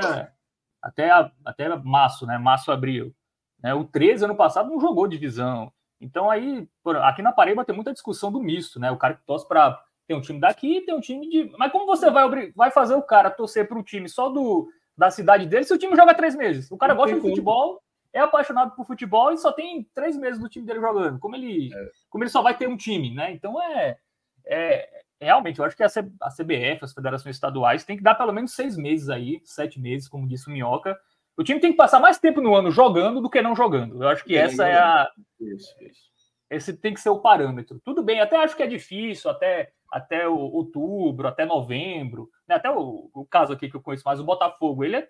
[0.81, 1.09] até,
[1.43, 2.37] até março, né?
[2.37, 3.13] Março, abril.
[3.61, 3.73] Né?
[3.73, 5.71] O 13, ano passado, não jogou divisão.
[5.99, 6.67] Então, aí,
[7.03, 8.91] aqui na Paraíba tem muita discussão do misto, né?
[8.91, 9.81] O cara que torce para.
[10.07, 11.51] Tem um time daqui, tem um time de.
[11.57, 15.09] Mas como você vai, vai fazer o cara torcer para um time só do, da
[15.09, 16.69] cidade dele se o time joga três meses?
[16.71, 17.81] O cara gosta de futebol,
[18.11, 21.19] é apaixonado por futebol e só tem três meses do time dele jogando.
[21.19, 21.91] Como ele, é.
[22.09, 23.31] como ele só vai ter um time, né?
[23.31, 23.97] Então é,
[24.45, 28.53] é realmente, eu acho que a, CBF, as federações estaduais, tem que dar pelo menos
[28.53, 30.97] seis meses aí, sete meses, como disse o Minhoca.
[31.35, 34.03] O time tem que passar mais tempo no ano jogando do que não jogando.
[34.03, 35.09] Eu acho que essa é a.
[35.39, 36.12] Isso, isso.
[36.55, 37.79] Esse tem que ser o parâmetro.
[37.83, 42.29] Tudo bem, até acho que é difícil, até, até outubro, até novembro.
[42.47, 42.55] Né?
[42.55, 44.83] Até o, o caso aqui que eu conheço mais, o Botafogo.
[44.83, 45.07] Ele é,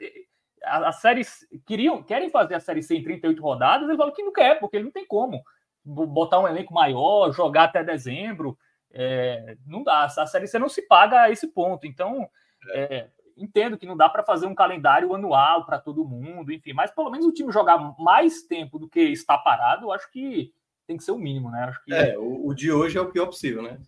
[0.63, 1.23] a, série
[1.65, 4.77] queriam, querem fazer a série C em 38 rodadas, ele falou que não quer, porque
[4.77, 5.43] ele não tem como
[5.85, 8.57] botar um elenco maior, jogar até dezembro.
[8.91, 11.85] É, não dá, a série C não se paga a esse ponto.
[11.85, 12.27] Então,
[12.73, 16.91] é, entendo que não dá para fazer um calendário anual para todo mundo, enfim, mas
[16.91, 20.53] pelo menos o time jogar mais tempo do que está parado, eu acho que
[20.87, 21.63] tem que ser o mínimo, né?
[21.63, 21.93] Acho que...
[21.93, 23.79] É, o, o de hoje é o pior possível, né?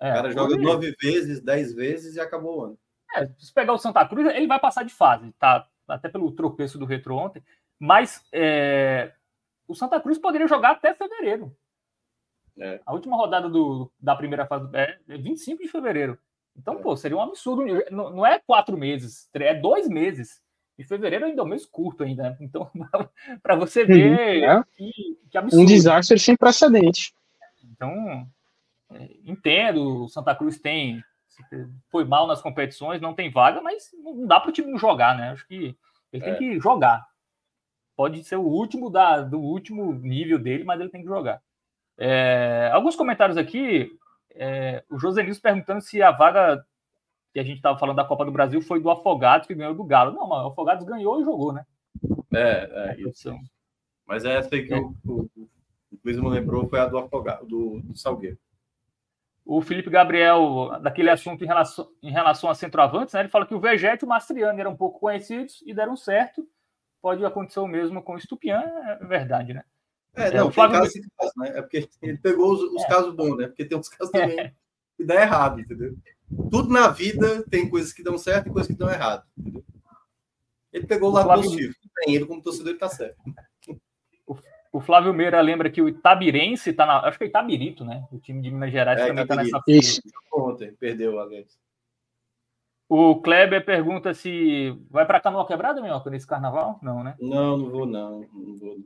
[0.00, 0.62] É, o cara joga hoje...
[0.62, 2.78] nove vezes, dez vezes e acabou o ano.
[3.16, 5.66] É, se pegar o Santa Cruz, ele vai passar de fase, tá?
[5.88, 7.42] até pelo tropeço do Retro ontem,
[7.78, 9.12] mas é,
[9.66, 11.56] o Santa Cruz poderia jogar até fevereiro.
[12.58, 12.80] É.
[12.84, 16.18] A última rodada do, da primeira fase é 25 de fevereiro.
[16.56, 16.82] Então, é.
[16.82, 17.62] pô, seria um absurdo.
[17.90, 20.42] Não, não, é quatro meses, é dois meses.
[20.78, 22.30] E fevereiro ainda é um mês curto ainda.
[22.30, 22.36] Né?
[22.40, 22.70] Então,
[23.42, 24.64] para você ver uhum, é.
[24.76, 25.62] que, que, absurdo.
[25.62, 27.12] Um desastre sem precedente.
[27.64, 28.26] Então,
[28.90, 31.02] é, entendo, o Santa Cruz tem
[31.88, 35.16] foi mal nas competições, não tem vaga, mas não dá para o time não jogar,
[35.16, 35.30] né?
[35.30, 35.76] Acho que
[36.12, 36.36] ele tem é.
[36.36, 37.06] que jogar.
[37.96, 41.40] Pode ser o último da, do último nível dele, mas ele tem que jogar.
[41.96, 43.90] É, alguns comentários aqui.
[44.30, 46.64] É, o José Nilson perguntando se a vaga
[47.38, 49.84] que a gente estava falando da Copa do Brasil foi do Afogados que ganhou do
[49.84, 50.12] Galo.
[50.12, 51.64] Não, mas o Afogados ganhou e jogou, né?
[52.34, 53.32] É, é isso.
[54.04, 54.76] Mas essa aí que é.
[54.76, 55.48] o, o, o
[56.04, 58.38] Luiz me lembrou foi a do Afogado, do, do Salgueiro.
[59.44, 63.54] o Felipe Gabriel, daquele assunto em relação, em relação a centroavantes, né, ele fala que
[63.54, 66.46] o Vegete e o Mastriani eram um pouco conhecidos e deram certo.
[67.00, 69.62] Pode acontecer o mesmo com o Stupian, é verdade, né?
[70.14, 70.80] É, não, é, Flávio...
[70.80, 71.52] caso, caso, né?
[71.54, 72.88] É porque ele pegou os, os é.
[72.88, 73.46] casos bons, né?
[73.46, 74.52] Porque tem uns casos também é.
[74.96, 75.96] que dá errado, entendeu?
[76.50, 79.26] Tudo na vida tem coisas que dão certo e coisas que dão errado?
[80.72, 81.44] Ele pegou o lado Flávio...
[81.44, 81.74] positivo.
[82.04, 83.18] Tem ele como torcedor, ele tá certo.
[84.70, 87.00] O Flávio Meira lembra que o Itabirense tá na.
[87.00, 88.06] Acho que é Itabirito, né?
[88.12, 89.52] O time de Minas Gerais é, também Itabirito.
[89.52, 89.78] tá nessa.
[89.78, 90.02] Isso.
[90.32, 91.58] Ontem, perdeu, Alex.
[92.88, 96.78] O Kleber pergunta se vai para Canoa Quebrada, Minhoca, nesse carnaval?
[96.82, 97.16] Não, né?
[97.20, 98.20] Não, não vou, não.
[98.32, 98.76] Não vou.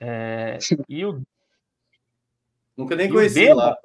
[0.00, 0.58] É...
[0.88, 1.20] e o.
[2.76, 3.78] Nunca nem conheci Dema, lá.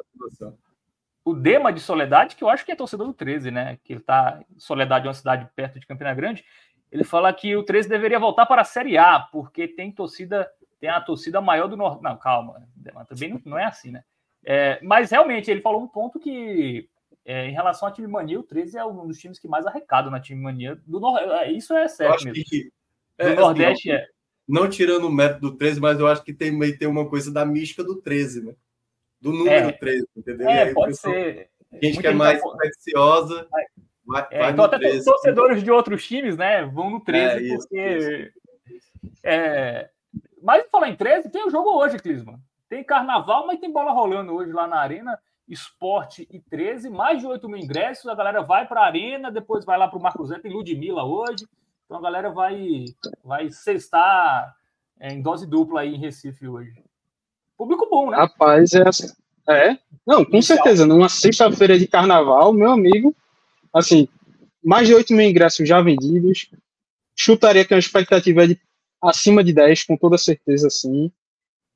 [1.29, 3.77] O Dema de Soledade, que eu acho que é torcedor do 13, né?
[3.83, 4.39] Que ele tá.
[4.57, 6.43] Soledade é uma cidade perto de Campina Grande.
[6.91, 10.49] Ele fala que o 13 deveria voltar para a Série A, porque tem torcida,
[10.79, 12.01] tem a torcida maior do Norte.
[12.01, 12.67] Não, calma,
[13.07, 14.03] também não, não é assim, né?
[14.43, 16.89] É, mas realmente ele falou um ponto que,
[17.23, 20.09] é, em relação à time mania, o 13 é um dos times que mais arrecada
[20.09, 21.31] na time mania do Nordeste.
[21.31, 22.43] É, isso é certo mesmo.
[22.43, 22.71] Que,
[23.19, 24.07] é, do assim, Nordeste assim, é.
[24.47, 27.45] Não tirando o método do 13, mas eu acho que tem, tem uma coisa da
[27.45, 28.55] mística do 13, né?
[29.21, 30.49] Do número é, 13, entendeu?
[30.49, 31.49] É, pode ser.
[31.81, 33.47] Gente que é mais preciosa.
[34.05, 35.05] Vai, é, vai então, até 13.
[35.05, 38.31] torcedores de outros times, né, vão no 13, é, isso, porque.
[38.67, 39.19] Isso.
[39.23, 39.89] É...
[40.41, 42.39] Mas falar em 13, tem o jogo hoje, Clisman.
[42.69, 45.19] Tem carnaval, mas tem bola rolando hoje lá na Arena.
[45.47, 48.07] Esporte e 13, mais de 8 mil ingressos.
[48.07, 51.03] A galera vai para a Arena, depois vai lá para o Marcos Zé, tem Ludmilla
[51.03, 51.45] hoje.
[51.85, 52.85] Então a galera vai,
[53.23, 54.55] vai sextar
[54.99, 56.73] é, em dose dupla aí em Recife hoje.
[57.59, 58.15] Público bom, né?
[58.15, 58.87] Rapaz, é.
[58.87, 59.07] Assim.
[59.49, 59.77] É?
[60.07, 60.85] Não, com certeza.
[60.85, 63.13] Numa sexta-feira de carnaval, meu amigo,
[63.73, 64.07] assim,
[64.63, 66.49] mais de 8 mil ingressos já vendidos.
[67.13, 68.59] Chutaria que a expectativa é de
[69.03, 71.11] acima de 10, com toda certeza, sim.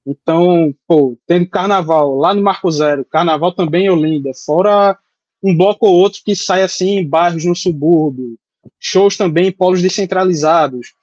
[0.08, 4.98] Então, pô, tendo carnaval lá no Marco Zero, carnaval também em Olinda, fora
[5.44, 8.38] um bloco ou outro que sai assim em bairros no subúrbio,
[8.80, 10.94] shows também em polos descentralizados.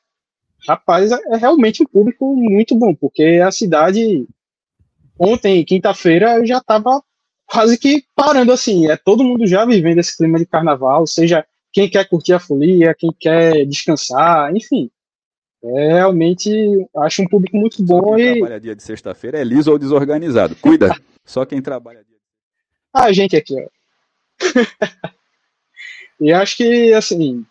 [0.66, 4.26] Rapaz, é, é realmente um público muito bom, porque a cidade,
[5.20, 7.02] ontem, quinta-feira, já estava
[7.46, 8.90] quase que parando assim.
[8.90, 12.94] É todo mundo já vivendo esse clima de carnaval, seja quem quer curtir a folia,
[12.98, 14.90] quem quer descansar, enfim.
[15.62, 16.50] É, realmente
[16.96, 18.38] acho um público muito bom quem e.
[18.38, 20.56] trabalha dia de sexta-feira é liso ou desorganizado.
[20.56, 20.88] Cuida.
[21.22, 22.16] Só quem trabalha dia.
[22.94, 23.68] A gente aqui, ó.
[26.18, 27.44] e acho que assim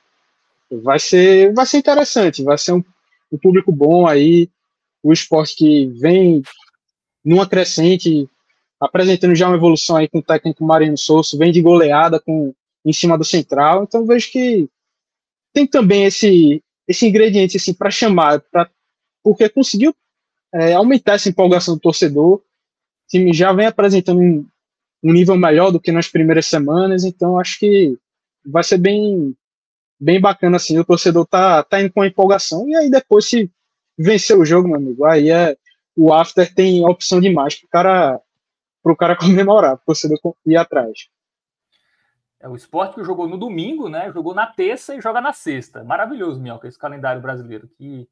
[0.72, 2.84] vai ser vai ser interessante, vai ser um,
[3.32, 4.50] um público bom aí,
[5.04, 6.42] o esporte que vem
[7.30, 8.28] numa crescente
[8.82, 12.92] apresentando já uma evolução aí com o técnico Mariano Souza, vem de goleada com em
[12.92, 14.68] cima do central, então vejo que
[15.54, 18.68] tem também esse esse ingrediente assim para chamar, pra,
[19.24, 19.94] porque conseguiu
[20.52, 22.38] é, aumentar essa empolgação do torcedor.
[22.38, 22.44] O
[23.08, 24.44] time já vem apresentando um,
[25.04, 27.96] um nível melhor do que nas primeiras semanas, então acho que
[28.44, 29.36] vai ser bem
[30.00, 33.52] bem bacana assim, o torcedor tá tá indo com empolgação e aí depois se
[33.96, 35.56] vencer o jogo, meu amigo, aí é
[36.00, 38.22] o after tem opção demais para o cara
[38.82, 41.10] para o cara comemorar, para o torcedor ir atrás.
[42.40, 44.10] É o esporte que jogou no domingo, né?
[44.14, 45.84] Jogou na terça e joga na sexta.
[45.84, 47.68] Maravilhoso, Minhoca, esse calendário brasileiro.
[47.68, 48.08] Que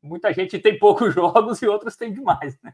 [0.00, 2.72] muita gente tem poucos jogos e outros tem demais, né?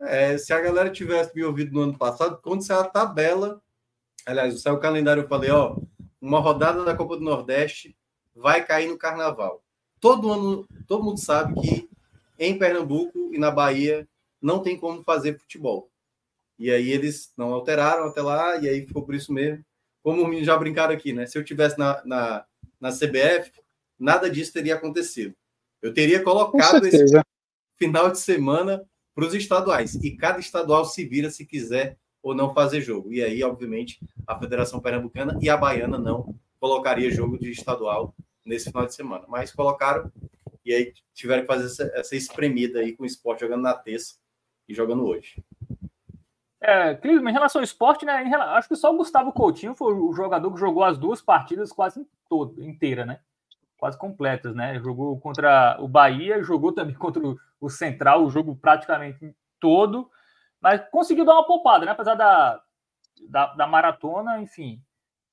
[0.00, 3.60] É, se a galera tivesse me ouvido no ano passado, quando saiu a tabela,
[4.24, 5.76] aliás, saiu o calendário, eu falei, ó,
[6.20, 7.94] uma rodada da Copa do Nordeste
[8.34, 9.62] vai cair no carnaval.
[10.00, 11.87] Todo ano, todo mundo sabe que
[12.38, 14.08] em Pernambuco e na Bahia
[14.40, 15.90] não tem como fazer futebol.
[16.58, 19.64] E aí eles não alteraram até lá, e aí ficou por isso mesmo.
[20.02, 21.26] Como já brincaram aqui, né?
[21.26, 22.44] Se eu tivesse na, na,
[22.80, 23.52] na CBF,
[23.98, 25.34] nada disso teria acontecido.
[25.80, 27.04] Eu teria colocado esse
[27.76, 28.84] final de semana
[29.14, 29.94] para os estaduais.
[29.96, 33.12] E cada estadual se vira se quiser ou não fazer jogo.
[33.12, 38.70] E aí, obviamente, a Federação Pernambucana e a Baiana não colocaria jogo de estadual nesse
[38.70, 39.24] final de semana.
[39.28, 40.10] Mas colocaram
[40.68, 44.16] e aí tiveram que fazer essa, essa espremida aí com o esporte jogando na terça
[44.68, 45.42] e jogando hoje.
[46.60, 48.12] É, Cris, em relação ao esporte, né?
[48.14, 52.06] acho que só o Gustavo Coutinho foi o jogador que jogou as duas partidas quase
[52.28, 53.20] todo, inteira, né?
[53.78, 54.78] Quase completas, né?
[54.80, 57.22] Jogou contra o Bahia, jogou também contra
[57.60, 60.10] o Central, o jogo praticamente todo,
[60.60, 61.92] mas conseguiu dar uma poupada, né?
[61.92, 62.60] Apesar da,
[63.28, 64.82] da, da maratona, enfim.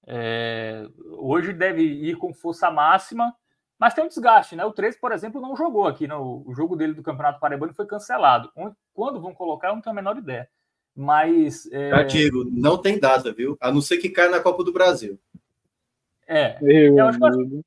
[0.08, 0.88] É,
[1.18, 3.36] hoje deve ir com força máxima,
[3.80, 4.64] mas tem um desgaste, né?
[4.66, 6.16] O 13, por exemplo, não jogou aqui, né?
[6.16, 8.52] o jogo dele do Campeonato Paraibano foi cancelado.
[8.94, 10.50] Quando vão colocar, eu não tenho a menor ideia.
[10.96, 11.70] Mas.
[11.72, 11.90] É...
[11.90, 13.58] Já digo, não tem data, viu?
[13.60, 15.20] A não ser que caia na Copa do Brasil.
[16.28, 16.58] É.
[16.62, 17.62] Eu, eu acho que,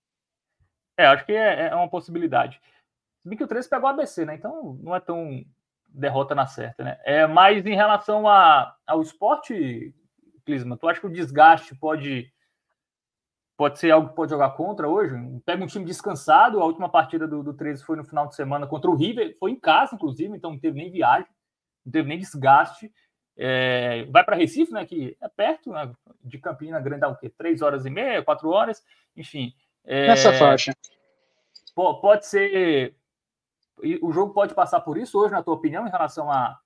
[0.97, 2.61] é, acho que é, é uma possibilidade.
[3.23, 4.35] Se bem que o 13 pegou a ABC, né?
[4.35, 5.45] Então não é tão,
[5.89, 6.99] derrota na certa, né?
[7.05, 9.95] É, mas em relação a, ao esporte,
[10.45, 12.33] Clisma, tu acha que o desgaste pode
[13.59, 15.13] pode ser algo que pode jogar contra hoje?
[15.45, 18.69] Pega um time descansado, a última partida do, do 13 foi no final de semana
[18.69, 21.29] contra o River, foi em casa, inclusive, então não teve nem viagem,
[21.85, 22.91] não teve nem desgaste.
[23.37, 24.87] É, vai para Recife, né?
[24.87, 27.29] Que é perto, né, de Campina Grande dá o quê?
[27.29, 28.81] Três horas e meia, quatro horas,
[29.17, 29.53] enfim.
[29.85, 30.73] É, Nessa faixa.
[31.75, 32.95] Pode ser.
[34.03, 36.59] O jogo pode passar por isso hoje, na tua opinião, em relação a,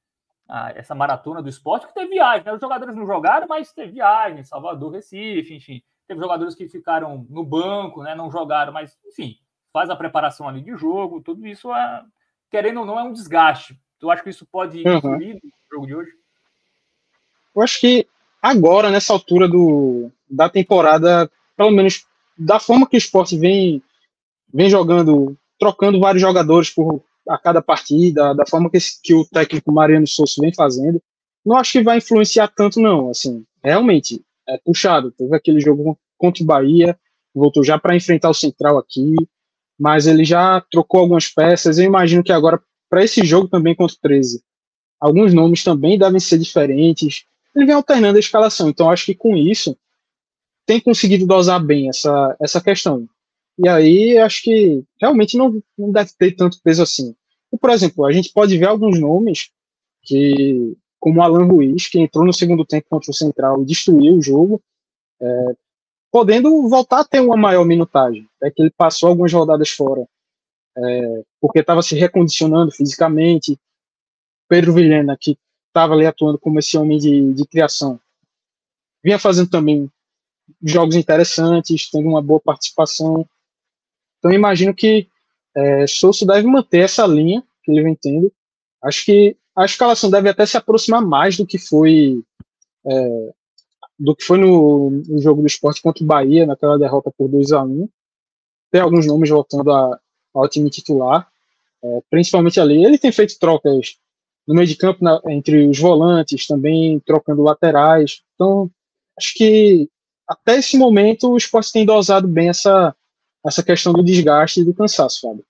[0.47, 2.52] a essa maratona do esporte, que teve viagem, né?
[2.52, 5.82] Os jogadores não jogaram, mas teve viagem, Salvador, Recife, enfim.
[6.07, 8.15] Teve jogadores que ficaram no banco, né?
[8.15, 9.37] Não jogaram, mas, enfim,
[9.73, 12.05] faz a preparação ali de jogo, tudo isso é,
[12.51, 13.79] querendo ou não, é um desgaste.
[13.99, 15.41] Tu acha que isso pode influir uhum.
[15.43, 16.11] no jogo de hoje?
[17.55, 18.07] Eu acho que
[18.41, 22.05] agora, nessa altura do, da temporada, pelo menos
[22.37, 23.83] da forma que o esporte vem,
[24.53, 29.73] vem jogando, trocando vários jogadores por a cada partida, da forma que, que o técnico
[29.73, 31.01] Mariano Souza vem fazendo,
[31.45, 33.11] não acho que vai influenciar tanto, não.
[33.11, 34.20] Assim, realmente,
[34.55, 35.11] é puxado.
[35.12, 36.99] Teve aquele jogo contra o Bahia,
[37.35, 39.15] voltou já para enfrentar o Central aqui,
[39.79, 41.79] mas ele já trocou algumas peças.
[41.79, 44.43] Eu imagino que agora, para esse jogo também contra o 13,
[45.01, 47.24] alguns nomes também devem ser diferentes
[47.55, 48.69] ele vem alternando a escalação.
[48.69, 49.77] Então, acho que com isso
[50.66, 53.07] tem conseguido dosar bem essa, essa questão.
[53.59, 57.15] E aí, acho que realmente não, não deve ter tanto peso assim.
[57.53, 59.51] E, por exemplo, a gente pode ver alguns nomes
[60.03, 64.23] que, como Alan Ruiz, que entrou no segundo tempo contra o Central e destruiu o
[64.23, 64.62] jogo,
[65.20, 65.57] é,
[66.12, 68.24] podendo voltar a ter uma maior minutagem.
[68.41, 70.07] É que ele passou algumas rodadas fora,
[70.79, 73.59] é, porque estava se recondicionando fisicamente.
[74.49, 77.99] Pedro Vilhena, que estava ali atuando como esse homem de, de criação.
[79.03, 79.91] Vinha fazendo também
[80.62, 83.29] jogos interessantes, tendo uma boa participação.
[84.19, 85.09] Então imagino que
[85.57, 85.85] é,
[86.24, 88.33] deve manter essa linha que ele vem tendo.
[88.81, 92.23] Acho que a escalação deve até se aproximar mais do que foi
[92.87, 93.33] é,
[93.99, 97.53] do que foi no, no, jogo do esporte contra o Bahia, naquela derrota por 2
[97.53, 97.89] a 1
[98.70, 100.01] Tem alguns nomes voltando a,
[100.35, 101.31] ao time titular,
[101.83, 102.85] é, principalmente ali.
[102.85, 103.97] Ele tem feito trocas
[104.47, 108.23] no meio de campo, na, entre os volantes, também trocando laterais.
[108.35, 108.70] Então,
[109.16, 109.89] acho que
[110.27, 112.97] até esse momento o esporte tem dosado bem essa,
[113.47, 115.45] essa questão do desgaste e do cansaço, Fábio.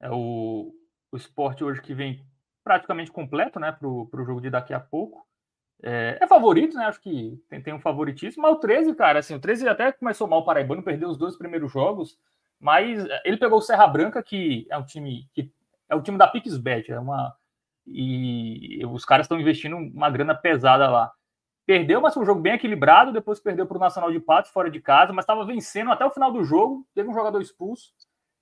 [0.00, 0.72] É o,
[1.12, 2.24] o esporte hoje que vem
[2.64, 5.26] praticamente completo né, para o jogo de daqui a pouco.
[5.82, 6.86] É, é, favorito, né?
[6.86, 10.28] Acho que tem, tem um favoritismo, mas o 13, cara, assim, o 13 até começou
[10.28, 12.16] mal o Paraibano, perdeu os dois primeiros jogos,
[12.58, 15.52] mas ele pegou o Serra Branca, que é um time que
[15.88, 17.36] é o time da Pixbet, é uma
[17.84, 21.12] e os caras estão investindo uma grana pesada lá.
[21.66, 23.12] Perdeu, mas foi um jogo bem equilibrado.
[23.12, 26.10] Depois perdeu para o Nacional de Patos fora de casa, mas estava vencendo até o
[26.10, 26.86] final do jogo.
[26.94, 27.92] Teve um jogador expulso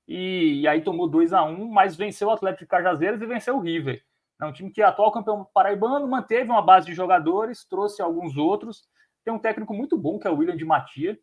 [0.06, 3.56] e, e aí tomou 2 a 1 mas venceu o Atlético de Cajazeiras e venceu
[3.56, 4.02] o River.
[4.40, 8.36] É um time que é atual campeão paraibano, manteve uma base de jogadores, trouxe alguns
[8.36, 8.89] outros.
[9.22, 11.18] Tem um técnico muito bom, que é o William de Matia,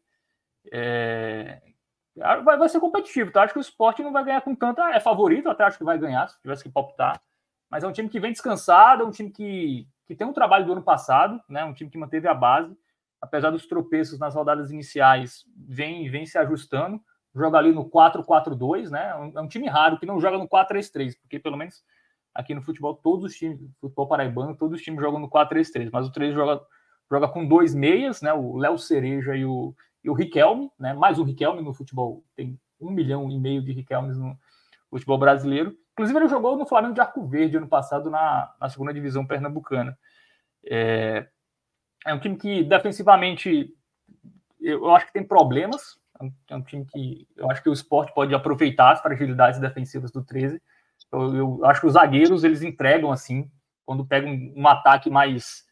[0.72, 1.62] é,
[2.16, 3.44] vai, vai ser competitivo, tá?
[3.44, 4.90] Acho que o esporte não vai ganhar com tanta.
[4.92, 7.22] É favorito, até acho que vai ganhar, se tivesse que palpitar.
[7.70, 10.66] Mas é um time que vem descansado, é um time que, que tem um trabalho
[10.66, 11.64] do ano passado, né?
[11.66, 12.78] Um time que manteve a base,
[13.22, 17.02] apesar dos tropeços nas rodadas iniciais, vem, vem se ajustando.
[17.38, 19.10] Joga ali no 4-4-2, né?
[19.10, 21.84] É um, é um time raro que não joga no 4-3-3, porque pelo menos
[22.34, 26.08] aqui no futebol, todos os times, futebol paraibano, todos os times jogam no 4-3-3, mas
[26.08, 26.62] o 3 joga,
[27.10, 28.34] joga com dois meias, né?
[28.34, 30.94] O Léo Cereja e o, e o Riquelme, né?
[30.94, 34.38] mais um Riquelme no futebol, tem um milhão e meio de Riquelmes no
[34.90, 35.76] futebol brasileiro.
[35.94, 39.98] Inclusive, ele jogou no Flamengo de Arco Verde ano passado na, na segunda divisão pernambucana.
[40.64, 41.28] É,
[42.06, 43.74] é um time que defensivamente
[44.62, 46.00] eu, eu acho que tem problemas.
[46.20, 49.60] É um, é um, time que eu acho que o esporte pode aproveitar as fragilidades
[49.60, 50.62] defensivas do 13.
[51.12, 53.50] Eu, eu acho que os zagueiros eles entregam assim,
[53.86, 55.66] quando pegam um, ataque mais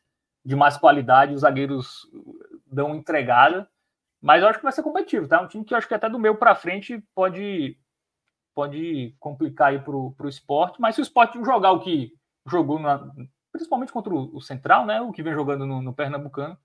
[0.44, 2.08] de mais qualidade, os zagueiros
[2.66, 3.68] dão entregada.
[4.22, 5.42] Mas eu acho que vai ser competitivo, tá?
[5.42, 7.78] Um time que eu acho que até do meio para frente pode
[8.56, 12.14] pode complicar aí pro, pro esporte, mas se o esporte jogar o que
[12.48, 13.12] jogou, na,
[13.52, 15.02] principalmente contra o, o, Central, né?
[15.02, 16.58] O que vem jogando no, no, Pernambucano,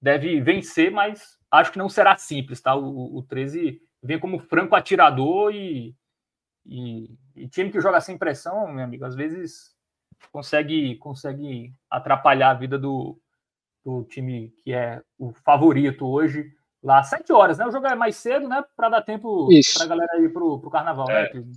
[0.00, 2.74] deve vencer, mas acho que não será simples, tá?
[2.74, 5.94] O, o 13 vem como franco atirador e,
[6.64, 9.76] e, e time que joga sem pressão, meu amigo, às vezes
[10.32, 13.18] consegue, consegue atrapalhar a vida do,
[13.84, 16.52] do time que é o favorito hoje
[16.82, 17.66] lá às 7 horas, né?
[17.66, 18.64] O jogo é mais cedo, né?
[18.76, 21.34] Para dar tempo para a galera ir pro, pro carnaval, né, é.
[21.34, 21.52] né?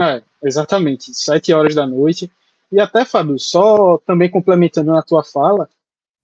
[0.00, 2.30] É, exatamente, 7 horas da noite.
[2.70, 5.68] E até, Fábio, só também complementando na tua fala,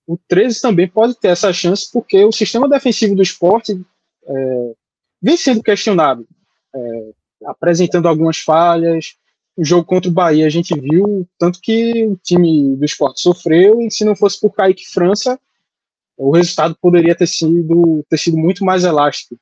[0.06, 3.80] o 13 também pode ter essa chance, porque o sistema defensivo do esporte
[4.26, 4.72] é,
[5.20, 6.26] vem sendo questionado,
[6.74, 7.10] é,
[7.46, 9.16] apresentando algumas falhas.
[9.56, 13.80] o jogo contra o Bahia a gente viu tanto que o time do esporte sofreu
[13.80, 15.38] e se não fosse por Kaique França,
[16.16, 19.36] o resultado poderia ter sido, ter sido muito mais elástico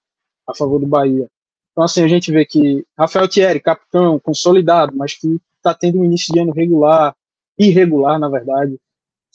[0.47, 1.29] a favor do Bahia.
[1.73, 6.05] Então, assim, a gente vê que Rafael Thierry, capitão, consolidado, mas que está tendo um
[6.05, 7.15] início de ano regular,
[7.59, 8.79] irregular, na verdade.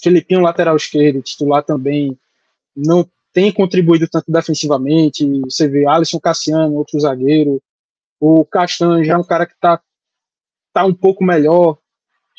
[0.01, 2.17] Felipinho, lateral esquerdo, titular também,
[2.75, 5.25] não tem contribuído tanto defensivamente.
[5.41, 7.61] Você vê Alisson Cassiano, outro zagueiro.
[8.19, 9.81] O Castanho já é um cara que está
[10.73, 11.77] tá um pouco melhor.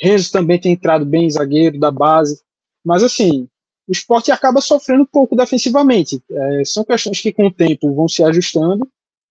[0.00, 2.40] Renzo também tem entrado bem, zagueiro da base.
[2.84, 3.48] Mas, assim,
[3.88, 6.22] o esporte acaba sofrendo um pouco defensivamente.
[6.30, 8.88] É, são questões que, com o tempo, vão se ajustando,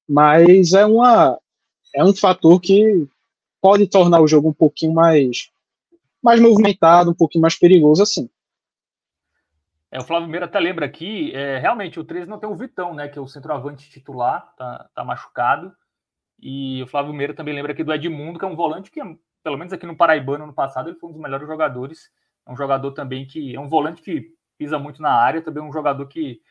[0.07, 1.37] mas é, uma,
[1.95, 3.07] é um fator que
[3.61, 5.49] pode tornar o jogo um pouquinho mais,
[6.27, 8.29] mais movimentado, um pouquinho mais perigoso assim.
[9.89, 12.93] É, o Flávio Meira até lembra aqui, é, realmente o 13 não tem o Vitão,
[12.93, 15.73] né, que é o centroavante titular, tá, tá machucado.
[16.37, 18.99] E o Flávio Meira também lembra aqui do Edmundo, que é um volante que,
[19.41, 22.11] pelo menos aqui no Paraibano, no passado, ele foi um dos melhores jogadores.
[22.45, 25.71] É um jogador também que é um volante que pisa muito na área, também um
[25.71, 26.41] jogador que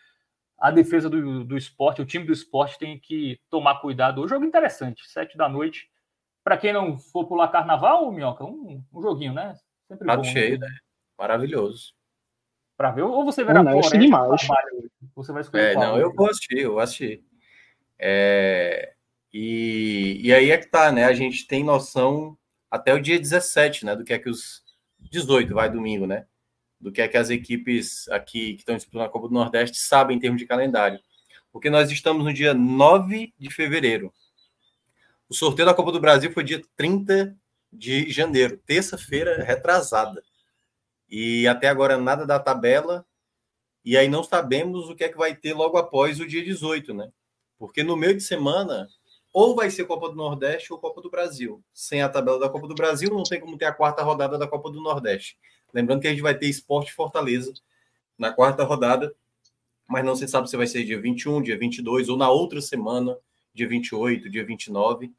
[0.59, 4.23] a defesa do, do esporte, o time do esporte tem que tomar cuidado.
[4.23, 5.90] O jogo é interessante, sete da noite.
[6.43, 9.55] Para quem não for pular carnaval, Minhoca, um, um joguinho, né?
[9.89, 10.69] Sempre Prato bom, cheio, né?
[11.19, 11.95] Maravilhoso.
[12.77, 14.49] Para ver, ou você verá não, floresta, demais.
[15.15, 17.25] você vai escolher é, qual, Não, eu vou assistir, eu vou assistir.
[17.99, 18.95] É,
[19.33, 21.05] e, e aí é que tá, né?
[21.05, 22.37] A gente tem noção
[22.71, 23.97] até o dia 17, né?
[23.97, 24.63] Do que é que os
[24.99, 26.27] 18, vai domingo, né?
[26.81, 30.17] do que é que as equipes aqui que estão disputando a Copa do Nordeste sabem
[30.17, 31.01] em termos de calendário.
[31.53, 34.13] Porque nós estamos no dia 9 de fevereiro.
[35.29, 37.37] O sorteio da Copa do Brasil foi dia 30
[37.72, 40.22] de janeiro, terça-feira retrasada.
[41.09, 43.06] E até agora nada da tabela.
[43.84, 46.93] E aí não sabemos o que é que vai ter logo após o dia 18,
[46.93, 47.10] né?
[47.59, 48.88] Porque no meio de semana,
[49.32, 51.62] ou vai ser Copa do Nordeste ou Copa do Brasil.
[51.72, 54.48] Sem a tabela da Copa do Brasil, não tem como ter a quarta rodada da
[54.48, 55.38] Copa do Nordeste.
[55.72, 57.52] Lembrando que a gente vai ter Esporte Fortaleza
[58.18, 59.14] na quarta rodada,
[59.86, 63.16] mas não se sabe se vai ser dia 21, dia 22 ou na outra semana,
[63.52, 65.12] dia 28, dia 29.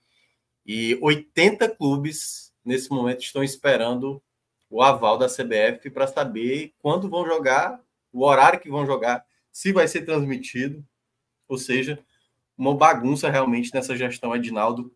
[0.67, 4.21] E 80 clubes nesse momento estão esperando
[4.69, 7.81] o aval da CBF para saber quando vão jogar,
[8.11, 10.85] o horário que vão jogar, se vai ser transmitido.
[11.47, 12.03] Ou seja,
[12.57, 14.93] uma bagunça realmente nessa gestão Edinaldo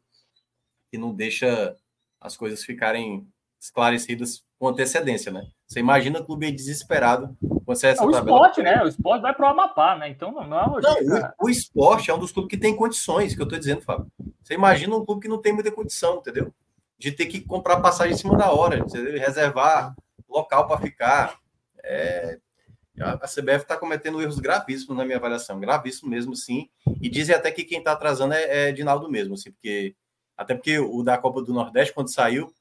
[0.89, 1.77] que não deixa
[2.19, 3.25] as coisas ficarem
[3.57, 5.47] esclarecidas com antecedência, né?
[5.65, 7.35] Você imagina o clube desesperado
[7.65, 8.83] com essa é, O esporte, né?
[8.83, 10.07] O esporte vai para o Amapá, né?
[10.07, 13.33] Então não, é uma não, o, o, esporte é um dos clubes que tem condições,
[13.33, 14.05] que eu estou dizendo, Fábio.
[14.43, 16.53] Você imagina um clube que não tem muita condição, entendeu?
[16.95, 19.19] De ter que comprar passagem em cima da hora, entendeu?
[19.19, 19.95] reservar
[20.29, 21.39] local para ficar.
[21.83, 22.37] É...
[22.99, 26.69] A CBF está cometendo erros gravíssimos na minha avaliação, gravíssimo mesmo, sim.
[27.01, 29.95] E dizem até que quem está atrasando é, é Dinaldo mesmo, assim, porque
[30.37, 32.53] até porque o da Copa do Nordeste, quando saiu,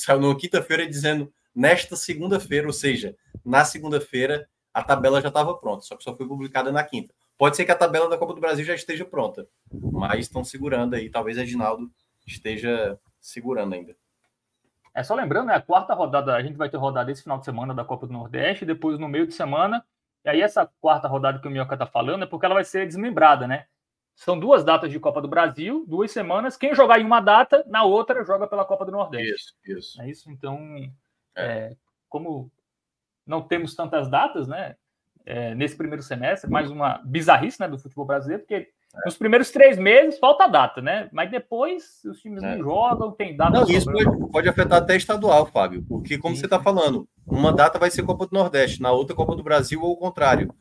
[0.00, 5.82] saiu na quinta-feira dizendo nesta segunda-feira, ou seja, na segunda-feira a tabela já estava pronta,
[5.82, 7.14] só que só foi publicada na quinta.
[7.38, 10.94] Pode ser que a tabela da Copa do Brasil já esteja pronta, mas estão segurando
[10.94, 11.90] aí, talvez Edinaldo
[12.26, 13.96] esteja segurando ainda.
[14.94, 17.44] É só lembrando, né, a quarta rodada, a gente vai ter rodada esse final de
[17.44, 19.84] semana da Copa do Nordeste, depois no meio de semana,
[20.24, 22.86] e aí essa quarta rodada que o Minhoca está falando é porque ela vai ser
[22.86, 23.66] desmembrada, né?
[24.16, 26.56] São duas datas de Copa do Brasil, duas semanas.
[26.56, 29.54] Quem jogar em uma data, na outra joga pela Copa do Nordeste.
[29.62, 30.02] Isso, isso.
[30.02, 30.30] É isso.
[30.30, 30.58] Então,
[31.36, 31.44] é.
[31.44, 31.76] é,
[32.08, 32.50] como
[33.26, 34.74] não temos tantas datas, né?
[35.26, 38.68] É, nesse primeiro semestre, mais uma bizarrice né, do futebol brasileiro, porque é.
[39.04, 41.10] nos primeiros três meses falta data, né?
[41.12, 42.58] Mas depois os times não é.
[42.58, 43.50] jogam, tem data.
[43.50, 46.40] Não, isso pode, pode, afetar até estadual, Fábio, porque, como Sim.
[46.40, 49.82] você está falando, uma data vai ser Copa do Nordeste, na outra Copa do Brasil
[49.82, 50.54] ou o contrário.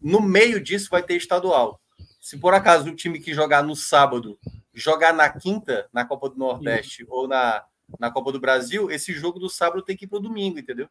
[0.00, 1.80] No meio disso vai ter estadual.
[2.24, 4.38] Se por acaso o time que jogar no sábado
[4.72, 7.06] jogar na quinta, na Copa do Nordeste Sim.
[7.10, 7.62] ou na,
[8.00, 10.88] na Copa do Brasil, esse jogo do sábado tem que ir para o domingo, entendeu?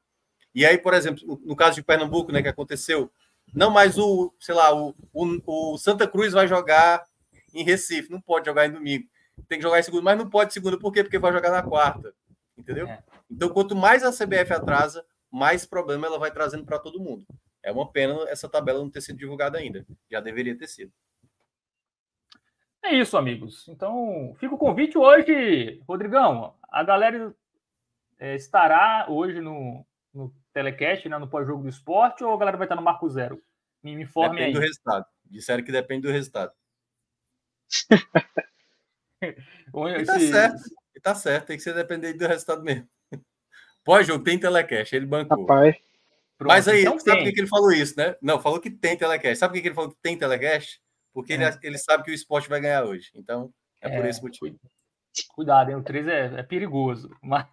[0.54, 3.12] E aí, por exemplo, no caso de Pernambuco, né, que aconteceu,
[3.52, 7.04] não mais o, sei lá, o, o, o Santa Cruz vai jogar
[7.52, 9.08] em Recife, não pode jogar em domingo.
[9.50, 11.04] Tem que jogar em segunda, mas não pode segunda, por quê?
[11.04, 12.14] Porque vai jogar na quarta,
[12.56, 12.88] entendeu?
[12.88, 13.04] É.
[13.30, 17.26] Então, quanto mais a CBF atrasa, mais problema ela vai trazendo para todo mundo.
[17.64, 19.84] É uma pena essa tabela não ter sido divulgada ainda.
[20.12, 20.92] Já deveria ter sido.
[22.84, 23.68] É isso, amigos.
[23.70, 26.54] Então, fica o convite hoje, Rodrigão.
[26.70, 27.34] A galera
[28.20, 32.66] é, estará hoje no, no telecast, né, no pós-jogo do esporte, ou a galera vai
[32.66, 33.42] estar no Marco Zero?
[33.82, 34.54] Me, me informe depende aí.
[34.54, 35.06] do resultado.
[35.26, 36.52] Disseram que depende do resultado.
[39.22, 40.62] e tá certo.
[40.94, 42.88] E tá certo, tem que ser dependente do resultado mesmo.
[43.86, 45.42] Pós-jogo tem telecast, ele bancou.
[45.42, 45.78] Rapaz.
[46.42, 48.18] Mas aí, então sabe por que ele falou isso, né?
[48.22, 49.38] Não, falou que tem telecast.
[49.38, 50.83] Sabe por que ele falou que tem telecast?
[51.14, 51.36] Porque é.
[51.36, 53.12] ele, ele sabe que o esporte vai ganhar hoje.
[53.16, 54.58] Então, é, é, por esse motivo.
[55.30, 55.76] Cuidado, hein?
[55.76, 57.16] O 13 é, é perigoso.
[57.22, 57.46] Mas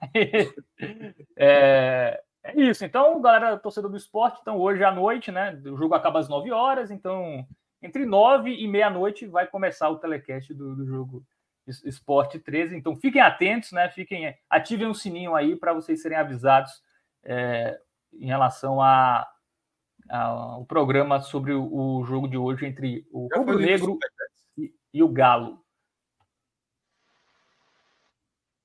[1.37, 2.85] é, é, isso.
[2.85, 5.61] Então, galera, torcedor do esporte, então hoje à noite, né?
[5.66, 7.47] O jogo acaba às 9 horas, então
[7.82, 11.24] entre 9 e meia-noite vai começar o telecast do, do jogo
[11.66, 12.77] Esporte 13.
[12.77, 13.89] Então fiquem atentos, né?
[13.91, 16.73] Fiquem, ativem o sininho aí para vocês serem avisados
[17.24, 17.78] é,
[18.12, 19.27] em relação a,
[20.59, 23.99] o programa sobre o, o, jogo de hoje entre o Rubro Negro
[24.59, 25.65] e, e, o Galo.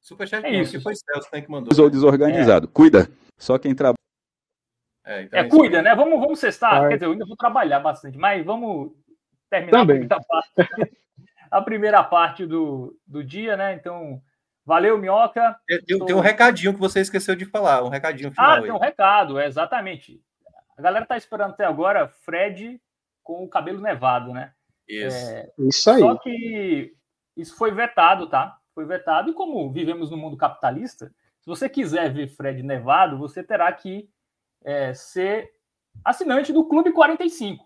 [0.01, 0.81] Superchat é isso.
[0.81, 1.71] foi Celso né, que mandou.
[1.79, 2.67] Ou desorganizado.
[2.67, 2.69] É.
[2.71, 3.09] Cuida.
[3.37, 3.95] Só quem trabalha.
[5.05, 5.93] É, então é, cuida, né?
[5.95, 6.87] Vamos, vamos cestar.
[6.87, 8.91] Quer dizer, eu ainda vou trabalhar bastante, mas vamos
[9.49, 9.97] terminar Também.
[9.97, 10.51] a primeira parte,
[11.51, 13.73] a primeira parte do, do dia, né?
[13.73, 14.19] Então,
[14.65, 15.55] valeu, Minhoca.
[15.67, 16.05] Tem, Tô...
[16.05, 18.51] tem, um recadinho que você esqueceu de falar, um recadinho final.
[18.51, 20.19] Ah, tem um recado, é, exatamente.
[20.77, 22.81] A galera tá esperando até agora Fred
[23.23, 24.53] com o cabelo nevado, né?
[24.87, 25.17] Isso.
[25.17, 25.99] É, isso aí.
[25.99, 26.95] Só que
[27.35, 28.57] isso foi vetado, tá?
[28.73, 31.07] Foi vetado, e como vivemos no mundo capitalista,
[31.39, 34.09] se você quiser ver Fred nevado, você terá que
[34.63, 35.51] é, ser
[36.03, 37.65] assinante do Clube 45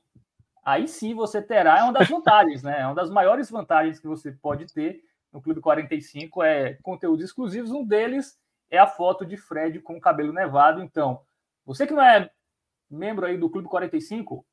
[0.70, 2.82] aí sim você terá, é uma das vantagens, né?
[2.82, 7.72] É uma das maiores vantagens que você pode ter no Clube 45 é conteúdos exclusivos.
[7.72, 8.38] Um deles
[8.70, 10.82] é a foto de Fred com o cabelo nevado.
[10.82, 11.22] Então,
[11.66, 12.30] você que não é
[12.90, 14.46] membro aí do Clube 45,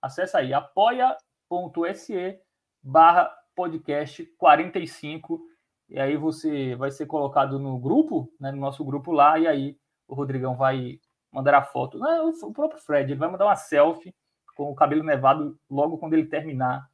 [0.00, 2.40] acessa aí apoia.se
[2.82, 5.40] barra podcast 45
[5.88, 9.78] e aí você vai ser colocado no grupo, né, no nosso grupo lá, e aí
[10.08, 10.98] o Rodrigão vai
[11.30, 11.98] mandar a foto.
[11.98, 14.14] Não, o próprio Fred, ele vai mandar uma selfie
[14.56, 16.88] com o cabelo nevado logo quando ele terminar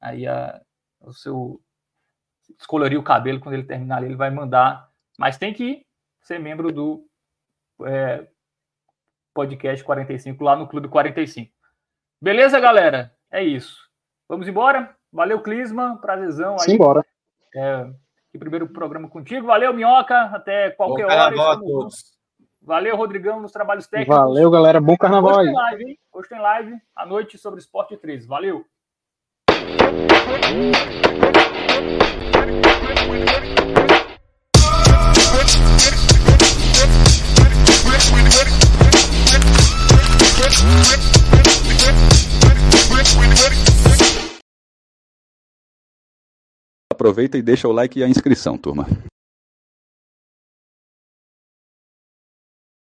[0.00, 0.60] aí a,
[1.00, 1.60] o seu
[2.58, 5.86] descolorir o cabelo quando ele terminar ele vai mandar mas tem que
[6.20, 7.06] ser membro do
[7.86, 8.26] é,
[9.34, 11.52] podcast 45 lá no Clube 45
[12.22, 13.76] beleza galera é isso
[14.28, 17.04] vamos embora valeu Clisma prazerzão aí embora
[17.54, 17.90] é,
[18.32, 21.34] que primeiro programa contigo valeu Minhoca até qualquer hora
[22.66, 24.16] Valeu, Rodrigão, nos trabalhos técnicos.
[24.16, 24.80] Valeu, galera.
[24.80, 25.46] Bom carnaval Hoje aí.
[25.46, 25.98] Tem live, hein?
[26.10, 28.26] Hoje tem live à noite sobre Esporte 13.
[28.26, 28.64] Valeu.
[47.04, 48.86] Aproveita e deixa o like e a inscrição, turma.